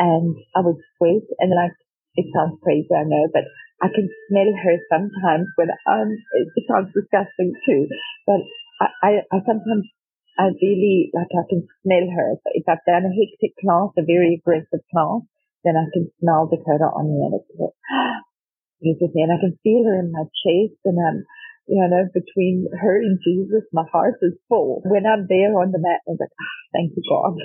and 0.02 0.34
I 0.58 0.66
would 0.66 0.82
sweat 0.98 1.22
and 1.38 1.54
like, 1.54 1.78
it 2.18 2.26
sounds 2.34 2.58
crazy, 2.66 2.90
I 2.90 3.06
know, 3.06 3.30
but 3.30 3.46
I 3.86 3.94
can 3.94 4.10
smell 4.26 4.50
her 4.50 4.76
sometimes 4.90 5.54
when 5.54 5.70
um, 5.86 6.18
it 6.34 6.66
sounds 6.66 6.90
disgusting 6.98 7.54
too, 7.62 7.86
but 8.26 8.42
I, 8.82 8.88
I, 9.06 9.10
I 9.30 9.38
sometimes, 9.46 9.86
I 10.42 10.50
really, 10.58 11.14
like 11.14 11.30
I 11.30 11.46
can 11.46 11.62
smell 11.86 12.10
her. 12.18 12.42
If 12.58 12.66
I've 12.66 12.82
done 12.90 13.06
a 13.06 13.14
hectic 13.14 13.54
class, 13.62 13.94
a 13.96 14.04
very 14.04 14.42
aggressive 14.42 14.82
class, 14.90 15.22
then 15.62 15.78
I 15.78 15.86
can 15.94 16.10
smell 16.18 16.50
Dakota 16.50 16.90
on 16.90 17.06
me 17.14 17.22
and 17.30 17.38
it's 17.38 17.54
like, 17.54 17.78
and 18.82 19.30
I 19.30 19.38
can 19.38 19.62
feel 19.62 19.86
her 19.86 20.02
in 20.02 20.10
my 20.10 20.26
chest 20.42 20.82
and 20.90 20.98
um, 20.98 21.22
you 21.68 21.88
know, 21.90 22.06
between 22.14 22.68
her 22.82 22.98
and 22.98 23.20
Jesus, 23.24 23.64
my 23.72 23.84
heart 23.92 24.16
is 24.22 24.34
full. 24.50 24.82
When 24.86 25.06
I'm 25.06 25.28
there 25.30 25.54
on 25.60 25.72
the 25.72 25.80
mat, 25.80 26.02
I'm 26.08 26.18
like, 26.20 26.30
ah, 26.40 26.58
thank 26.74 26.92
you, 26.96 27.04
God. 27.10 27.36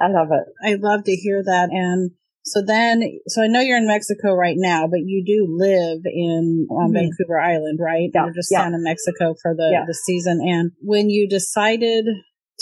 I 0.00 0.08
love 0.08 0.28
it. 0.32 0.46
I 0.66 0.74
love 0.80 1.04
to 1.04 1.12
hear 1.14 1.42
that. 1.44 1.70
And 1.70 2.10
so 2.44 2.60
then, 2.66 3.02
so 3.28 3.42
I 3.42 3.46
know 3.46 3.60
you're 3.60 3.78
in 3.78 3.86
Mexico 3.86 4.34
right 4.34 4.56
now, 4.58 4.88
but 4.88 5.00
you 5.04 5.22
do 5.24 5.46
live 5.48 6.00
in 6.04 6.66
on 6.70 6.90
Mhm. 6.90 6.94
Vancouver 6.94 7.38
Island, 7.40 7.78
right? 7.80 8.10
Yeah, 8.12 8.24
You're 8.24 8.34
just 8.34 8.50
yeah. 8.50 8.62
down 8.64 8.74
in 8.74 8.82
Mexico 8.82 9.34
for 9.40 9.54
the, 9.54 9.70
Yeah. 9.72 9.84
the 9.86 9.94
season. 9.94 10.40
And 10.42 10.72
when 10.80 11.08
you 11.08 11.28
decided 11.28 12.04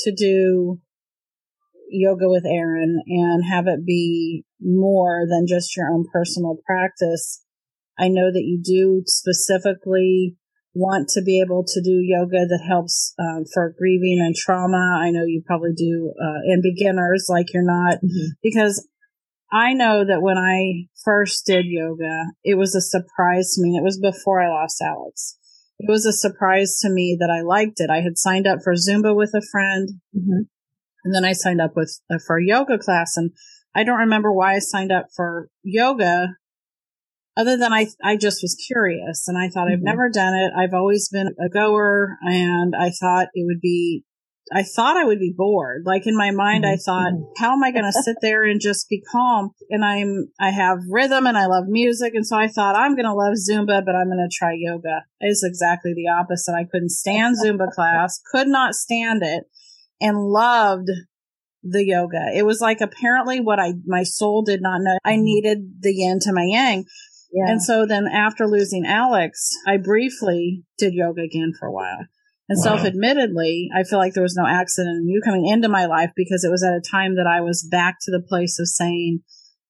to 0.04 0.12
do 0.12 0.80
yoga 1.88 2.28
with 2.28 2.44
Erin 2.44 3.02
and 3.06 3.44
have 3.46 3.66
it 3.66 3.84
be 3.84 4.44
more 4.60 5.26
than 5.28 5.46
just 5.46 5.76
your 5.76 5.90
own 5.90 6.04
personal 6.12 6.58
practice, 6.64 7.42
I 7.98 8.08
know 8.08 8.30
that 8.32 8.44
you 8.44 8.60
do 8.62 9.02
specifically 9.06 10.36
want 10.74 11.08
to 11.10 11.22
be 11.22 11.40
able 11.40 11.64
to 11.66 11.82
do 11.82 12.00
yoga 12.02 12.46
that 12.46 12.64
helps 12.66 13.14
um, 13.18 13.44
for 13.52 13.74
grieving 13.76 14.20
and 14.20 14.34
trauma. 14.34 15.00
I 15.02 15.10
know 15.10 15.24
you 15.24 15.42
probably 15.44 15.72
do, 15.76 16.12
uh, 16.20 16.40
and 16.46 16.62
beginners 16.62 17.26
like 17.28 17.52
you're 17.52 17.64
not 17.64 17.98
because 18.42 18.86
I 19.52 19.72
know 19.72 20.04
that 20.04 20.22
when 20.22 20.38
I 20.38 20.86
first 21.04 21.44
did 21.46 21.66
yoga, 21.66 22.26
it 22.44 22.56
was 22.56 22.74
a 22.74 22.80
surprise 22.80 23.54
to 23.54 23.62
me. 23.62 23.76
It 23.76 23.82
was 23.82 23.98
before 23.98 24.40
I 24.40 24.48
lost 24.48 24.80
Alex. 24.80 25.38
It 25.80 25.90
was 25.90 26.06
a 26.06 26.12
surprise 26.12 26.78
to 26.82 26.90
me 26.90 27.16
that 27.18 27.30
I 27.30 27.40
liked 27.42 27.80
it. 27.80 27.90
I 27.90 28.02
had 28.02 28.18
signed 28.18 28.46
up 28.46 28.58
for 28.62 28.74
Zumba 28.74 29.16
with 29.16 29.32
a 29.34 29.42
friend, 29.50 29.88
mm-hmm. 30.14 30.42
and 31.04 31.14
then 31.14 31.24
I 31.24 31.32
signed 31.32 31.60
up 31.60 31.72
with 31.74 32.00
uh, 32.10 32.18
for 32.26 32.38
a 32.38 32.44
yoga 32.44 32.78
class. 32.78 33.16
And 33.16 33.32
I 33.74 33.82
don't 33.82 33.98
remember 33.98 34.32
why 34.32 34.54
I 34.54 34.58
signed 34.58 34.92
up 34.92 35.06
for 35.16 35.48
yoga, 35.62 36.36
other 37.40 37.56
than 37.56 37.72
I 37.72 37.86
I 38.02 38.16
just 38.16 38.42
was 38.42 38.54
curious, 38.66 39.26
and 39.26 39.38
I 39.38 39.48
thought 39.48 39.66
mm-hmm. 39.66 39.74
I've 39.74 39.82
never 39.82 40.10
done 40.10 40.34
it. 40.34 40.52
I've 40.56 40.74
always 40.74 41.08
been 41.08 41.28
a 41.44 41.48
goer, 41.48 42.16
and 42.22 42.74
I 42.78 42.90
thought 42.90 43.28
it 43.34 43.44
would 43.46 43.60
be 43.60 44.04
I 44.52 44.64
thought 44.64 44.96
I 44.96 45.04
would 45.04 45.20
be 45.20 45.34
bored. 45.36 45.82
Like 45.86 46.06
in 46.06 46.16
my 46.16 46.32
mind, 46.32 46.66
I 46.66 46.76
thought, 46.76 47.12
mm-hmm. 47.12 47.32
how 47.42 47.52
am 47.52 47.62
I 47.62 47.70
going 47.70 47.84
to 47.84 48.02
sit 48.02 48.16
there 48.22 48.44
and 48.44 48.60
just 48.60 48.88
be 48.88 49.02
calm? 49.12 49.50
And 49.70 49.84
I'm, 49.84 50.28
I 50.40 50.50
have 50.50 50.78
rhythm 50.88 51.26
and 51.26 51.38
I 51.38 51.46
love 51.46 51.64
music. 51.68 52.14
And 52.14 52.26
so 52.26 52.36
I 52.36 52.48
thought 52.48 52.74
I'm 52.74 52.96
going 52.96 53.06
to 53.06 53.14
love 53.14 53.34
Zumba, 53.34 53.84
but 53.84 53.94
I'm 53.94 54.08
going 54.08 54.28
to 54.28 54.36
try 54.36 54.54
yoga. 54.56 55.04
It's 55.20 55.44
exactly 55.44 55.94
the 55.94 56.10
opposite. 56.10 56.52
I 56.52 56.66
couldn't 56.70 56.90
stand 56.90 57.36
Zumba 57.44 57.70
class, 57.74 58.20
could 58.32 58.48
not 58.48 58.74
stand 58.74 59.22
it 59.22 59.44
and 60.00 60.18
loved 60.18 60.88
the 61.62 61.84
yoga. 61.84 62.30
It 62.34 62.44
was 62.44 62.60
like 62.60 62.80
apparently 62.80 63.40
what 63.40 63.60
I, 63.60 63.74
my 63.86 64.02
soul 64.02 64.42
did 64.42 64.62
not 64.62 64.80
know. 64.80 64.98
I 65.04 65.12
mm-hmm. 65.12 65.22
needed 65.22 65.58
the 65.80 65.94
yin 65.94 66.18
to 66.20 66.32
my 66.32 66.44
yang. 66.44 66.86
Yeah. 67.32 67.52
And 67.52 67.62
so 67.62 67.86
then 67.86 68.06
after 68.06 68.46
losing 68.46 68.84
Alex, 68.86 69.50
I 69.66 69.76
briefly 69.76 70.64
did 70.78 70.94
yoga 70.94 71.22
again 71.22 71.52
for 71.58 71.66
a 71.66 71.72
while. 71.72 72.06
And 72.48 72.58
wow. 72.58 72.76
self 72.76 72.80
admittedly, 72.84 73.68
I 73.74 73.84
feel 73.84 73.98
like 73.98 74.14
there 74.14 74.22
was 74.22 74.36
no 74.36 74.46
accident 74.46 75.02
in 75.02 75.08
you 75.08 75.20
coming 75.24 75.46
into 75.46 75.68
my 75.68 75.86
life 75.86 76.10
because 76.16 76.42
it 76.44 76.50
was 76.50 76.64
at 76.64 76.74
a 76.74 76.82
time 76.90 77.14
that 77.14 77.26
I 77.26 77.40
was 77.40 77.66
back 77.70 77.98
to 78.02 78.10
the 78.10 78.24
place 78.26 78.58
of 78.58 78.66
saying, 78.68 79.20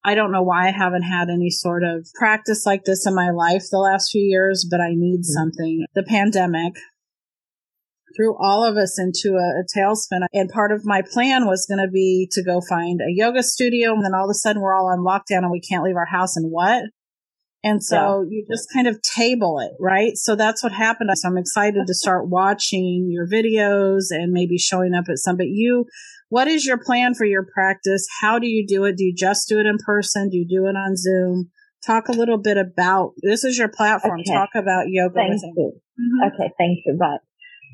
I 0.03 0.15
don't 0.15 0.33
know 0.33 0.43
why 0.43 0.69
I 0.69 0.73
haven't 0.73 1.03
had 1.03 1.29
any 1.29 1.51
sort 1.51 1.85
of 1.85 2.07
practice 2.15 2.65
like 2.65 2.85
this 2.85 3.07
in 3.07 3.15
my 3.15 3.31
life 3.31 3.65
the 3.71 3.79
last 3.79 4.11
few 4.11 4.23
years, 4.23 4.67
but 4.69 4.81
I 4.81 4.95
need 4.95 5.21
mm-hmm. 5.21 5.33
something. 5.33 5.85
The 5.95 6.05
pandemic 6.05 6.75
threw 8.17 8.37
all 8.39 8.65
of 8.65 8.77
us 8.77 8.99
into 8.99 9.37
a, 9.37 9.61
a 9.61 9.65
tailspin. 9.77 10.27
And 10.33 10.49
part 10.49 10.73
of 10.73 10.85
my 10.85 11.03
plan 11.03 11.47
was 11.47 11.67
going 11.69 11.85
to 11.85 11.91
be 11.91 12.29
to 12.33 12.43
go 12.43 12.61
find 12.67 13.01
a 13.01 13.13
yoga 13.13 13.43
studio. 13.43 13.93
And 13.93 14.05
then 14.05 14.15
all 14.15 14.25
of 14.25 14.31
a 14.31 14.35
sudden 14.35 14.63
we're 14.63 14.75
all 14.75 14.89
on 14.89 15.05
lockdown 15.05 15.43
and 15.43 15.51
we 15.51 15.61
can't 15.61 15.85
leave 15.85 15.97
our 15.97 16.07
house. 16.07 16.37
And 16.37 16.51
what? 16.51 16.85
And 17.63 17.85
so 17.85 18.23
yeah. 18.23 18.29
you 18.31 18.47
just 18.51 18.69
kind 18.73 18.87
of 18.89 19.03
table 19.03 19.59
it, 19.61 19.73
right? 19.79 20.17
So 20.17 20.35
that's 20.35 20.63
what 20.63 20.73
happened. 20.73 21.11
So 21.15 21.29
I'm 21.29 21.37
excited 21.37 21.87
to 21.87 21.95
start 21.95 22.29
watching 22.29 23.09
your 23.11 23.29
videos 23.29 24.05
and 24.09 24.33
maybe 24.33 24.57
showing 24.57 24.95
up 24.95 25.05
at 25.11 25.19
some, 25.19 25.37
but 25.37 25.49
you, 25.49 25.85
what 26.31 26.49
is 26.49 26.65
your 26.65 26.79
plan 26.79 27.13
for 27.13 27.27
your 27.27 27.45
practice? 27.45 28.07
How 28.23 28.39
do 28.39 28.47
you 28.47 28.67
do 28.67 28.85
it? 28.85 28.97
Do 28.97 29.05
you 29.05 29.15
just 29.15 29.47
do 29.49 29.59
it 29.59 29.67
in 29.67 29.77
person? 29.85 30.31
Do 30.31 30.39
you 30.39 30.47
do 30.49 30.67
it 30.67 30.77
on 30.77 30.97
Zoom? 30.97 31.51
Talk 31.85 32.09
a 32.09 32.13
little 32.13 32.39
bit 32.39 32.57
about, 32.57 33.13
this 33.23 33.45
is 33.45 33.59
your 33.59 33.69
platform. 33.69 34.21
Okay. 34.21 34.33
Talk 34.33 34.51
about 34.55 34.85
yoga. 34.89 35.15
Thank 35.17 35.43
you. 35.43 35.73
Mm-hmm. 36.01 36.33
Okay. 36.33 36.53
Thank 36.57 36.79
you. 36.87 36.97
Right. 36.99 37.21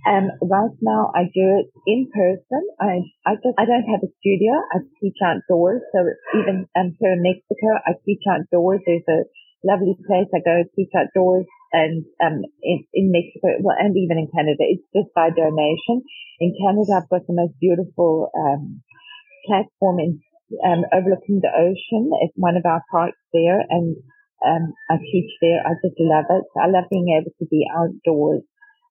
Um, 0.06 0.30
right 0.42 0.74
now 0.82 1.10
I 1.14 1.24
do 1.24 1.62
it 1.62 1.66
in 1.86 2.10
person. 2.14 2.62
I, 2.80 3.02
I 3.26 3.34
just, 3.34 3.54
I 3.58 3.64
don't 3.66 3.86
have 3.90 4.02
a 4.02 4.10
studio. 4.18 4.54
I 4.74 4.78
teach 5.02 5.18
outdoors. 5.24 5.82
So 5.94 6.06
even, 6.38 6.66
um, 6.74 6.96
here 6.98 7.12
in 7.12 7.22
Mexico, 7.22 7.78
I 7.86 7.94
teach 8.04 8.22
outdoors. 8.30 8.80
There's 8.86 9.06
a 9.08 9.26
lovely 9.64 9.96
place. 10.06 10.28
I 10.34 10.40
go 10.44 10.64
teach 10.74 10.90
outdoors 10.96 11.46
and 11.72 12.04
um 12.22 12.42
in, 12.62 12.84
in 12.94 13.12
Mexico, 13.12 13.60
well, 13.62 13.76
and 13.78 13.96
even 13.96 14.18
in 14.18 14.28
Canada. 14.32 14.64
It's 14.66 14.86
just 14.94 15.12
by 15.14 15.30
donation. 15.30 16.02
In 16.40 16.52
Canada, 16.56 17.00
I've 17.00 17.08
got 17.08 17.26
the 17.26 17.34
most 17.34 17.54
beautiful 17.60 18.30
um 18.36 18.82
platform 19.46 19.98
in 20.00 20.20
um, 20.64 20.84
overlooking 20.92 21.40
the 21.42 21.50
ocean. 21.50 22.10
It's 22.22 22.34
one 22.36 22.56
of 22.56 22.66
our 22.66 22.82
parks 22.90 23.18
there, 23.32 23.60
and 23.68 23.96
um, 24.46 24.72
I 24.90 24.98
teach 24.98 25.30
there. 25.40 25.60
I 25.64 25.74
just 25.82 25.98
love 25.98 26.26
it. 26.30 26.44
I 26.58 26.66
love 26.68 26.84
being 26.90 27.16
able 27.18 27.32
to 27.38 27.46
be 27.46 27.66
outdoors. 27.74 28.42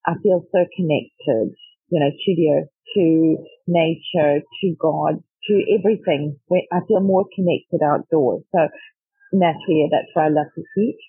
I 0.05 0.13
feel 0.22 0.43
so 0.51 0.66
connected, 0.76 1.55
you 1.89 1.99
know, 1.99 2.11
to 2.11 2.32
the 2.36 2.68
to 2.95 3.38
nature, 3.68 4.41
to 4.41 4.76
God, 4.80 5.24
to 5.47 5.53
everything. 5.78 6.38
I 6.72 6.80
feel 6.88 7.01
more 7.01 7.26
connected 7.36 7.82
outdoors. 7.84 8.43
So 8.51 8.68
naturally 9.39 9.88
that's 9.91 10.11
why 10.13 10.27
I 10.27 10.33
love 10.33 10.51
to 10.55 10.63
teach. 10.75 11.01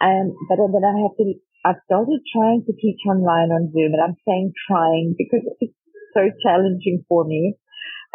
Um, 0.00 0.36
but 0.48 0.60
then 0.60 0.84
I 0.84 0.96
have 1.08 1.16
to, 1.16 1.24
I've 1.64 1.82
started 1.88 2.20
trying 2.32 2.64
to 2.68 2.72
teach 2.76 3.00
online 3.08 3.52
on 3.52 3.72
Zoom 3.72 3.96
and 3.96 4.02
I'm 4.02 4.18
saying 4.28 4.52
trying 4.68 5.16
because 5.16 5.44
it's 5.60 5.72
so 6.12 6.28
challenging 6.44 7.04
for 7.08 7.24
me. 7.24 7.56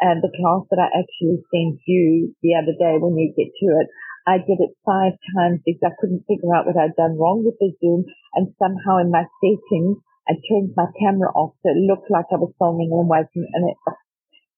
And 0.02 0.22
the 0.26 0.34
class 0.34 0.66
that 0.74 0.82
I 0.82 0.90
actually 0.90 1.46
sent 1.54 1.78
you 1.86 2.34
the 2.42 2.58
other 2.58 2.74
day 2.74 2.98
when 2.98 3.18
you 3.18 3.30
get 3.38 3.54
to 3.54 3.68
it, 3.78 3.88
I 4.26 4.38
did 4.38 4.62
it 4.62 4.78
five 4.86 5.14
times 5.38 5.62
because 5.66 5.86
I 5.86 5.98
couldn't 6.02 6.26
figure 6.26 6.54
out 6.54 6.66
what 6.66 6.78
I'd 6.78 6.98
done 6.98 7.18
wrong 7.18 7.46
with 7.46 7.58
the 7.62 7.74
Zoom 7.82 8.06
and 8.34 8.54
somehow 8.58 8.98
in 8.98 9.10
my 9.10 9.26
settings, 9.42 9.98
I 10.30 10.38
turned 10.50 10.74
my 10.78 10.90
camera 10.98 11.30
off 11.34 11.58
so 11.62 11.74
it 11.74 11.82
looked 11.82 12.10
like 12.10 12.30
I 12.34 12.38
was 12.38 12.54
filming 12.58 12.94
and 12.94 13.10
wasn't 13.10 13.50
and 13.54 13.70
it, 13.70 13.78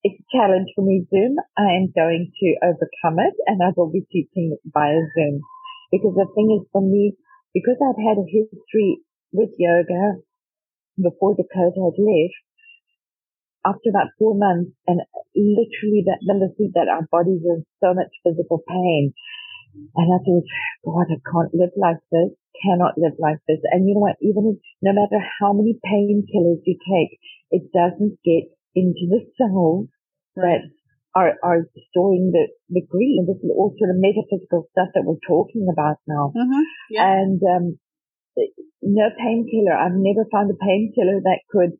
it's 0.04 0.20
a 0.20 0.28
challenge 0.36 0.68
for 0.76 0.84
me, 0.84 1.08
Zoom. 1.10 1.39
I 1.58 1.80
am 1.80 1.95
going 1.95 2.28
to 2.28 2.47
overcome 2.60 3.24
it 3.24 3.36
and 3.47 3.64
I 3.64 3.72
will 3.76 3.89
be 3.89 4.04
teaching 4.12 4.58
via 4.68 4.99
Zoom. 5.16 5.39
Because 5.91 6.16
the 6.16 6.28
thing 6.36 6.51
is 6.60 6.68
for 6.72 6.82
me, 6.84 7.16
because 7.54 7.80
I've 7.80 8.04
had 8.04 8.20
a 8.20 8.28
history 8.28 8.99
with 9.32 9.56
yoga 9.58 10.20
before 10.99 11.36
Dakota 11.39 11.80
had 11.80 11.97
left, 11.97 12.43
after 13.64 13.89
about 13.89 14.12
four 14.20 14.36
months 14.36 14.76
and 14.88 14.99
literally 15.32 16.04
that 16.04 16.20
Melissa 16.28 16.68
that 16.76 16.91
our 16.91 17.08
bodies 17.08 17.39
are 17.47 17.64
in 17.64 17.66
so 17.80 17.95
much 17.95 18.12
physical 18.28 18.60
pain. 18.68 19.14
And 19.95 20.08
I 20.12 20.20
thought, 20.20 20.45
God, 20.84 21.08
I 21.08 21.20
can't 21.24 21.56
live 21.56 21.74
like 21.80 22.04
this, 22.12 22.36
cannot 22.60 22.99
live 22.99 23.16
like 23.18 23.39
this. 23.47 23.64
And 23.72 23.88
you 23.88 23.95
know 23.95 24.04
what, 24.04 24.20
even 24.20 24.60
no 24.84 24.91
matter 24.91 25.24
how 25.39 25.54
many 25.54 25.80
painkillers 25.80 26.62
you 26.68 26.76
take, 26.76 27.18
it 27.56 27.72
doesn't 27.72 28.20
get 28.28 28.51
into 28.76 29.06
the 29.10 29.22
cells 29.38 29.88
that 30.36 30.70
are, 31.16 31.34
are 31.44 31.70
storing 31.90 32.32
the, 32.34 32.50
the 32.70 32.82
grief. 32.90 33.22
And 33.22 33.28
this 33.28 33.42
is 33.44 33.52
all 33.54 33.76
sort 33.78 33.94
of 33.94 34.02
metaphysical 34.02 34.68
stuff 34.74 34.90
that 34.94 35.06
we're 35.06 35.22
talking 35.28 35.70
about 35.72 35.98
now. 36.08 36.34
Mm-hmm. 36.36 36.64
Yeah. 36.90 37.06
And, 37.06 37.42
um, 37.44 37.66
no 38.82 39.08
painkiller. 39.16 39.78
I've 39.78 39.96
never 39.96 40.26
found 40.34 40.50
a 40.50 40.58
painkiller 40.58 41.22
that 41.22 41.46
could 41.50 41.78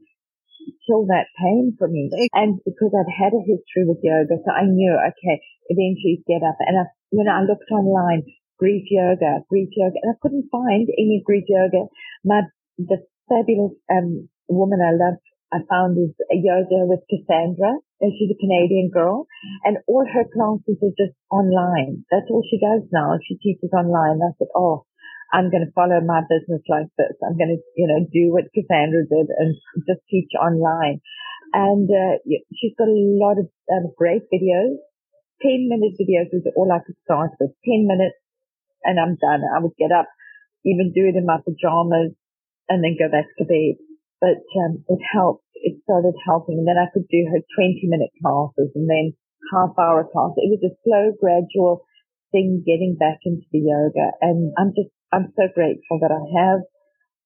kill 0.88 1.10
that 1.10 1.28
pain 1.36 1.76
for 1.78 1.88
me. 1.88 2.08
And 2.32 2.60
because 2.64 2.94
I've 2.96 3.12
had 3.12 3.34
a 3.34 3.44
history 3.44 3.84
with 3.84 4.00
yoga, 4.06 4.40
so 4.40 4.50
I 4.54 4.64
knew, 4.70 4.94
okay, 4.94 5.42
eventually 5.68 6.24
get 6.28 6.46
up. 6.46 6.56
And 6.62 6.80
I, 6.80 6.84
when 7.10 7.28
I 7.28 7.44
looked 7.44 7.68
online, 7.72 8.24
grief 8.58 8.86
yoga, 8.88 9.44
grief 9.50 9.70
yoga, 9.76 9.98
and 10.00 10.16
I 10.16 10.18
couldn't 10.22 10.48
find 10.52 10.88
any 10.96 11.22
grief 11.26 11.44
yoga. 11.50 11.90
My, 12.24 12.48
the 12.78 13.04
fabulous, 13.28 13.76
um, 13.92 14.30
woman 14.48 14.80
I 14.80 14.94
love 14.94 15.20
I 15.54 15.62
found 15.70 16.02
is 16.02 16.18
yoga 16.34 16.90
with 16.90 17.06
Kassandra, 17.06 17.78
and 18.02 18.10
she's 18.18 18.34
a 18.34 18.42
Canadian 18.42 18.90
girl, 18.90 19.30
and 19.64 19.78
all 19.86 20.02
her 20.02 20.26
classes 20.26 20.82
are 20.82 20.98
just 20.98 21.14
online. 21.30 22.10
That's 22.10 22.26
all 22.34 22.42
she 22.42 22.58
does 22.58 22.82
now. 22.90 23.22
She 23.22 23.38
teaches 23.38 23.70
online. 23.70 24.18
I 24.26 24.34
said, 24.42 24.50
oh, 24.58 24.90
I'm 25.30 25.54
going 25.54 25.62
to 25.62 25.78
follow 25.78 26.02
my 26.02 26.26
business 26.26 26.66
like 26.66 26.90
this. 26.98 27.14
I'm 27.22 27.38
going 27.38 27.54
to, 27.54 27.62
you 27.78 27.86
know, 27.86 28.02
do 28.10 28.34
what 28.34 28.50
Kassandra 28.50 29.06
did 29.06 29.30
and 29.30 29.54
just 29.86 30.02
teach 30.10 30.34
online. 30.42 31.06
And 31.54 31.86
uh, 31.86 32.18
she's 32.58 32.74
got 32.74 32.90
a 32.90 32.98
lot 33.22 33.38
of 33.38 33.46
um, 33.70 33.94
great 33.94 34.26
videos. 34.34 34.82
10 35.46 35.70
minute 35.70 35.94
videos 36.02 36.34
is 36.34 36.50
all 36.58 36.72
I 36.74 36.82
could 36.82 36.98
start 37.06 37.38
with. 37.40 37.54
10 37.62 37.86
minutes 37.86 38.18
and 38.84 38.98
I'm 39.00 39.18
done. 39.22 39.46
I 39.46 39.62
would 39.62 39.78
get 39.78 39.94
up, 39.94 40.10
even 40.66 40.94
do 40.94 41.06
it 41.06 41.18
in 41.18 41.26
my 41.26 41.38
pajamas 41.46 42.18
and 42.70 42.82
then 42.82 42.98
go 42.98 43.12
back 43.12 43.30
to 43.38 43.46
bed 43.46 43.78
but 44.24 44.40
um, 44.64 44.86
it 44.88 45.00
helped. 45.12 45.43
It 45.64 45.80
started 45.88 46.14
helping, 46.28 46.60
and 46.60 46.68
then 46.68 46.76
I 46.76 46.92
could 46.92 47.08
do 47.08 47.24
her 47.32 47.40
20 47.56 47.88
minute 47.88 48.12
classes 48.20 48.76
and 48.76 48.86
then 48.92 49.16
half 49.52 49.72
hour 49.80 50.04
class. 50.04 50.36
It 50.36 50.52
was 50.52 50.64
a 50.68 50.76
slow, 50.84 51.16
gradual 51.16 51.88
thing 52.36 52.68
getting 52.68 53.00
back 53.00 53.24
into 53.24 53.48
the 53.56 53.64
yoga, 53.64 54.12
and 54.20 54.52
I'm 54.60 54.76
just 54.76 54.92
I'm 55.16 55.32
so 55.40 55.48
grateful 55.54 56.04
that 56.04 56.12
I 56.12 56.24
have. 56.36 56.68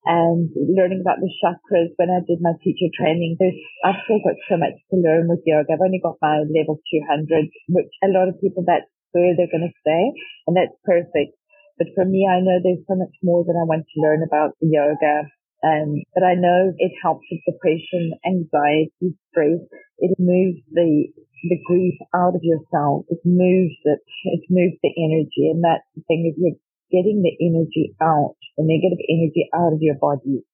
And 0.07 0.47
learning 0.55 1.03
about 1.03 1.19
the 1.19 1.27
chakras 1.43 1.91
when 1.99 2.07
I 2.07 2.23
did 2.23 2.39
my 2.39 2.55
teacher 2.63 2.88
training, 2.95 3.35
there's, 3.43 3.59
I've 3.83 3.99
still 4.07 4.23
got 4.23 4.39
so 4.47 4.55
much 4.55 4.79
to 4.88 4.95
learn 4.95 5.27
with 5.27 5.43
yoga. 5.43 5.75
I've 5.75 5.83
only 5.83 5.99
got 5.99 6.15
my 6.23 6.47
level 6.47 6.79
200, 6.79 7.27
which 7.75 7.91
a 7.99 8.13
lot 8.15 8.31
of 8.31 8.39
people 8.39 8.63
that's 8.63 8.88
where 9.11 9.35
they're 9.35 9.51
going 9.51 9.67
to 9.67 9.79
stay, 9.83 10.03
and 10.47 10.55
that's 10.55 10.75
perfect. 10.88 11.35
But 11.75 11.91
for 11.91 12.05
me, 12.05 12.23
I 12.23 12.39
know 12.39 12.63
there's 12.63 12.88
so 12.88 12.95
much 12.95 13.11
more 13.19 13.43
that 13.43 13.59
I 13.59 13.67
want 13.67 13.83
to 13.83 13.99
learn 13.99 14.23
about 14.23 14.55
yoga 14.63 15.27
um, 15.63 16.03
but 16.13 16.23
I 16.23 16.35
know 16.35 16.73
it 16.77 16.93
helps 17.01 17.25
with 17.31 17.41
depression, 17.45 18.13
anxiety, 18.25 19.17
stress. 19.29 19.61
It 19.99 20.13
moves 20.19 20.61
the 20.71 21.09
the 21.49 21.59
grief 21.65 21.95
out 22.15 22.35
of 22.35 22.43
yourself. 22.43 23.05
It 23.09 23.21
moves 23.25 23.77
it. 23.85 23.99
It 24.25 24.43
moves 24.49 24.77
the 24.83 24.93
energy, 24.97 25.49
and 25.49 25.63
that's 25.63 25.85
the 25.95 26.03
thing. 26.07 26.29
If 26.29 26.37
you're 26.37 26.61
getting 26.91 27.21
the 27.21 27.33
energy 27.41 27.95
out, 28.01 28.35
the 28.57 28.65
negative 28.65 29.01
energy 29.09 29.49
out 29.53 29.73
of 29.73 29.81
your 29.81 29.95
body, 29.95 30.45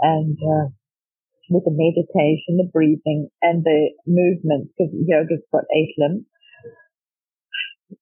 and 0.00 0.38
uh, 0.38 0.70
with 1.50 1.64
the 1.64 1.74
meditation, 1.74 2.58
the 2.58 2.70
breathing, 2.72 3.30
and 3.42 3.64
the 3.64 3.90
movement, 4.06 4.70
because 4.76 4.94
yoga's 4.94 5.42
got 5.52 5.64
eight 5.74 5.94
limbs. 5.98 6.26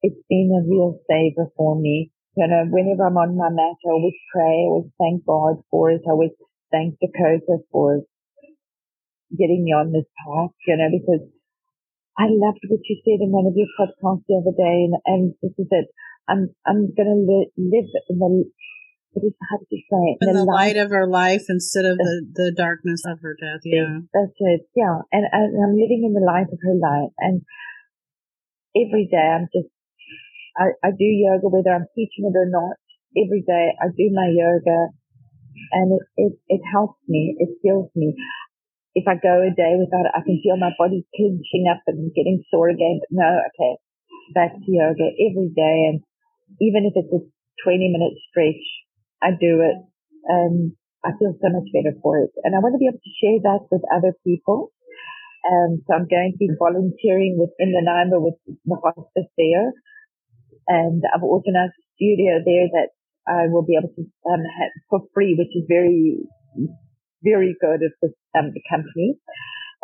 it's 0.02 0.20
been 0.28 0.52
a 0.52 0.68
real 0.68 1.00
saver 1.08 1.50
for 1.56 1.80
me. 1.80 2.10
You 2.36 2.44
uh, 2.44 2.46
know, 2.50 2.62
whenever 2.66 3.06
I'm 3.06 3.16
on 3.16 3.38
my 3.38 3.50
mat, 3.50 3.78
I 3.86 3.90
always 3.90 4.18
pray, 4.32 4.42
I 4.42 4.66
always 4.66 4.90
thank 4.98 5.24
God 5.24 5.62
for 5.70 5.90
it. 5.90 6.02
I 6.06 6.10
always 6.10 6.34
thank 6.72 6.98
Dakota 6.98 7.62
for 7.70 8.02
getting 9.30 9.62
me 9.62 9.70
on 9.70 9.92
this 9.92 10.06
path, 10.18 10.50
you 10.66 10.76
know, 10.76 10.90
because 10.90 11.22
I 12.18 12.26
loved 12.30 12.62
what 12.70 12.82
you 12.86 12.96
said 13.02 13.22
in 13.22 13.30
one 13.30 13.46
of 13.46 13.54
your 13.54 13.70
podcasts 13.78 14.26
the 14.26 14.38
other 14.38 14.54
day, 14.54 14.86
and, 14.86 14.94
and 15.06 15.22
this 15.42 15.54
is 15.58 15.66
it. 15.70 15.86
I'm 16.28 16.54
I'm 16.66 16.94
gonna 16.94 17.18
li- 17.18 17.52
live 17.58 17.90
in 18.08 18.18
the 18.18 18.50
what 19.14 19.24
is 19.26 19.34
how 19.50 19.58
did 19.58 19.70
you 19.70 19.82
say 19.90 20.02
it? 20.14 20.18
In, 20.22 20.28
in 20.30 20.34
the, 20.34 20.40
the 20.42 20.50
light, 20.50 20.74
light 20.74 20.78
of 20.78 20.90
her 20.90 21.06
life 21.06 21.46
instead 21.48 21.84
of 21.84 21.98
the 21.98 22.26
the 22.34 22.52
darkness 22.56 23.02
of 23.06 23.18
her 23.22 23.34
death. 23.34 23.62
Yeah, 23.66 24.06
that's 24.14 24.38
it. 24.38 24.62
Yeah, 24.74 25.02
and, 25.10 25.26
and 25.30 25.50
I'm 25.58 25.74
living 25.74 26.06
in 26.06 26.14
the 26.14 26.24
light 26.24 26.50
of 26.50 26.58
her 26.62 26.74
life, 26.78 27.10
and 27.18 27.42
every 28.74 29.06
day 29.10 29.22
I'm 29.22 29.50
just 29.54 29.73
I, 30.56 30.74
I 30.84 30.90
do 30.90 31.04
yoga 31.04 31.48
whether 31.48 31.74
I'm 31.74 31.86
teaching 31.94 32.30
it 32.30 32.36
or 32.36 32.48
not. 32.48 32.76
Every 33.16 33.42
day 33.46 33.74
I 33.80 33.88
do 33.94 34.10
my 34.12 34.28
yoga, 34.30 34.90
and 35.72 35.98
it 35.98 36.04
it, 36.16 36.32
it 36.48 36.62
helps 36.72 36.98
me. 37.08 37.36
It 37.38 37.50
heals 37.62 37.90
me 37.94 38.14
if 38.94 39.06
I 39.10 39.18
go 39.18 39.42
a 39.42 39.50
day 39.50 39.74
without 39.74 40.06
it, 40.06 40.14
I 40.14 40.22
can 40.22 40.38
feel 40.42 40.56
my 40.56 40.70
body 40.78 41.02
clenching 41.18 41.66
up 41.66 41.82
and 41.86 42.14
getting 42.14 42.42
sore 42.50 42.70
again. 42.70 43.02
But 43.02 43.10
no, 43.10 43.30
okay, 43.50 43.74
back 44.34 44.54
to 44.54 44.70
yoga 44.70 45.10
every 45.18 45.50
day. 45.50 45.78
And 45.90 45.98
even 46.62 46.86
if 46.86 46.94
it's 46.94 47.10
a 47.10 47.22
20 47.66 47.90
minute 47.90 48.14
stretch, 48.30 48.62
I 49.22 49.34
do 49.34 49.66
it. 49.66 49.78
And 50.30 50.72
I 51.04 51.10
feel 51.18 51.34
so 51.34 51.50
much 51.50 51.68
better 51.74 51.94
for 52.02 52.22
it. 52.22 52.30
And 52.46 52.54
I 52.54 52.62
want 52.62 52.74
to 52.74 52.82
be 52.82 52.86
able 52.86 53.02
to 53.02 53.18
share 53.18 53.38
that 53.50 53.66
with 53.70 53.82
other 53.90 54.14
people. 54.22 54.70
Um, 55.44 55.82
so 55.84 55.92
I'm 55.92 56.08
going 56.08 56.32
to 56.32 56.40
be 56.40 56.48
volunteering 56.56 57.36
within 57.36 57.74
the 57.74 57.82
Nanaimo 57.82 58.22
with 58.22 58.38
the 58.46 58.78
hospice 58.80 59.28
there. 59.36 59.74
And 60.66 61.02
I've 61.14 61.22
organized 61.22 61.76
a 61.76 61.84
studio 61.96 62.40
there 62.44 62.68
that 62.72 62.90
I 63.26 63.48
will 63.48 63.64
be 63.64 63.76
able 63.76 63.92
to 63.94 64.04
um, 64.28 64.44
have 64.44 64.72
for 64.90 65.00
free, 65.14 65.34
which 65.36 65.52
is 65.56 65.64
very 65.68 66.20
very 67.24 67.56
good 67.60 67.80
at 67.80 67.96
this 68.02 68.12
um, 68.36 68.52
the 68.52 68.62
company. 68.68 69.16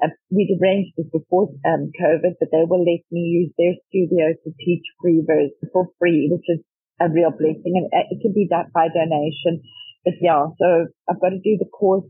Uh, 0.00 0.12
we'd 0.30 0.56
arranged 0.60 0.92
this 0.96 1.08
before 1.12 1.48
um, 1.64 1.92
COVID, 1.92 2.36
but 2.40 2.48
they 2.52 2.64
will 2.64 2.84
let 2.84 3.04
me 3.10 3.20
use 3.20 3.52
their 3.56 3.76
studio 3.88 4.32
to 4.32 4.48
teach 4.60 4.84
grievers 5.00 5.52
for 5.72 5.88
free, 5.98 6.28
which 6.32 6.48
is 6.48 6.64
a 7.00 7.08
real 7.08 7.32
blessing. 7.32 7.76
And 7.76 7.88
it 7.92 8.20
can 8.20 8.32
be 8.32 8.48
done 8.48 8.72
by 8.72 8.88
donation. 8.88 9.60
But 10.04 10.14
yeah, 10.20 10.48
so 10.56 10.88
I've 11.08 11.20
got 11.20 11.36
to 11.36 11.40
do 11.40 11.56
the 11.60 11.68
course 11.68 12.08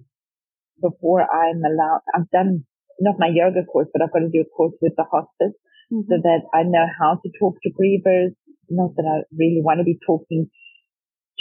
before 0.81 1.23
I'm 1.23 1.62
allowed. 1.62 2.03
I've 2.14 2.31
done 2.31 2.64
not 3.01 3.18
my 3.18 3.31
yoga 3.33 3.64
course, 3.64 3.89
but 3.93 4.03
I've 4.03 4.12
got 4.12 4.21
to 4.21 4.31
do 4.31 4.45
a 4.45 4.55
course 4.55 4.75
with 4.81 4.93
the 4.97 5.09
hospice 5.11 5.57
mm-hmm. 5.91 6.07
so 6.07 6.14
that 6.23 6.43
I 6.55 6.62
know 6.62 6.87
how 6.87 7.18
to 7.23 7.29
talk 7.39 7.57
to 7.62 7.71
grievers. 7.71 8.37
Not 8.71 8.95
that 8.97 9.05
I 9.05 9.27
really 9.37 9.61
want 9.62 9.79
to 9.79 9.85
be 9.85 9.99
talking 10.07 10.49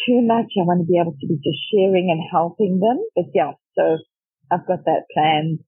too 0.06 0.22
much. 0.22 0.52
I 0.58 0.66
want 0.66 0.82
to 0.82 0.90
be 0.90 1.00
able 1.00 1.14
to 1.14 1.28
be 1.28 1.38
just 1.38 1.62
sharing 1.72 2.10
and 2.10 2.22
helping 2.32 2.80
them. 2.80 3.00
But 3.16 3.32
yeah, 3.34 3.54
so 3.78 3.98
I've 4.52 4.68
got 4.68 4.86
that 4.86 5.06
planned 5.14 5.60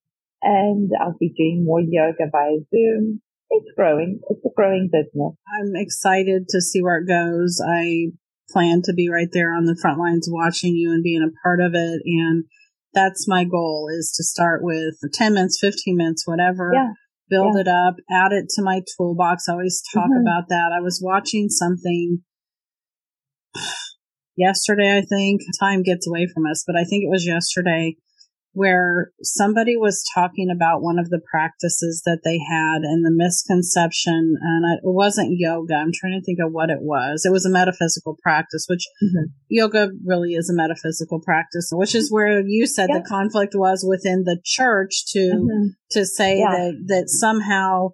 and 0.41 0.91
I'll 0.99 1.17
be 1.19 1.33
doing 1.37 1.63
more 1.65 1.81
yoga 1.81 2.29
via 2.31 2.57
Zoom. 2.73 3.21
It's 3.49 3.71
growing. 3.75 4.21
It's 4.29 4.45
a 4.45 4.49
growing 4.55 4.89
business. 4.91 5.35
I'm 5.59 5.75
excited 5.75 6.47
to 6.49 6.61
see 6.61 6.81
where 6.81 6.99
it 6.99 7.07
goes. 7.07 7.61
I 7.61 8.11
plan 8.49 8.81
to 8.85 8.93
be 8.93 9.09
right 9.09 9.29
there 9.31 9.53
on 9.53 9.65
the 9.65 9.77
front 9.79 9.99
lines 9.99 10.27
watching 10.29 10.75
you 10.75 10.91
and 10.91 11.03
being 11.03 11.21
a 11.21 11.35
part 11.43 11.59
of 11.59 11.73
it. 11.73 12.01
And 12.05 12.45
that's 12.93 13.27
my 13.27 13.43
goal 13.43 13.89
is 13.91 14.13
to 14.17 14.23
start 14.23 14.61
with 14.63 14.95
10 15.13 15.33
minutes, 15.33 15.59
15 15.59 15.95
minutes, 15.95 16.23
whatever. 16.25 16.71
Yeah. 16.73 16.93
Build 17.31 17.55
yeah. 17.55 17.61
it 17.61 17.67
up, 17.67 17.95
add 18.11 18.33
it 18.33 18.49
to 18.55 18.61
my 18.61 18.81
toolbox. 18.97 19.45
I 19.47 19.53
always 19.53 19.81
talk 19.93 20.11
mm-hmm. 20.11 20.21
about 20.21 20.49
that. 20.49 20.71
I 20.77 20.81
was 20.81 21.01
watching 21.01 21.47
something 21.49 22.19
yesterday, 24.35 24.97
I 24.97 25.01
think. 25.01 25.41
Time 25.59 25.81
gets 25.81 26.07
away 26.07 26.27
from 26.31 26.45
us, 26.45 26.63
but 26.67 26.75
I 26.75 26.83
think 26.83 27.05
it 27.05 27.09
was 27.09 27.25
yesterday 27.25 27.95
where 28.53 29.11
somebody 29.21 29.77
was 29.77 30.03
talking 30.13 30.49
about 30.53 30.81
one 30.81 30.99
of 30.99 31.09
the 31.09 31.21
practices 31.29 32.01
that 32.05 32.19
they 32.23 32.37
had 32.37 32.81
and 32.83 33.05
the 33.05 33.11
misconception 33.11 34.35
and 34.41 34.77
it 34.77 34.81
wasn't 34.83 35.29
yoga 35.31 35.75
i'm 35.75 35.91
trying 35.93 36.19
to 36.19 36.23
think 36.23 36.39
of 36.43 36.51
what 36.51 36.69
it 36.69 36.81
was 36.81 37.23
it 37.25 37.31
was 37.31 37.45
a 37.45 37.49
metaphysical 37.49 38.17
practice 38.21 38.65
which 38.67 38.85
mm-hmm. 39.03 39.31
yoga 39.49 39.89
really 40.05 40.33
is 40.33 40.49
a 40.49 40.53
metaphysical 40.53 41.21
practice 41.21 41.69
which 41.71 41.95
is 41.95 42.11
where 42.11 42.41
you 42.45 42.67
said 42.67 42.89
yeah. 42.89 42.99
the 42.99 43.05
conflict 43.07 43.53
was 43.55 43.85
within 43.87 44.23
the 44.23 44.39
church 44.43 45.05
to 45.07 45.19
mm-hmm. 45.19 45.67
to 45.89 46.05
say 46.05 46.39
yeah. 46.39 46.51
that 46.51 46.83
that 46.87 47.09
somehow 47.09 47.89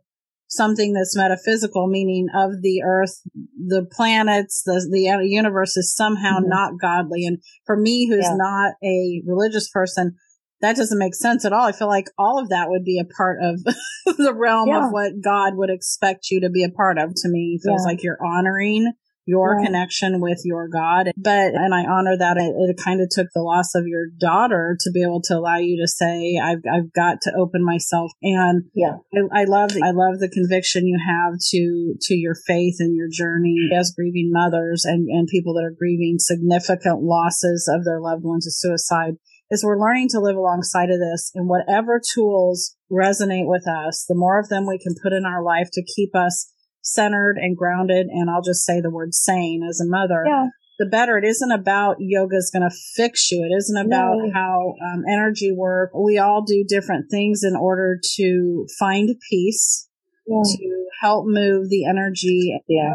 something 0.48 0.94
that's 0.94 1.16
metaphysical, 1.16 1.88
meaning 1.88 2.28
of 2.34 2.62
the 2.62 2.82
earth, 2.86 3.22
the 3.34 3.86
planets, 3.92 4.64
the, 4.66 4.88
the 4.92 5.28
universe 5.28 5.78
is 5.78 5.94
somehow 5.94 6.40
mm-hmm. 6.40 6.50
not 6.50 6.80
godly. 6.80 7.26
And 7.26 7.40
for 7.66 7.78
me, 7.78 8.08
who's 8.08 8.24
yeah. 8.24 8.36
not 8.36 8.74
a 8.84 9.22
religious 9.26 9.70
person, 9.70 10.16
that 10.62 10.76
doesn't 10.76 11.00
make 11.00 11.16
sense 11.16 11.46
at 11.46 11.54
all. 11.54 11.66
I 11.66 11.72
feel 11.72 11.88
like 11.88 12.08
all 12.18 12.40
of 12.40 12.50
that 12.50 12.70
would 12.70 12.84
be 12.84 13.00
a 13.00 13.06
part 13.06 13.40
of 13.42 13.64
the 14.18 14.34
realm 14.34 14.70
yeah. 14.70 14.86
of 14.86 14.92
what 14.92 15.22
God 15.24 15.54
would 15.56 15.70
expect 15.70 16.32
you 16.32 16.42
to 16.42 16.50
be 16.50 16.64
a 16.64 16.70
part 16.70 16.98
of. 16.98 17.14
To 17.16 17.30
me, 17.30 17.60
feels 17.64 17.84
yeah. 17.84 17.92
like 17.92 18.04
you're 18.04 18.24
honoring 18.24 18.94
your 19.28 19.62
connection 19.62 20.22
with 20.22 20.40
your 20.46 20.70
God. 20.70 21.12
But, 21.18 21.54
and 21.54 21.76
I 21.76 21.84
honor 21.84 22.18
that 22.18 22.38
it, 22.38 22.56
it 22.58 22.82
kind 22.82 23.02
of 23.02 23.10
took 23.12 23.28
the 23.36 23.42
loss 23.42 23.76
of 23.76 23.86
your 23.86 24.06
daughter 24.18 24.78
to 24.80 24.92
be 24.92 25.04
able 25.04 25.22
to 25.24 25.36
allow 25.36 25.58
you 25.58 25.80
to 25.82 25.88
say, 25.88 26.40
I've, 26.42 26.64
I've 26.72 26.94
got 26.94 27.20
to 27.24 27.34
open 27.38 27.64
myself. 27.64 28.12
And 28.24 28.64
yeah, 28.74 28.96
I, 29.14 29.42
I 29.42 29.44
love, 29.44 29.72
I 29.84 29.92
love 29.92 30.20
the 30.20 30.32
conviction 30.32 30.88
you 30.88 30.98
have 31.06 31.34
to, 31.52 31.96
to 32.08 32.16
your 32.16 32.36
faith 32.48 32.78
and 32.80 32.96
your 32.96 33.10
journey 33.12 33.70
as 33.78 33.94
grieving 33.94 34.32
mothers 34.32 34.86
and, 34.86 35.10
and 35.10 35.28
people 35.28 35.54
that 35.56 35.66
are 35.66 35.76
grieving 35.78 36.16
significant 36.20 37.04
losses 37.04 37.70
of 37.72 37.84
their 37.84 38.00
loved 38.00 38.24
ones 38.24 38.46
to 38.46 38.52
suicide 38.52 39.16
is 39.50 39.64
we're 39.64 39.80
learning 39.80 40.10
to 40.10 40.20
live 40.20 40.36
alongside 40.36 40.90
of 40.90 41.00
this 41.00 41.32
and 41.34 41.48
whatever 41.48 42.02
tools 42.14 42.76
resonate 42.92 43.48
with 43.48 43.68
us, 43.68 44.06
the 44.08 44.16
more 44.16 44.40
of 44.40 44.50
them 44.50 44.66
we 44.68 44.78
can 44.78 44.96
put 45.02 45.14
in 45.14 45.26
our 45.26 45.44
life 45.44 45.70
to 45.74 45.84
keep 45.96 46.16
us 46.16 46.52
centered 46.82 47.38
and 47.38 47.56
grounded. 47.56 48.08
And 48.08 48.30
I'll 48.30 48.42
just 48.42 48.66
say 48.66 48.82
the 48.82 48.90
word 48.90 49.14
sane 49.14 49.62
as 49.68 49.80
a 49.80 49.90
mother. 49.90 50.24
Yeah. 50.26 50.48
The 50.80 50.86
better. 50.86 51.18
It 51.18 51.26
isn't 51.26 51.52
about 51.52 51.96
yoga 52.00 52.36
is 52.36 52.52
going 52.54 52.70
to 52.70 52.76
fix 52.96 53.32
you. 53.32 53.44
It 53.44 53.56
isn't 53.56 53.78
about 53.88 54.18
no. 54.18 54.32
how 54.32 54.76
um, 54.86 55.04
energy 55.10 55.52
work. 55.52 55.92
We 55.96 56.20
all 56.20 56.44
do 56.46 56.64
different 56.68 57.10
things 57.10 57.42
in 57.44 57.56
order 57.56 58.00
to 58.18 58.68
find 58.78 59.10
peace, 59.28 59.90
yeah. 60.28 60.44
to 60.46 60.86
help 61.02 61.26
move 61.26 61.70
the 61.70 61.86
energy. 61.86 62.62
Yeah. 62.68 62.94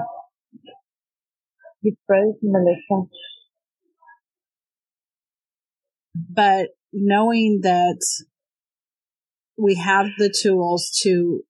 You 1.80 1.96
froze, 2.06 2.36
Melissa. 2.40 3.08
But 6.14 6.68
knowing 6.92 7.60
that 7.62 8.00
we 9.56 9.76
have 9.76 10.06
the 10.18 10.32
tools 10.32 10.90
to 11.02 11.42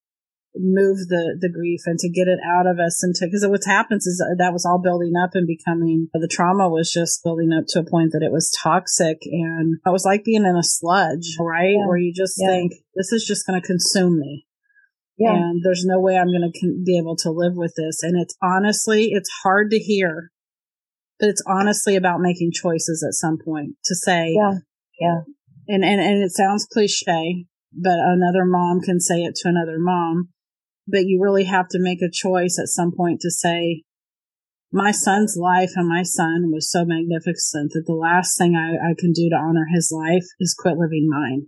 move 0.55 1.09
the 1.09 1.39
the 1.41 1.49
grief 1.49 1.81
and 1.87 1.99
to 1.99 2.11
get 2.11 2.29
it 2.29 2.39
out 2.45 2.67
of 2.67 2.79
us 2.79 3.03
and 3.03 3.15
to 3.15 3.25
because 3.27 3.47
what 3.47 3.65
happens 3.65 4.07
is 4.07 4.23
that 4.37 4.53
was 4.53 4.67
all 4.67 4.79
building 4.79 5.15
up 5.17 5.31
and 5.33 5.47
becoming 5.47 6.09
the 6.13 6.29
trauma 6.31 6.69
was 6.69 6.93
just 6.93 7.25
building 7.25 7.53
up 7.53 7.65
to 7.67 7.81
a 7.81 7.91
point 7.91 8.13
that 8.13 8.23
it 8.23 8.31
was 8.31 8.53
toxic 8.63 9.19
and 9.25 9.79
it 9.85 9.91
was 9.91 10.05
like 10.05 10.25
being 10.25 10.45
in 10.45 10.57
a 10.57 10.63
sludge 10.63 11.37
right 11.41 11.77
yeah. 11.79 11.87
where 11.87 11.97
you 11.97 12.13
just 12.13 12.37
yeah. 12.39 12.49
think 12.49 12.73
this 12.95 13.13
is 13.13 13.25
just 13.27 13.47
going 13.47 13.59
to 13.59 13.67
consume 13.67 14.21
me 14.21 14.47
yeah. 15.17 15.33
and 15.33 15.63
there's 15.65 15.87
no 15.87 15.99
way 15.99 16.19
i'm 16.19 16.29
going 16.29 16.51
to 16.53 16.61
con- 16.61 16.83
be 16.85 16.99
able 16.99 17.17
to 17.17 17.31
live 17.31 17.55
with 17.55 17.73
this 17.77 18.03
and 18.03 18.21
it's 18.21 18.37
honestly 18.43 19.09
it's 19.11 19.31
hard 19.43 19.71
to 19.71 19.79
hear 19.79 20.32
but 21.19 21.29
it's 21.29 21.43
honestly 21.47 21.97
about 21.97 22.21
making 22.21 22.51
choices 22.53 23.05
at 23.07 23.15
some 23.15 23.39
point 23.45 23.77
to 23.85 23.95
say 23.95 24.35
yeah 24.37 24.59
yeah 25.01 25.21
and 25.69 25.85
and, 25.85 26.01
and 26.01 26.23
it 26.23 26.31
sounds 26.31 26.67
cliche 26.73 27.47
but 27.73 27.99
another 27.99 28.45
mom 28.45 28.81
can 28.81 29.01
say 29.01 29.23
it 29.23 29.35
to 29.35 29.49
another 29.49 29.79
mom 29.79 30.29
but 30.87 31.07
you 31.07 31.21
really 31.23 31.45
have 31.45 31.69
to 31.69 31.79
make 31.81 32.03
a 32.03 32.11
choice 32.11 32.59
at 32.61 32.69
some 32.69 32.93
point 32.97 33.21
to 33.21 33.31
say, 33.31 33.83
my 34.73 34.91
son's 34.91 35.37
life 35.39 35.73
and 35.77 35.89
my 35.89 36.03
son 36.03 36.51
was 36.51 36.71
so 36.71 36.85
magnificent 36.85 37.73
that 37.73 37.85
the 37.87 37.95
last 37.95 38.39
thing 38.39 38.57
I, 38.57 38.91
I 38.91 38.95
can 38.99 39.13
do 39.13 39.29
to 39.29 39.37
honor 39.37 39.67
his 39.73 39.93
life 39.95 40.25
is 40.41 40.57
quit 40.59 40.77
living 40.79 41.09
mine. 41.09 41.47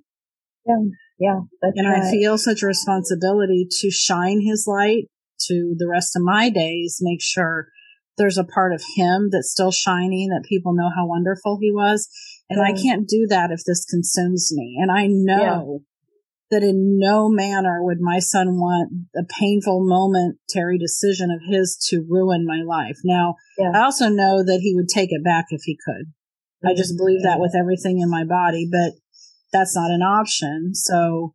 Yeah, 0.67 0.85
yeah. 1.19 1.41
and 1.63 1.89
right. 1.89 2.03
I 2.03 2.11
feel 2.11 2.37
such 2.37 2.63
a 2.63 2.67
responsibility 2.67 3.67
to 3.81 3.91
shine 3.91 4.41
his 4.41 4.67
light 4.67 5.05
to 5.47 5.75
the 5.77 5.89
rest 5.89 6.17
of 6.17 6.23
my 6.23 6.51
days, 6.51 6.99
make 7.01 7.23
sure 7.23 7.69
there's 8.17 8.39
a 8.39 8.45
part 8.45 8.73
of 8.73 8.83
him 8.97 9.29
that's 9.31 9.51
still 9.51 9.73
shining, 9.73 10.29
that 10.29 10.49
people 10.49 10.75
know 10.75 10.91
how 10.95 11.07
wonderful 11.07 11.59
he 11.61 11.71
was. 11.73 12.09
And 12.51 12.61
I 12.61 12.73
can't 12.73 13.09
do 13.09 13.27
that 13.31 13.51
if 13.51 13.65
this 13.67 13.85
consumes 13.87 14.53
me. 14.55 14.79
And 14.81 14.91
I 14.91 15.07
know 15.09 15.81
that 16.51 16.63
in 16.63 16.99
no 16.99 17.29
manner 17.29 17.83
would 17.83 18.01
my 18.01 18.19
son 18.19 18.57
want 18.57 18.93
a 19.17 19.25
painful 19.25 19.85
momentary 19.85 20.79
decision 20.79 21.31
of 21.31 21.41
his 21.43 21.77
to 21.89 22.07
ruin 22.09 22.47
my 22.47 22.63
life. 22.65 22.99
Now, 23.03 23.37
yeah. 23.59 23.73
I 23.75 23.81
also 23.81 24.09
know 24.09 24.45
that 24.45 24.61
he 24.63 24.75
would 24.75 24.89
take 24.89 25.11
it 25.11 25.25
back 25.25 25.47
if 25.49 25.63
he 25.65 25.77
could. 25.85 26.07
Mm-hmm. 26.07 26.69
I 26.69 26.75
just 26.75 26.97
believe 26.97 27.23
that 27.23 27.41
with 27.41 27.57
everything 27.57 28.01
in 28.01 28.11
my 28.11 28.25
body, 28.25 28.69
but 28.71 28.93
that's 29.53 29.75
not 29.75 29.91
an 29.91 30.03
option. 30.03 30.75
So 30.75 31.33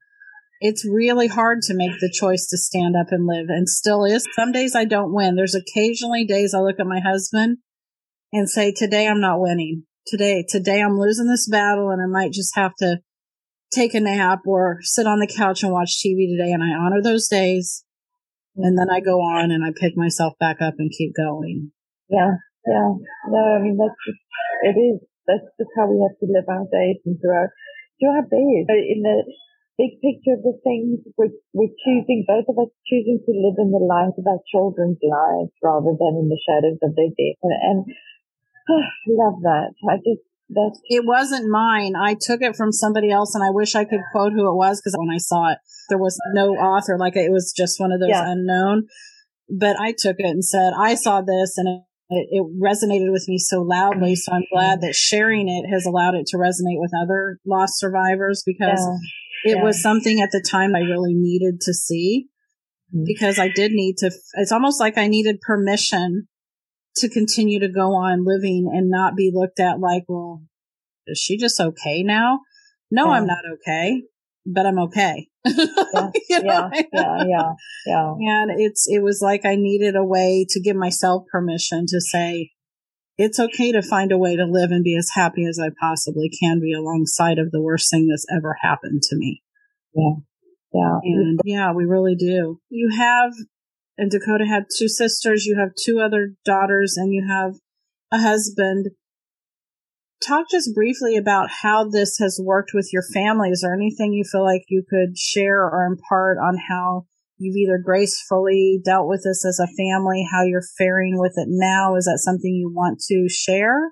it's 0.60 0.86
really 0.86 1.28
hard 1.28 1.62
to 1.64 1.74
make 1.74 2.00
the 2.00 2.14
choice 2.14 2.48
to 2.48 2.58
stand 2.58 2.96
up 3.00 3.08
and 3.12 3.26
live 3.26 3.46
and 3.48 3.68
still 3.70 4.04
is. 4.04 4.28
Some 4.36 4.52
days 4.52 4.76
I 4.76 4.86
don't 4.86 5.14
win. 5.14 5.36
There's 5.36 5.56
occasionally 5.56 6.26
days 6.26 6.54
I 6.54 6.60
look 6.60 6.80
at 6.80 6.86
my 6.86 7.00
husband 7.00 7.60
and 8.34 8.50
say, 8.50 8.74
today 8.74 9.08
I'm 9.08 9.22
not 9.22 9.40
winning. 9.40 9.84
Today, 10.08 10.46
today 10.48 10.82
I'm 10.82 11.00
losing 11.00 11.28
this 11.28 11.48
battle 11.48 11.90
and 11.90 12.02
I 12.02 12.08
might 12.08 12.34
just 12.34 12.56
have 12.56 12.76
to 12.80 13.00
take 13.74 13.94
a 13.94 14.00
nap 14.00 14.40
or 14.46 14.80
sit 14.82 15.08
on 15.08 15.20
the 15.20 15.34
couch 15.34 15.64
and 15.64 15.72
watch 15.72 16.02
TV 16.06 16.28
today. 16.28 16.52
And 16.52 16.64
I 16.64 16.76
honor 16.76 17.02
those 17.02 17.28
days. 17.28 17.86
And 18.58 18.78
then 18.78 18.90
I 18.92 19.00
go 19.00 19.22
on 19.22 19.52
and 19.52 19.64
I 19.64 19.70
pick 19.80 19.96
myself 19.96 20.34
back 20.40 20.58
up 20.62 20.76
and 20.78 20.92
keep 20.92 21.14
going. 21.16 21.72
Yeah. 22.10 22.36
Yeah. 22.68 22.92
No, 23.30 23.40
I 23.40 23.64
mean, 23.64 23.78
that's 23.80 23.96
just, 24.06 24.20
it 24.64 24.78
is. 24.78 25.00
That's 25.26 25.46
just 25.58 25.72
how 25.78 25.88
we 25.88 26.04
have 26.04 26.18
to 26.20 26.28
live 26.28 26.50
our 26.50 26.66
days 26.68 27.00
and 27.06 27.16
do 27.22 27.30
our, 27.30 27.54
do 28.02 28.08
our 28.08 28.24
best. 28.24 28.68
In 28.68 29.02
the, 29.04 29.24
big 29.80 29.96
picture 30.04 30.36
of 30.36 30.44
the 30.44 30.60
things, 30.60 31.00
we're, 31.16 31.32
we're 31.56 31.72
choosing, 31.80 32.28
both 32.28 32.52
of 32.52 32.60
us 32.60 32.68
choosing 32.84 33.24
to 33.24 33.32
live 33.32 33.56
in 33.56 33.72
the 33.72 33.80
light 33.80 34.12
of 34.12 34.28
our 34.28 34.44
children's 34.52 35.00
lives 35.00 35.56
rather 35.64 35.96
than 35.96 36.20
in 36.20 36.28
the 36.28 36.42
shadows 36.44 36.84
of 36.84 36.92
their 37.00 37.08
death. 37.16 37.40
And, 37.40 37.56
and 37.56 37.80
oh, 38.68 38.84
love 39.24 39.40
that. 39.48 39.72
I 39.88 40.04
just, 40.04 40.28
that's. 40.52 40.84
It 40.92 41.08
wasn't 41.08 41.48
mine. 41.48 41.94
I 41.96 42.20
took 42.20 42.44
it 42.44 42.60
from 42.60 42.74
somebody 42.74 43.10
else 43.10 43.34
and 43.34 43.44
I 43.44 43.56
wish 43.56 43.74
I 43.74 43.86
could 43.86 44.04
quote 44.12 44.34
who 44.34 44.52
it 44.52 44.58
was 44.60 44.82
because 44.84 45.00
when 45.00 45.14
I 45.14 45.18
saw 45.18 45.54
it, 45.54 45.60
there 45.88 45.98
was 45.98 46.20
no 46.34 46.52
author. 46.60 46.98
Like 47.00 47.16
it 47.16 47.32
was 47.32 47.54
just 47.56 47.80
one 47.80 47.94
of 47.94 48.02
those 48.02 48.10
yeah. 48.12 48.28
unknown. 48.28 48.88
But 49.48 49.80
I 49.80 49.96
took 49.98 50.18
it 50.20 50.26
and 50.26 50.44
said, 50.44 50.74
I 50.78 50.96
saw 50.96 51.22
this 51.22 51.58
and 51.58 51.70
it 51.70 51.84
it, 52.12 52.44
resonated 52.60 53.12
with 53.12 53.26
me 53.28 53.38
so 53.38 53.62
loudly. 53.62 54.16
So 54.16 54.34
I'm 54.34 54.46
glad 54.52 54.82
that 54.82 54.96
sharing 54.96 55.48
it 55.48 55.70
has 55.70 55.86
allowed 55.86 56.16
it 56.16 56.26
to 56.28 56.38
resonate 56.38 56.82
with 56.82 56.90
other 57.00 57.38
lost 57.46 57.78
survivors 57.78 58.42
because 58.44 58.82
yeah 58.82 58.98
it 59.44 59.58
yeah. 59.58 59.64
was 59.64 59.82
something 59.82 60.22
at 60.22 60.32
the 60.32 60.44
time 60.48 60.76
I 60.76 60.80
really 60.80 61.14
needed 61.14 61.62
to 61.62 61.74
see 61.74 62.28
mm-hmm. 62.94 63.04
because 63.06 63.40
I 63.40 63.50
did 63.50 63.72
need 63.72 63.98
to, 63.98 64.12
it's 64.34 64.52
almost 64.52 64.80
like 64.80 64.98
I 64.98 65.08
needed 65.08 65.42
permission 65.42 66.28
to 66.98 67.10
continue 67.10 67.60
to 67.60 67.70
go 67.70 67.94
on 67.94 68.26
living 68.26 68.70
and 68.74 68.90
not 68.90 69.16
be 69.16 69.32
looked 69.34 69.60
at 69.60 69.80
like, 69.80 70.04
well, 70.08 70.44
is 71.08 71.20
she 71.20 71.38
just 71.38 71.60
okay 71.60 72.04
now? 72.04 72.40
No, 72.92 73.06
yeah. 73.06 73.12
I'm 73.12 73.28
not 73.28 73.44
okay, 73.54 74.04
but 74.46 74.66
I'm 74.66 74.80
okay. 74.80 75.28
yeah, 75.46 76.10
yeah, 76.30 76.70
yeah, 76.94 77.24
yeah, 77.24 77.54
yeah. 77.86 78.14
And 78.20 78.52
it's, 78.60 78.88
it 78.88 79.02
was 79.02 79.22
like 79.22 79.46
I 79.46 79.56
needed 79.56 79.96
a 79.96 80.04
way 80.04 80.46
to 80.50 80.60
give 80.60 80.76
myself 80.76 81.24
permission 81.32 81.86
to 81.88 82.02
say, 82.02 82.52
it's 83.20 83.38
okay 83.38 83.74
to 83.74 83.82
find 83.82 84.14
a 84.14 84.18
way 84.18 84.38
to 84.38 84.46
live 84.46 84.72
and 84.72 84.82
be 84.82 84.96
as 84.96 85.10
happy 85.14 85.46
as 85.46 85.60
I 85.60 85.72
possibly 85.78 86.32
can 86.42 86.62
be 86.62 86.72
alongside 86.74 87.38
of 87.38 87.52
the 87.52 87.62
worst 87.62 87.92
thing 87.92 88.08
that's 88.08 88.26
ever 88.34 88.56
happened 88.62 89.02
to 89.04 89.18
me. 89.18 89.44
Yeah. 89.94 90.14
Yeah. 90.74 91.00
And 91.04 91.40
yeah, 91.44 91.74
we 91.74 91.84
really 91.84 92.16
do. 92.16 92.62
You 92.70 92.92
have, 92.98 93.34
and 93.98 94.10
Dakota 94.10 94.46
had 94.46 94.68
two 94.74 94.88
sisters, 94.88 95.46
you 95.46 95.60
have 95.60 95.76
two 95.76 96.00
other 96.00 96.36
daughters, 96.46 96.96
and 96.96 97.14
you 97.14 97.28
have 97.28 97.56
a 98.10 98.20
husband. 98.20 98.92
Talk 100.26 100.46
just 100.50 100.74
briefly 100.74 101.18
about 101.18 101.50
how 101.62 101.90
this 101.90 102.20
has 102.20 102.40
worked 102.42 102.72
with 102.74 102.90
your 102.94 103.04
family. 103.14 103.50
Is 103.50 103.62
there 103.62 103.74
anything 103.74 104.14
you 104.14 104.24
feel 104.24 104.46
like 104.46 104.64
you 104.70 104.86
could 104.90 105.18
share 105.18 105.62
or 105.62 105.84
impart 105.84 106.38
on 106.38 106.58
how 106.70 107.06
you've 107.40 107.56
either 107.56 107.80
gracefully 107.80 108.82
dealt 108.84 109.08
with 109.08 109.24
this 109.24 109.46
as 109.48 109.60
a 109.60 109.72
family, 109.80 110.28
how 110.30 110.44
you're 110.44 110.68
faring 110.78 111.18
with 111.18 111.34
it 111.38 111.48
now. 111.48 111.96
Is 111.96 112.06
that 112.06 112.20
something 112.20 112.54
you 112.54 112.70
want 112.70 113.00
to 113.08 113.28
share 113.30 113.92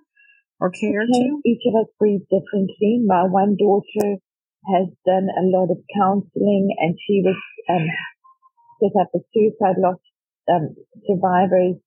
or 0.60 0.70
care 0.70 1.02
okay. 1.02 1.32
to? 1.32 1.41
Each 1.45 1.64
of 1.72 1.82
us 1.82 1.89
breathe 1.98 2.28
differently. 2.30 3.02
My 3.08 3.24
one 3.24 3.56
daughter 3.56 4.20
has 4.68 4.91
done 5.08 5.32
a 5.32 5.48
lot 5.48 5.72
of 5.72 5.80
counseling 5.95 6.76
and 6.78 6.95
she 7.08 7.24
was 7.24 7.39
um, 7.72 7.88
set 8.84 9.00
up 9.00 9.10
a 9.16 9.20
suicide 9.34 9.80
loss 9.80 9.98
um, 10.52 10.76
survivors, 11.08 11.80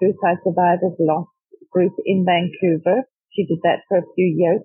suicide 0.00 0.38
survivors 0.46 0.94
loss 0.98 1.26
group 1.70 1.92
in 2.06 2.24
Vancouver. 2.24 3.02
She 3.34 3.46
did 3.46 3.58
that 3.62 3.82
for 3.88 3.98
a 3.98 4.10
few 4.14 4.26
years. 4.26 4.62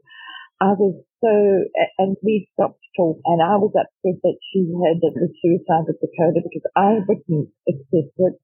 I 0.62 0.74
was 0.78 0.96
so, 1.22 1.66
and 1.98 2.16
we 2.24 2.48
stopped 2.54 2.85
talking, 2.96 3.22
and 3.28 3.44
I 3.44 3.60
was 3.60 3.76
upset 3.76 4.18
that 4.24 4.38
she 4.52 4.66
had 4.72 5.04
that 5.04 5.14
the 5.14 5.30
suicide 5.44 5.86
with 5.86 6.00
Dakota 6.00 6.42
because 6.42 6.66
I 6.76 7.04
wouldn't 7.04 7.52
accept 7.68 8.16
it. 8.16 8.36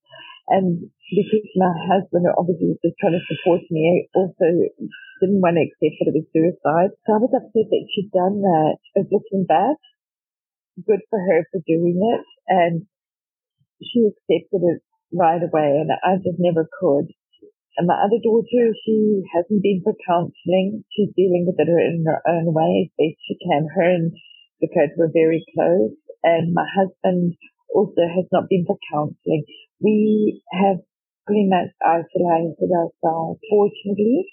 And 0.52 0.91
because 1.10 1.47
my 1.56 1.72
husband 1.88 2.28
obviously 2.36 2.76
was 2.76 2.84
just 2.84 2.99
trying 2.99 3.16
to 3.16 3.24
support 3.32 3.64
me, 3.72 4.12
also 4.14 4.68
didn't 5.24 5.39
want 5.39 5.56
to 5.56 5.64
accept 5.64 5.95
that 6.02 6.12
it 6.12 6.18
was 6.20 6.28
suicide. 6.36 6.91
So 7.08 7.16
I 7.16 7.24
was 7.24 7.32
upset 7.32 7.72
that 7.72 7.86
she'd 7.95 8.12
done 8.12 8.43
that. 8.43 8.76
But 8.91 9.08
looking 9.14 9.47
back, 9.47 9.80
good 10.84 11.02
for 11.08 11.20
her 11.20 11.47
for 11.52 11.64
doing 11.64 11.95
it. 11.95 12.24
And 12.52 12.89
she 13.80 14.12
accepted 14.12 14.62
it 14.62 14.82
right 15.14 15.41
away, 15.41 15.80
and 15.80 15.91
I 15.91 16.20
just 16.20 16.39
never 16.39 16.68
could. 16.68 17.12
And 17.78 17.88
my 17.88 17.95
other 18.04 18.20
daughter, 18.20 18.76
she 18.84 19.24
hasn't 19.32 19.64
been 19.64 19.82
for 19.84 19.95
counselling. 20.06 20.84
She's 20.91 21.16
dealing 21.16 21.47
with 21.47 21.56
it 21.58 21.72
in 21.72 22.04
her 22.06 22.20
own 22.28 22.54
way 22.54 22.88
as 22.88 22.91
best 22.99 23.20
she 23.24 23.39
can. 23.39 23.68
Her 23.74 23.88
and 23.88 24.12
Dakota 24.62 24.93
were 24.97 25.12
very 25.12 25.43
close. 25.53 25.91
And 26.24 26.53
my 26.53 26.66
husband 26.70 27.34
also 27.74 28.05
has 28.05 28.26
not 28.32 28.49
been 28.49 28.66
for 28.66 28.78
counselling. 28.93 29.45
We 29.82 30.43
have 30.53 30.78
pretty 31.26 31.49
much 31.49 31.74
isolated 31.82 32.70
ourselves. 32.70 33.39
Fortunately, 33.49 34.30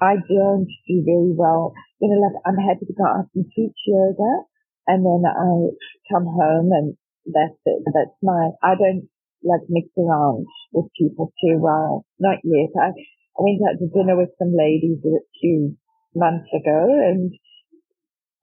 I 0.00 0.16
don't 0.16 0.68
do 0.88 1.02
very 1.04 1.32
well. 1.32 1.72
You 2.00 2.08
know, 2.08 2.20
like 2.20 2.40
I'm 2.44 2.56
happy 2.56 2.86
to 2.86 2.92
go 2.92 3.04
out 3.04 3.28
and 3.34 3.44
teach 3.54 3.76
yoga 3.86 4.44
and 4.86 5.04
then 5.04 5.22
I 5.26 5.72
come 6.12 6.26
home 6.26 6.70
and 6.72 6.96
that's 7.26 7.58
it. 7.64 7.82
That's 7.92 8.16
my, 8.22 8.50
I 8.62 8.74
don't 8.76 9.08
like 9.42 9.62
mix 9.68 9.88
around 9.98 10.46
with 10.72 10.86
people 10.98 11.32
too 11.42 11.58
well. 11.58 12.04
Not 12.18 12.38
yet. 12.44 12.70
I, 12.80 12.88
I 12.88 13.40
went 13.40 13.60
out 13.68 13.78
to 13.78 13.88
dinner 13.88 14.16
with 14.16 14.30
some 14.38 14.52
ladies 14.56 14.98
a 15.04 15.18
few 15.40 15.76
months 16.14 16.48
ago 16.52 16.86
and 16.88 17.32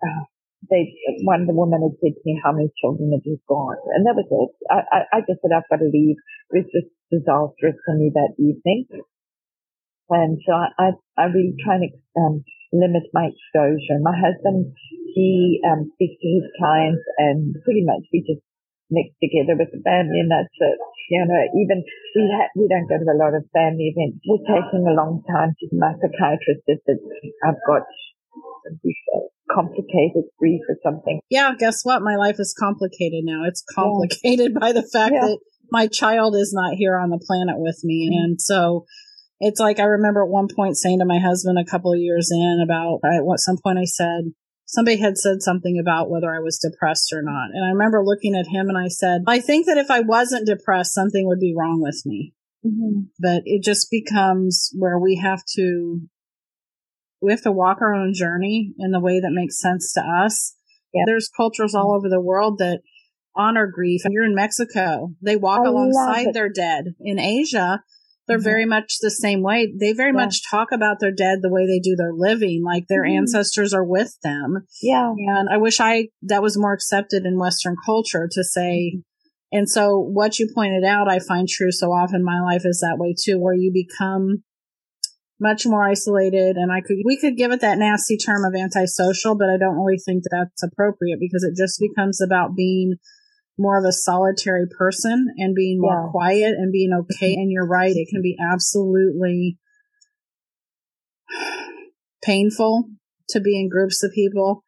uh, 0.04 0.26
they, 0.70 0.94
one 1.24 1.44
of 1.44 1.48
the 1.48 1.58
women 1.58 1.84
had 1.84 1.98
said 2.00 2.16
to 2.16 2.24
me 2.26 2.40
how 2.44 2.52
many 2.52 2.72
children 2.80 3.12
had 3.12 3.24
just 3.24 3.44
gone. 3.48 3.78
And 3.96 4.06
that 4.06 4.16
was 4.16 4.28
it. 4.30 4.52
I, 4.72 4.80
I, 4.92 5.00
I 5.12 5.20
just 5.28 5.42
said, 5.42 5.52
I've 5.52 5.68
got 5.70 5.84
to 5.84 5.90
leave. 5.92 6.18
It 6.52 6.64
was 6.64 6.70
just 6.72 6.92
disastrous 7.12 7.78
for 7.84 7.96
me 7.96 8.12
that 8.14 8.34
evening. 8.40 8.88
And 10.10 10.40
so 10.46 10.52
I, 10.54 10.68
I, 10.78 10.88
I 11.18 11.24
really 11.32 11.56
try 11.64 11.82
and 11.82 11.92
um, 12.20 12.44
limit 12.72 13.08
my 13.14 13.32
exposure. 13.32 14.00
My 14.04 14.16
husband, 14.16 14.74
he 15.16 15.62
um, 15.66 15.90
speaks 15.96 16.20
to 16.22 16.30
his 16.30 16.48
clients 16.60 17.04
and 17.18 17.56
pretty 17.64 17.84
much 17.86 18.04
we 18.12 18.26
just 18.26 18.44
mixed 18.92 19.18
together 19.18 19.58
with 19.58 19.74
the 19.74 19.82
family 19.82 20.22
and 20.22 20.30
that's 20.30 20.54
it. 20.60 20.80
You 21.10 21.26
know, 21.26 21.44
even 21.60 21.84
we 22.16 22.24
ha- 22.32 22.54
we 22.56 22.66
don't 22.70 22.88
go 22.88 22.98
to 22.98 23.10
a 23.10 23.20
lot 23.20 23.36
of 23.36 23.46
family 23.54 23.92
events. 23.94 24.22
We're 24.26 24.46
taking 24.46 24.86
a 24.88 24.96
long 24.96 25.22
time 25.28 25.54
to 25.60 25.66
my 25.74 25.94
psychiatrist 26.00 26.64
that 26.68 27.00
I've 27.44 27.62
got 27.68 27.84
complicated 29.52 30.24
grief 30.40 30.62
or 30.70 30.78
something. 30.84 31.20
Yeah, 31.30 31.54
guess 31.58 31.82
what? 31.84 32.02
My 32.02 32.16
life 32.16 32.38
is 32.40 32.56
complicated 32.58 33.24
now. 33.24 33.44
It's 33.46 33.64
complicated 33.76 34.54
yeah. 34.54 34.60
by 34.60 34.72
the 34.72 34.88
fact 34.94 35.14
yeah. 35.14 35.28
that 35.28 35.40
my 35.72 35.88
child 35.88 36.36
is 36.36 36.54
not 36.54 36.76
here 36.76 36.98
on 36.98 37.10
the 37.10 37.24
planet 37.26 37.56
with 37.58 37.80
me. 37.84 38.10
Mm-hmm. 38.12 38.24
And 38.24 38.42
so 38.42 38.86
it's 39.40 39.60
like 39.60 39.80
I 39.80 39.84
remember 39.84 40.24
at 40.24 40.30
one 40.30 40.48
point 40.54 40.78
saying 40.78 41.00
to 41.00 41.06
my 41.06 41.20
husband 41.20 41.58
a 41.60 41.70
couple 41.70 41.92
of 41.92 42.00
years 42.00 42.30
in 42.32 42.64
about 42.64 43.00
at 43.04 43.40
some 43.40 43.58
point 43.64 43.80
I 43.80 43.86
said, 43.86 44.34
somebody 44.66 44.98
had 44.98 45.18
said 45.18 45.42
something 45.42 45.78
about 45.80 46.10
whether 46.10 46.34
I 46.34 46.40
was 46.40 46.58
depressed 46.58 47.14
or 47.14 47.22
not. 47.22 47.50
And 47.54 47.64
I 47.64 47.70
remember 47.70 48.04
looking 48.04 48.36
at 48.36 48.48
him 48.48 48.70
and 48.70 48.78
I 48.78 48.88
said, 48.88 49.22
I 49.28 49.40
think 49.40 49.68
that 49.68 49.78
if 49.78 49.92
I 49.92 50.00
wasn't 50.00 50.48
depressed, 50.48 50.94
something 50.94 51.28
would 51.28 51.40
be 51.40 51.54
wrong 51.58 51.82
with 51.82 52.02
me. 52.06 52.34
Mm-hmm. 52.66 53.02
But 53.20 53.44
it 53.46 53.64
just 53.64 53.92
becomes 53.92 54.72
where 54.78 54.98
we 54.98 55.20
have 55.22 55.44
to, 55.56 56.02
we 57.24 57.32
have 57.32 57.42
to 57.44 57.52
walk 57.52 57.78
our 57.82 57.94
own 57.94 58.14
journey 58.14 58.74
in 58.78 58.92
the 58.92 59.00
way 59.00 59.20
that 59.20 59.32
makes 59.32 59.62
sense 59.62 59.94
to 59.94 60.02
us. 60.02 60.56
Yeah. 60.94 61.04
There's 61.06 61.30
cultures 61.36 61.74
all 61.74 61.96
over 61.96 62.10
the 62.10 62.22
world 62.22 62.58
that 62.60 62.82
honor 63.36 63.68
grief. 63.68 64.02
You're 64.10 64.26
in 64.26 64.36
Mexico. 64.36 65.12
They 65.22 65.36
walk 65.36 65.62
I 65.66 65.70
alongside 65.70 66.34
their 66.34 66.50
dead. 66.50 66.96
In 67.00 67.20
Asia, 67.20 67.82
they're 68.28 68.38
mm-hmm. 68.38 68.44
very 68.44 68.66
much 68.66 68.98
the 69.02 69.10
same 69.10 69.42
way. 69.42 69.74
They 69.80 69.94
very 69.94 70.12
yeah. 70.12 70.26
much 70.26 70.50
talk 70.50 70.68
about 70.72 71.00
their 71.00 71.12
dead 71.12 71.40
the 71.42 71.52
way 71.52 71.66
they 71.66 71.80
do 71.80 71.96
their 71.96 72.14
living, 72.14 72.62
like 72.64 72.88
their 72.88 73.04
mm-hmm. 73.04 73.20
ancestors 73.20 73.74
are 73.74 73.84
with 73.84 74.16
them. 74.22 74.66
Yeah. 74.82 75.12
And 75.18 75.50
I 75.50 75.58
wish 75.58 75.80
I, 75.80 76.10
that 76.24 76.44
was 76.44 76.58
more 76.58 76.74
accepted 76.74 77.26
in 77.26 77.40
Western 77.40 77.76
culture 77.86 78.30
to 78.32 78.44
say, 78.44 78.94
mm-hmm. 78.96 79.58
and 79.58 79.70
so 79.70 79.98
what 79.98 80.40
you 80.40 80.50
pointed 80.54 80.84
out, 80.84 81.10
I 81.10 81.20
find 81.20 81.48
true 81.48 81.72
so 81.72 81.88
often 81.88 82.24
my 82.24 82.42
life 82.42 82.64
is 82.66 82.80
that 82.82 82.98
way 83.00 83.16
too, 83.20 83.40
where 83.40 83.56
you 83.56 83.72
become 83.74 84.44
much 85.40 85.66
more 85.66 85.88
isolated. 85.88 86.56
And 86.56 86.72
I 86.72 86.82
could, 86.82 86.98
we 87.04 87.18
could 87.18 87.38
give 87.38 87.52
it 87.52 87.62
that 87.62 87.78
nasty 87.78 88.18
term 88.18 88.46
of 88.46 88.60
antisocial, 88.60 89.38
but 89.38 89.50
I 89.50 89.58
don't 89.60 89.76
really 89.76 90.00
think 90.00 90.24
that 90.24 90.30
that's 90.32 90.64
appropriate 90.64 91.20
because 91.20 91.44
it 91.44 91.56
just 91.56 91.80
becomes 91.80 92.22
about 92.22 92.56
being 92.56 92.96
more 93.58 93.78
of 93.78 93.86
a 93.86 93.92
solitary 93.92 94.66
person 94.78 95.28
and 95.38 95.54
being 95.56 95.80
more 95.80 96.06
yeah. 96.06 96.12
quiet 96.12 96.56
and 96.58 96.72
being 96.72 96.92
okay. 96.94 97.34
And 97.34 97.52
you're 97.52 97.68
right, 97.68 97.96
it 97.96 98.08
can 98.10 98.22
be 98.22 98.36
absolutely 98.52 99.58
painful 102.24 102.86
to 103.30 103.40
be 103.40 103.60
in 103.60 103.70
groups 103.70 104.04
of 104.04 104.12
people 104.14 104.64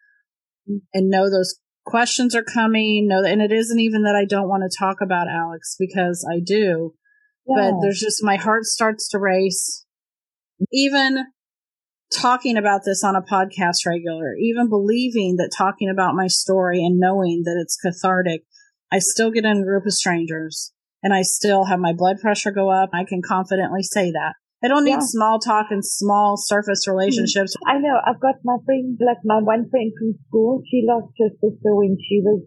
and 0.93 1.09
know 1.09 1.29
those 1.29 1.59
questions 1.85 2.35
are 2.35 2.43
coming. 2.43 3.07
No, 3.07 3.23
and 3.23 3.41
it 3.41 3.51
isn't 3.51 3.79
even 3.79 4.03
that 4.03 4.15
I 4.15 4.25
don't 4.25 4.49
want 4.49 4.63
to 4.69 4.77
talk 4.77 4.97
about 5.01 5.27
Alex 5.27 5.75
because 5.79 6.27
I 6.29 6.39
do, 6.39 6.93
yeah. 7.47 7.71
but 7.71 7.81
there's 7.81 7.99
just 7.99 8.23
my 8.23 8.35
heart 8.35 8.65
starts 8.65 9.07
to 9.09 9.19
race. 9.19 9.84
Even 10.71 11.25
talking 12.13 12.57
about 12.57 12.81
this 12.85 13.03
on 13.03 13.15
a 13.15 13.21
podcast 13.21 13.85
regular, 13.85 14.35
even 14.35 14.69
believing 14.69 15.35
that 15.37 15.51
talking 15.55 15.89
about 15.89 16.15
my 16.15 16.27
story 16.27 16.83
and 16.83 16.99
knowing 16.99 17.43
that 17.45 17.57
it's 17.61 17.77
cathartic, 17.77 18.43
I 18.91 18.99
still 18.99 19.31
get 19.31 19.45
in 19.45 19.57
a 19.57 19.63
group 19.63 19.85
of 19.85 19.93
strangers 19.93 20.71
and 21.03 21.13
I 21.13 21.21
still 21.21 21.65
have 21.65 21.79
my 21.79 21.93
blood 21.93 22.17
pressure 22.21 22.51
go 22.51 22.69
up. 22.69 22.89
I 22.93 23.03
can 23.03 23.21
confidently 23.21 23.83
say 23.83 24.11
that. 24.11 24.35
I 24.63 24.67
don't 24.67 24.85
need 24.85 25.03
yeah. 25.03 25.11
small 25.13 25.37
talk 25.39 25.67
and 25.69 25.85
small 25.85 26.37
surface 26.37 26.87
relationships. 26.87 27.53
I 27.67 27.77
know. 27.77 28.01
I've 28.01 28.19
got 28.19 28.35
my 28.43 28.57
friend, 28.65 28.97
like 29.05 29.21
my 29.23 29.37
one 29.37 29.69
friend 29.69 29.91
from 29.93 30.17
school. 30.27 30.63
She 30.71 30.81
lost 30.81 31.13
her 31.19 31.29
sister 31.37 31.75
when 31.75 31.97
she 32.01 32.21
was 32.25 32.41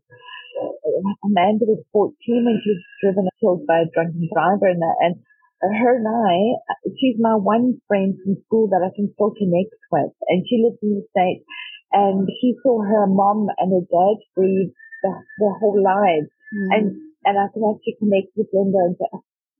uh, 0.58 0.74
Amanda 1.22 1.70
was 1.70 1.84
14 1.92 2.10
and 2.26 2.58
she 2.64 2.74
was 2.74 2.82
driven 2.98 3.30
and 3.30 3.38
killed 3.38 3.62
by 3.68 3.86
a 3.86 3.90
drunken 3.94 4.26
driver 4.32 4.66
and 4.66 4.82
that. 4.82 4.96
And 4.98 5.14
her 5.62 5.96
and 5.98 6.06
I, 6.06 6.60
she's 6.98 7.18
my 7.18 7.34
one 7.34 7.80
friend 7.88 8.14
from 8.22 8.38
school 8.46 8.68
that 8.70 8.84
I 8.84 8.94
can 8.94 9.10
still 9.14 9.34
connect 9.34 9.74
with. 9.90 10.12
And 10.30 10.46
she 10.46 10.62
lives 10.62 10.78
in 10.82 11.02
the 11.02 11.06
States 11.10 11.44
and 11.92 12.28
she 12.40 12.54
saw 12.62 12.82
her 12.82 13.06
mom 13.06 13.48
and 13.58 13.72
her 13.72 13.84
dad 13.86 14.16
grieve 14.36 14.70
the, 15.02 15.10
their 15.40 15.54
whole 15.58 15.80
lives. 15.82 16.30
Mm. 16.54 16.68
And, 16.70 16.84
and 17.24 17.34
I 17.38 17.50
can 17.50 17.64
actually 17.66 17.98
connect 17.98 18.32
with 18.36 18.52
Linda 18.52 18.78
and 18.86 18.96
say, 18.98 19.10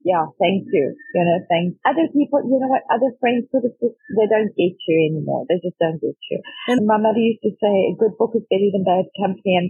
yeah, 0.07 0.31
thank 0.39 0.71
you. 0.71 0.95
You 0.95 1.23
know, 1.27 1.39
thanks. 1.51 1.75
Other 1.83 2.07
people, 2.15 2.39
you 2.47 2.55
know 2.55 2.71
what, 2.71 2.87
other 2.87 3.11
friends 3.19 3.51
sort 3.51 3.67
of 3.67 3.75
just, 3.83 3.99
they 4.15 4.27
don't 4.31 4.55
get 4.55 4.79
you 4.87 4.95
anymore. 5.11 5.43
They 5.51 5.59
just 5.59 5.75
don't 5.75 5.99
get 5.99 6.15
you. 6.31 6.39
And 6.71 6.87
my 6.87 6.95
mother 6.95 7.19
used 7.19 7.43
to 7.43 7.51
say, 7.59 7.91
a 7.91 7.99
good 7.99 8.15
book 8.15 8.31
is 8.39 8.47
better 8.47 8.71
than 8.71 8.87
bad 8.87 9.11
company. 9.19 9.59
And 9.59 9.67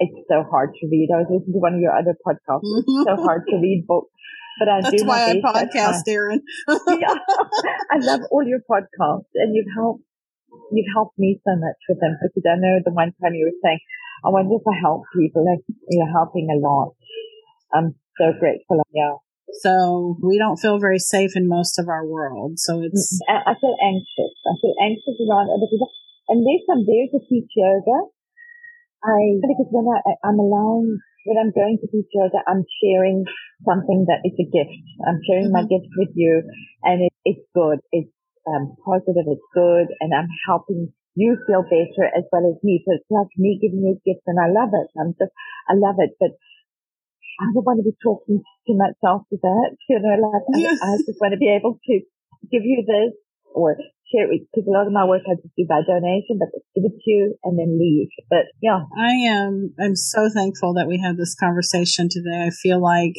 it's 0.00 0.28
so 0.28 0.44
hard 0.44 0.76
to 0.76 0.84
read. 0.88 1.08
I 1.12 1.24
was 1.24 1.32
listening 1.32 1.56
to 1.56 1.64
one 1.64 1.76
of 1.76 1.84
your 1.84 1.96
other 1.96 2.16
podcasts. 2.20 2.64
It's 2.64 3.08
so 3.08 3.16
hard 3.24 3.48
to 3.48 3.56
read 3.56 3.88
books. 3.88 4.12
But 4.60 4.68
I 4.68 4.84
That's 4.84 5.00
do 5.00 5.08
why 5.08 5.24
I 5.24 5.40
podcast, 5.40 6.04
Erin. 6.06 6.44
yeah, 6.68 7.16
I 7.90 7.96
love 7.96 8.20
all 8.30 8.44
your 8.44 8.60
podcasts, 8.60 9.32
and 9.34 9.56
you've 9.56 9.72
helped 9.74 10.04
you've 10.70 10.92
helped 10.92 11.18
me 11.18 11.40
so 11.48 11.56
much 11.56 11.80
with 11.88 11.98
them 12.00 12.20
because 12.20 12.44
I 12.44 12.60
know 12.60 12.76
the 12.84 12.92
one 12.92 13.16
time 13.16 13.32
you 13.32 13.48
were 13.48 13.60
saying, 13.64 13.80
I 14.20 14.28
wonder 14.28 14.60
if 14.60 14.66
I 14.68 14.76
help 14.76 15.08
people. 15.16 15.48
Like 15.48 15.64
you're 15.88 16.12
helping 16.12 16.52
a 16.52 16.60
lot. 16.60 16.92
I'm 17.72 17.96
so 18.20 18.36
grateful. 18.38 18.84
Yeah. 18.92 19.16
So 19.64 20.20
we 20.22 20.36
don't 20.36 20.60
feel 20.60 20.78
very 20.78 20.98
safe 20.98 21.32
in 21.34 21.48
most 21.48 21.78
of 21.78 21.88
our 21.88 22.06
world. 22.06 22.60
So 22.60 22.82
it's. 22.82 23.18
I, 23.28 23.50
I 23.50 23.54
feel 23.56 23.76
anxious. 23.80 24.34
I 24.44 24.54
feel 24.60 24.74
anxious 24.84 25.16
around 25.24 25.48
other 25.50 25.66
people. 25.72 25.90
Unless 26.28 26.68
I'm 26.70 26.84
there 26.84 27.08
to 27.10 27.18
teach 27.26 27.50
yoga, 27.56 28.12
I 29.02 29.40
because 29.40 29.72
when 29.72 29.88
I, 29.88 30.28
I'm 30.28 30.38
alone 30.38 31.00
when 31.24 31.36
I'm 31.36 31.52
going 31.52 31.78
to 31.80 31.86
teach 31.88 32.08
yoga, 32.12 32.40
I'm 32.48 32.64
sharing 32.80 33.24
something 33.64 34.06
that 34.08 34.24
is 34.24 34.36
a 34.40 34.46
gift. 34.48 34.76
I'm 35.04 35.20
sharing 35.26 35.52
mm-hmm. 35.52 35.64
my 35.64 35.68
gift 35.68 35.92
with 35.96 36.12
you 36.14 36.42
and 36.82 37.04
it, 37.04 37.12
it's 37.24 37.44
good. 37.54 37.80
It's 37.92 38.12
um, 38.48 38.76
positive. 38.80 39.28
It's 39.28 39.48
good. 39.52 39.92
And 40.00 40.16
I'm 40.16 40.28
helping 40.48 40.92
you 41.14 41.36
feel 41.46 41.62
better 41.62 42.08
as 42.08 42.24
well 42.32 42.48
as 42.48 42.56
me. 42.64 42.80
So 42.86 42.96
it's 42.96 43.10
like 43.10 43.28
me 43.36 43.58
giving 43.60 43.84
you 43.84 44.00
a 44.00 44.02
gift 44.06 44.24
and 44.26 44.40
I 44.40 44.48
love 44.48 44.72
it. 44.72 44.88
I'm 44.96 45.12
just, 45.18 45.32
I 45.68 45.76
love 45.76 46.00
it. 46.00 46.16
But 46.16 46.40
I 47.40 47.48
don't 47.52 47.64
want 47.64 47.80
to 47.80 47.88
be 47.88 47.96
talking 48.00 48.40
to 48.40 48.72
myself 48.76 49.24
after 49.28 49.40
that. 49.40 49.76
You 49.88 50.00
know, 50.00 50.16
like 50.16 50.44
yes. 50.56 50.80
I, 50.80 50.94
I 50.94 51.04
just 51.04 51.20
want 51.20 51.32
to 51.32 51.40
be 51.40 51.52
able 51.52 51.76
to 51.76 51.94
give 52.48 52.64
you 52.64 52.84
this 52.86 53.12
or 53.52 53.76
share 54.12 54.30
it 54.30 54.42
because 54.52 54.66
a 54.66 54.70
lot 54.70 54.86
of 54.86 54.92
my 54.92 55.04
work 55.04 55.22
I 55.26 55.34
just 55.34 55.54
do 55.56 55.64
by 55.68 55.80
donation, 55.86 56.38
but 56.38 56.50
give 56.74 56.84
it 56.84 56.98
to 56.98 57.10
you 57.10 57.34
and 57.44 57.58
then 57.58 57.78
leave. 57.78 58.08
But 58.28 58.50
yeah. 58.60 58.84
I 58.96 59.12
am, 59.30 59.74
I'm 59.80 59.96
so 59.96 60.28
thankful 60.32 60.74
that 60.74 60.88
we 60.88 60.98
had 60.98 61.16
this 61.16 61.34
conversation 61.34 62.08
today. 62.10 62.46
I 62.46 62.50
feel 62.50 62.82
like 62.82 63.14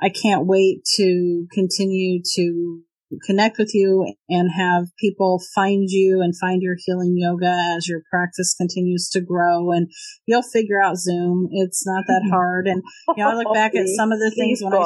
I 0.00 0.10
can't 0.10 0.46
wait 0.46 0.84
to 0.96 1.46
continue 1.52 2.20
to 2.36 2.82
connect 3.24 3.58
with 3.58 3.70
you 3.72 4.12
and 4.28 4.50
have 4.54 4.88
people 4.98 5.40
find 5.54 5.88
you 5.88 6.20
and 6.20 6.34
find 6.38 6.60
your 6.60 6.76
healing 6.84 7.14
yoga 7.16 7.74
as 7.76 7.88
your 7.88 8.02
practice 8.10 8.54
continues 8.54 9.08
to 9.08 9.20
grow 9.20 9.72
and 9.72 9.90
you'll 10.26 10.42
figure 10.42 10.80
out 10.80 10.96
zoom 10.96 11.48
it's 11.50 11.86
not 11.86 12.04
that 12.06 12.22
hard 12.30 12.66
and 12.66 12.82
you 13.16 13.24
know 13.24 13.30
i 13.30 13.34
look 13.34 13.54
back 13.54 13.74
at 13.74 13.86
some 13.96 14.12
of 14.12 14.18
the 14.18 14.30
things 14.36 14.60
when 14.62 14.74
i 14.74 14.76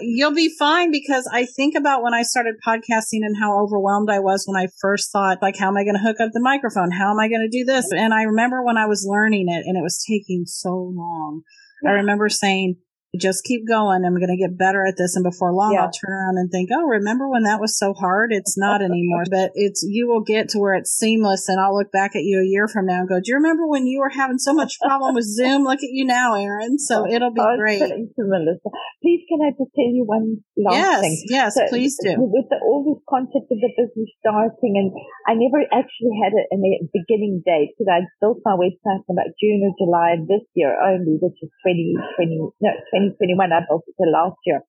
you'll 0.00 0.34
be 0.34 0.52
fine 0.58 0.90
because 0.90 1.28
i 1.32 1.44
think 1.44 1.74
about 1.76 2.02
when 2.02 2.14
i 2.14 2.22
started 2.22 2.54
podcasting 2.66 3.20
and 3.22 3.36
how 3.38 3.62
overwhelmed 3.62 4.08
i 4.10 4.18
was 4.18 4.44
when 4.46 4.60
i 4.60 4.66
first 4.80 5.12
thought 5.12 5.38
like 5.42 5.56
how 5.58 5.68
am 5.68 5.76
i 5.76 5.84
going 5.84 5.94
to 5.94 6.00
hook 6.00 6.16
up 6.20 6.30
the 6.32 6.40
microphone? 6.40 6.90
How 6.90 7.10
am 7.10 7.20
i 7.20 7.28
going 7.28 7.48
to 7.48 7.58
do 7.58 7.64
this? 7.64 7.86
And 7.92 8.14
i 8.14 8.22
remember 8.22 8.64
when 8.64 8.76
i 8.76 8.86
was 8.86 9.06
learning 9.08 9.48
it 9.48 9.64
and 9.66 9.76
it 9.76 9.82
was 9.82 10.02
taking 10.08 10.44
so 10.46 10.92
long. 10.94 11.42
I 11.86 11.90
remember 11.92 12.28
saying 12.28 12.76
just 13.20 13.44
keep 13.44 13.68
going. 13.68 14.04
I'm 14.04 14.16
going 14.16 14.32
to 14.32 14.40
get 14.40 14.56
better 14.56 14.84
at 14.86 14.96
this. 14.96 15.16
And 15.16 15.24
before 15.24 15.52
long, 15.52 15.74
yeah. 15.74 15.84
I'll 15.84 15.92
turn 15.92 16.12
around 16.12 16.38
and 16.38 16.50
think, 16.50 16.70
oh, 16.72 16.84
remember 16.84 17.28
when 17.28 17.44
that 17.44 17.60
was 17.60 17.76
so 17.76 17.92
hard? 17.92 18.32
It's 18.32 18.56
not 18.56 18.80
anymore, 18.88 19.24
but 19.30 19.52
it's, 19.54 19.84
you 19.86 20.08
will 20.08 20.22
get 20.22 20.48
to 20.50 20.58
where 20.58 20.74
it's 20.74 20.90
seamless. 20.90 21.48
And 21.48 21.60
I'll 21.60 21.76
look 21.76 21.92
back 21.92 22.16
at 22.16 22.24
you 22.24 22.40
a 22.40 22.46
year 22.46 22.68
from 22.68 22.86
now 22.86 23.00
and 23.00 23.08
go, 23.08 23.20
do 23.20 23.28
you 23.28 23.36
remember 23.36 23.68
when 23.68 23.86
you 23.86 24.00
were 24.00 24.10
having 24.10 24.38
so 24.38 24.54
much 24.54 24.80
problem 24.80 25.14
with 25.14 25.24
Zoom? 25.24 25.64
Look 25.72 25.84
at 25.84 25.92
you 25.92 26.04
now, 26.04 26.34
Erin. 26.34 26.78
So 26.78 27.04
oh, 27.04 27.10
it'll 27.10 27.32
be 27.32 27.40
oh, 27.40 27.56
great. 27.56 27.80
Please, 27.80 29.22
can 29.28 29.40
I 29.44 29.50
just 29.50 29.72
tell 29.74 29.90
you 29.90 30.04
one 30.06 30.44
last 30.56 30.76
yes, 30.76 31.00
thing? 31.00 31.16
Yes, 31.28 31.54
so, 31.54 31.66
please 31.68 31.96
do. 32.00 32.14
With 32.18 32.46
the, 32.48 32.60
all 32.62 32.86
this 32.86 33.02
concept 33.08 33.50
of 33.50 33.58
the 33.58 33.72
business 33.76 34.10
starting, 34.20 34.78
and 34.78 34.94
I 35.26 35.34
never 35.34 35.64
actually 35.74 36.14
had 36.22 36.32
it 36.32 36.46
in 36.54 36.60
a 36.62 36.72
beginning 36.94 37.42
date 37.44 37.74
because 37.74 37.90
I 37.90 38.06
built 38.20 38.40
my 38.44 38.54
website 38.54 39.02
in 39.08 39.12
about 39.12 39.34
June 39.40 39.66
or 39.66 39.74
July 39.74 40.18
of 40.18 40.28
this 40.28 40.46
year 40.54 40.70
only, 40.78 41.18
which 41.18 41.38
is 41.42 41.50
2020, 41.66 42.54
no, 42.62 42.70
20 42.94 43.01
2021. 43.10 43.52
I 43.52 43.66
built 43.66 43.82
it 43.88 43.96
last 44.06 44.38
year. 44.46 44.62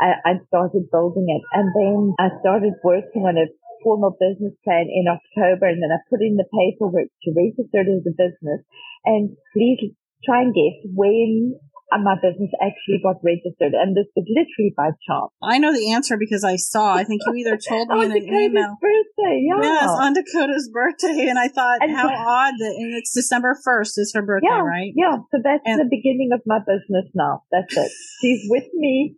I, 0.00 0.14
I 0.24 0.32
started 0.48 0.90
building 0.90 1.26
it 1.30 1.42
and 1.52 1.70
then 1.70 2.14
I 2.18 2.34
started 2.40 2.74
working 2.82 3.22
on 3.22 3.38
a 3.38 3.46
formal 3.84 4.16
business 4.18 4.54
plan 4.64 4.88
in 4.90 5.06
October 5.06 5.68
and 5.68 5.82
then 5.82 5.92
I 5.92 6.00
put 6.10 6.22
in 6.22 6.34
the 6.34 6.48
paperwork 6.50 7.06
to 7.06 7.28
register 7.30 7.84
it 7.84 7.92
as 7.92 8.06
a 8.08 8.16
business 8.16 8.64
and 9.04 9.36
please 9.52 9.94
try 10.24 10.42
and 10.42 10.54
guess 10.54 10.82
when 10.94 11.54
my 11.92 12.16
business 12.16 12.50
actually 12.60 12.98
got 13.02 13.22
registered, 13.22 13.74
and 13.74 13.96
this 13.96 14.08
was 14.16 14.24
literally 14.26 14.72
by 14.76 14.90
chance. 15.06 15.30
I 15.42 15.58
know 15.58 15.72
the 15.72 15.92
answer 15.92 16.16
because 16.16 16.42
I 16.42 16.56
saw. 16.56 16.94
I 16.94 17.04
think 17.04 17.22
you 17.26 17.34
either 17.44 17.56
told 17.56 17.88
me 17.88 18.04
in 18.04 18.12
an 18.12 18.20
Dakota's 18.20 18.50
email. 18.50 18.76
birthday, 18.80 19.36
yeah. 19.44 19.62
Yes, 19.62 19.90
on 19.90 20.14
Dakota's 20.14 20.70
birthday, 20.72 21.28
and 21.28 21.38
I 21.38 21.48
thought 21.48 21.78
and 21.82 21.94
how 21.94 22.08
odd 22.08 22.54
that, 22.58 22.74
and 22.76 22.96
it's 22.96 23.12
December 23.14 23.56
first 23.64 23.98
is 23.98 24.12
her 24.14 24.22
birthday, 24.22 24.48
yeah, 24.50 24.60
right? 24.60 24.92
Yeah, 24.96 25.18
so 25.30 25.38
that's 25.42 25.62
and, 25.64 25.80
the 25.80 25.88
beginning 25.88 26.30
of 26.32 26.40
my 26.46 26.58
business 26.58 27.10
now. 27.14 27.42
That's 27.52 27.76
it. 27.76 27.92
She's 28.20 28.46
with 28.48 28.68
me 28.74 29.16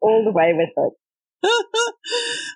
all 0.00 0.24
the 0.24 0.32
way 0.32 0.52
with 0.54 0.70
it. 0.76 0.92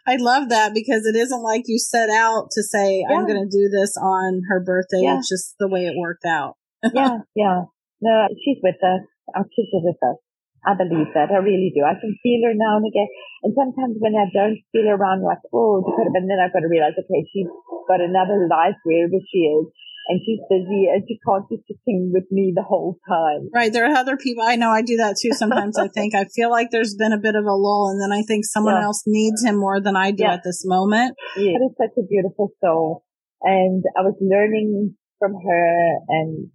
I 0.06 0.16
love 0.16 0.48
that 0.48 0.74
because 0.74 1.06
it 1.06 1.14
isn't 1.14 1.42
like 1.42 1.64
you 1.66 1.78
set 1.78 2.10
out 2.10 2.48
to 2.52 2.62
say, 2.62 3.04
yeah. 3.08 3.14
I'm 3.14 3.26
going 3.26 3.38
to 3.38 3.48
do 3.48 3.68
this 3.68 3.94
on 3.96 4.42
her 4.48 4.58
birthday. 4.58 5.02
Yeah. 5.02 5.18
It's 5.18 5.28
just 5.28 5.54
the 5.60 5.68
way 5.68 5.86
it 5.86 5.94
worked 5.96 6.24
out. 6.24 6.56
yeah, 6.82 7.18
yeah. 7.36 7.64
No, 8.00 8.28
she's 8.42 8.56
with 8.62 8.76
us 8.82 9.06
our 9.34 9.44
kids 9.44 9.70
are 9.74 9.84
with 9.84 10.00
us. 10.02 10.18
I 10.60 10.76
believe 10.76 11.08
that. 11.16 11.32
I 11.32 11.40
really 11.40 11.72
do. 11.72 11.80
I 11.88 11.96
can 11.96 12.12
feel 12.20 12.44
her 12.44 12.52
now 12.52 12.76
and 12.76 12.84
again. 12.84 13.08
And 13.42 13.56
sometimes 13.56 13.96
when 13.96 14.12
I 14.12 14.28
don't 14.28 14.60
feel 14.72 14.84
her 14.92 14.96
around, 15.00 15.24
like, 15.24 15.40
oh, 15.56 15.80
Dakota, 15.80 16.12
but 16.12 16.20
then 16.28 16.36
I've 16.36 16.52
got 16.52 16.60
to 16.60 16.68
realize, 16.68 16.92
okay, 17.00 17.24
she's 17.32 17.48
got 17.88 18.04
another 18.04 18.44
life 18.44 18.76
wherever 18.84 19.16
she 19.32 19.48
is. 19.48 19.72
And 20.08 20.20
she's 20.26 20.40
busy 20.50 20.90
and 20.90 21.04
she 21.06 21.20
can't 21.24 21.48
be 21.48 21.62
sitting 21.70 22.10
with 22.12 22.24
me 22.32 22.52
the 22.54 22.66
whole 22.66 22.98
time. 23.06 23.48
Right. 23.54 23.72
There 23.72 23.86
are 23.86 23.94
other 23.94 24.16
people. 24.16 24.42
I 24.42 24.56
know 24.56 24.70
I 24.70 24.82
do 24.82 24.96
that 24.96 25.16
too. 25.20 25.30
Sometimes 25.32 25.78
I 25.78 25.86
think 25.86 26.16
I 26.16 26.24
feel 26.24 26.50
like 26.50 26.68
there's 26.72 26.96
been 26.96 27.12
a 27.12 27.20
bit 27.20 27.36
of 27.36 27.44
a 27.44 27.54
lull 27.54 27.88
and 27.88 28.02
then 28.02 28.10
I 28.10 28.22
think 28.26 28.44
someone 28.44 28.74
yeah. 28.74 28.84
else 28.84 29.04
needs 29.06 29.44
him 29.44 29.56
more 29.56 29.80
than 29.80 29.94
I 29.94 30.10
do 30.10 30.24
yeah. 30.24 30.34
at 30.34 30.42
this 30.42 30.62
moment. 30.64 31.14
Yeah. 31.36 31.52
That 31.52 31.70
is 31.70 31.76
such 31.78 31.94
a 32.02 32.06
beautiful 32.08 32.50
soul. 32.60 33.04
And 33.42 33.84
I 33.96 34.02
was 34.02 34.16
learning 34.20 34.96
from 35.20 35.34
her 35.34 35.96
and 36.08 36.48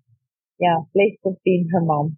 yeah, 0.60 0.78
blessed 0.94 1.22
with 1.24 1.38
being 1.46 1.70
her 1.72 1.82
mom. 1.82 2.18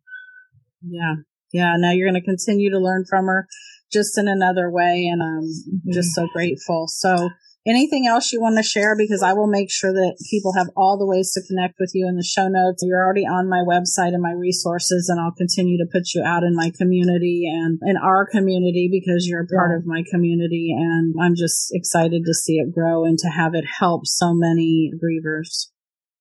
Yeah. 0.89 1.15
Yeah. 1.51 1.75
Now 1.77 1.91
you're 1.91 2.09
going 2.09 2.21
to 2.21 2.25
continue 2.25 2.71
to 2.71 2.79
learn 2.79 3.05
from 3.09 3.25
her 3.25 3.47
just 3.91 4.17
in 4.17 4.27
another 4.27 4.69
way. 4.69 5.09
And 5.11 5.21
I'm 5.21 5.43
mm-hmm. 5.43 5.91
just 5.91 6.13
so 6.13 6.27
grateful. 6.33 6.87
So 6.87 7.29
anything 7.67 8.07
else 8.07 8.31
you 8.31 8.41
want 8.41 8.57
to 8.57 8.63
share? 8.63 8.95
Because 8.95 9.21
I 9.21 9.33
will 9.33 9.47
make 9.47 9.71
sure 9.71 9.91
that 9.91 10.17
people 10.29 10.53
have 10.53 10.69
all 10.75 10.97
the 10.97 11.05
ways 11.05 11.31
to 11.33 11.43
connect 11.47 11.75
with 11.79 11.91
you 11.93 12.07
in 12.07 12.15
the 12.15 12.23
show 12.23 12.47
notes. 12.47 12.83
You're 12.83 13.03
already 13.03 13.25
on 13.25 13.49
my 13.49 13.63
website 13.67 14.13
and 14.13 14.21
my 14.21 14.31
resources, 14.31 15.09
and 15.09 15.19
I'll 15.19 15.35
continue 15.35 15.77
to 15.77 15.89
put 15.91 16.13
you 16.13 16.23
out 16.23 16.43
in 16.43 16.55
my 16.55 16.71
community 16.77 17.49
and 17.51 17.79
in 17.85 17.97
our 17.97 18.25
community 18.25 18.89
because 18.91 19.27
you're 19.27 19.43
a 19.43 19.47
part 19.47 19.71
yeah. 19.71 19.77
of 19.77 19.85
my 19.85 20.03
community. 20.09 20.73
And 20.75 21.15
I'm 21.21 21.35
just 21.35 21.69
excited 21.71 22.23
to 22.25 22.33
see 22.33 22.57
it 22.57 22.73
grow 22.73 23.05
and 23.05 23.17
to 23.19 23.27
have 23.27 23.53
it 23.53 23.65
help 23.79 24.05
so 24.05 24.33
many 24.33 24.91
grievers. 24.95 25.67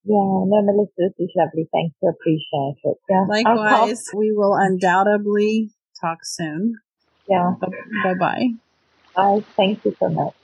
Yeah, 0.08 0.14
no, 0.14 0.62
Melissa, 0.62 0.92
this 0.96 1.12
is 1.18 1.30
lovely. 1.36 1.68
Thanks. 1.72 1.96
I 2.04 2.10
appreciate 2.10 2.76
it. 2.84 2.96
Yeah. 3.10 3.24
Likewise, 3.28 4.04
we 4.14 4.30
will 4.30 4.54
undoubtedly 4.54 5.70
talk 6.00 6.18
soon. 6.22 6.78
Yeah. 7.28 7.54
Bye 8.04 8.14
bye. 8.14 8.48
Bye. 9.16 9.44
Thank 9.56 9.84
you 9.84 9.96
so 9.98 10.08
much. 10.08 10.34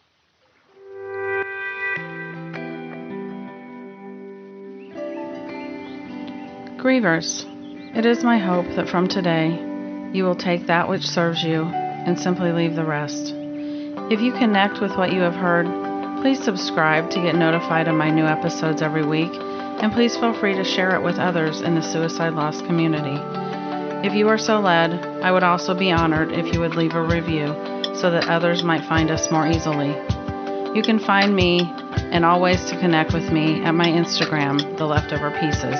Grievers, 6.82 7.46
it 7.96 8.04
is 8.04 8.24
my 8.24 8.38
hope 8.38 8.66
that 8.74 8.88
from 8.88 9.06
today 9.06 9.50
you 10.12 10.24
will 10.24 10.34
take 10.34 10.66
that 10.66 10.88
which 10.88 11.06
serves 11.06 11.40
you 11.44 11.62
and 11.62 12.18
simply 12.18 12.50
leave 12.50 12.74
the 12.74 12.84
rest. 12.84 13.32
If 14.10 14.20
you 14.20 14.32
connect 14.32 14.80
with 14.80 14.96
what 14.96 15.12
you 15.12 15.20
have 15.20 15.36
heard, 15.36 15.66
please 16.20 16.42
subscribe 16.42 17.10
to 17.10 17.22
get 17.22 17.36
notified 17.36 17.86
of 17.86 17.94
my 17.94 18.10
new 18.10 18.24
episodes 18.24 18.82
every 18.82 19.06
week, 19.06 19.30
and 19.82 19.92
please 19.92 20.16
feel 20.16 20.32
free 20.32 20.54
to 20.54 20.62
share 20.62 20.94
it 20.94 21.02
with 21.02 21.18
others 21.18 21.60
in 21.60 21.74
the 21.74 21.82
suicide 21.82 22.34
loss 22.34 22.62
community. 22.62 23.18
If 24.06 24.14
you 24.14 24.28
are 24.28 24.38
so 24.38 24.60
led, 24.60 24.92
I 25.22 25.32
would 25.32 25.42
also 25.42 25.74
be 25.74 25.90
honored 25.90 26.30
if 26.30 26.54
you 26.54 26.60
would 26.60 26.76
leave 26.76 26.94
a 26.94 27.02
review 27.02 27.48
so 27.96 28.10
that 28.12 28.28
others 28.28 28.62
might 28.62 28.84
find 28.84 29.10
us 29.10 29.30
more 29.32 29.46
easily. 29.46 29.88
You 30.74 30.82
can 30.84 31.00
find 31.00 31.34
me 31.34 31.60
and 32.12 32.24
all 32.24 32.40
ways 32.40 32.64
to 32.66 32.78
connect 32.78 33.12
with 33.12 33.32
me 33.32 33.64
at 33.64 33.74
my 33.74 33.86
Instagram, 33.86 34.76
The 34.78 34.86
Leftover 34.86 35.32
Pieces. 35.40 35.78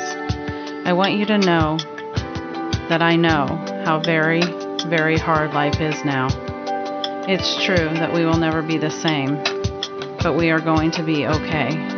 I 0.85 0.93
want 0.93 1.15
you 1.15 1.25
to 1.27 1.39
know 1.39 1.79
that 2.89 3.03
I 3.03 3.15
know 3.15 3.47
how 3.85 4.01
very, 4.01 4.43
very 4.89 5.17
hard 5.17 5.55
life 5.55 5.81
is 5.81 6.05
now. 6.05 6.27
It's 7.29 7.65
true 7.65 7.77
that 7.77 8.13
we 8.13 8.25
will 8.25 8.37
never 8.37 8.63
be 8.63 8.79
the 8.79 8.91
same, 8.91 9.37
but 10.23 10.37
we 10.37 10.51
are 10.51 10.61
going 10.61 10.91
to 10.91 11.05
be 11.05 11.25
okay. 11.27 11.92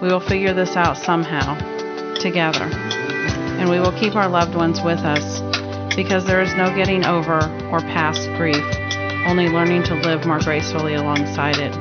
We 0.00 0.08
will 0.08 0.20
figure 0.20 0.54
this 0.54 0.76
out 0.76 0.96
somehow, 0.96 1.56
together, 2.14 2.64
and 2.64 3.68
we 3.68 3.80
will 3.80 3.92
keep 3.92 4.16
our 4.16 4.28
loved 4.28 4.54
ones 4.54 4.80
with 4.80 5.00
us 5.00 5.42
because 5.94 6.24
there 6.24 6.40
is 6.40 6.54
no 6.54 6.74
getting 6.74 7.04
over 7.04 7.38
or 7.70 7.80
past 7.80 8.26
grief, 8.38 8.64
only 9.26 9.48
learning 9.50 9.82
to 9.84 9.94
live 9.96 10.26
more 10.26 10.38
gracefully 10.38 10.94
alongside 10.94 11.58
it. 11.58 11.76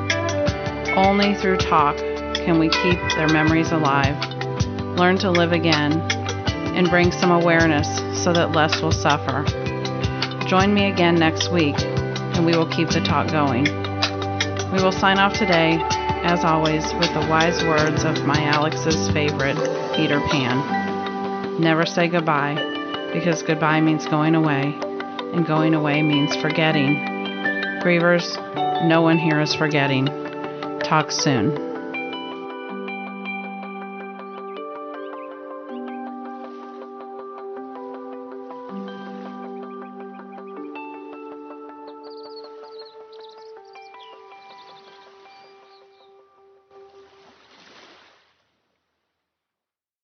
Only 0.98 1.34
through 1.34 1.58
talk 1.58 1.96
can 2.36 2.60
we 2.60 2.68
keep 2.68 3.00
their 3.16 3.30
memories 3.30 3.72
alive, 3.72 4.18
learn 4.98 5.18
to 5.20 5.32
live 5.32 5.54
again, 5.54 6.02
and 6.76 6.90
bring 6.90 7.14
some 7.14 7.32
awareness 7.32 7.88
so 8.22 8.34
that 8.34 8.52
less 8.52 8.82
will 8.82 8.92
suffer. 8.92 9.46
Join 10.46 10.74
me 10.74 10.92
again 10.92 11.16
next 11.16 11.54
week, 11.54 11.76
and 11.80 12.46
we 12.46 12.52
will 12.52 12.68
keep 12.68 12.90
the 12.90 13.00
talk 13.00 13.32
going. 13.32 13.64
We 14.74 14.84
will 14.84 14.92
sign 14.92 15.20
off 15.20 15.36
today, 15.36 15.82
as 16.30 16.46
always, 16.46 16.84
with 16.94 17.12
the 17.16 17.28
wise 17.28 17.64
words 17.64 18.04
of 18.04 18.24
my 18.24 18.40
Alex's 18.44 19.10
favorite, 19.10 19.58
Peter 19.96 20.20
Pan. 20.30 21.60
Never 21.60 21.88
say 21.88 22.08
goodbye, 22.08 22.54
because 23.12 23.42
goodbye 23.42 23.82
means 23.82 24.06
going 24.06 24.36
away, 24.36 24.78
and 25.34 25.44
going 25.48 25.74
away 25.74 26.04
means 26.04 26.36
forgetting. 26.36 26.98
Grievers, 27.82 28.38
no 28.88 29.02
one 29.02 29.18
here 29.18 29.42
is 29.42 29.56
forgetting. 29.56 30.06
Talk 30.82 31.12
soon. 31.12 31.69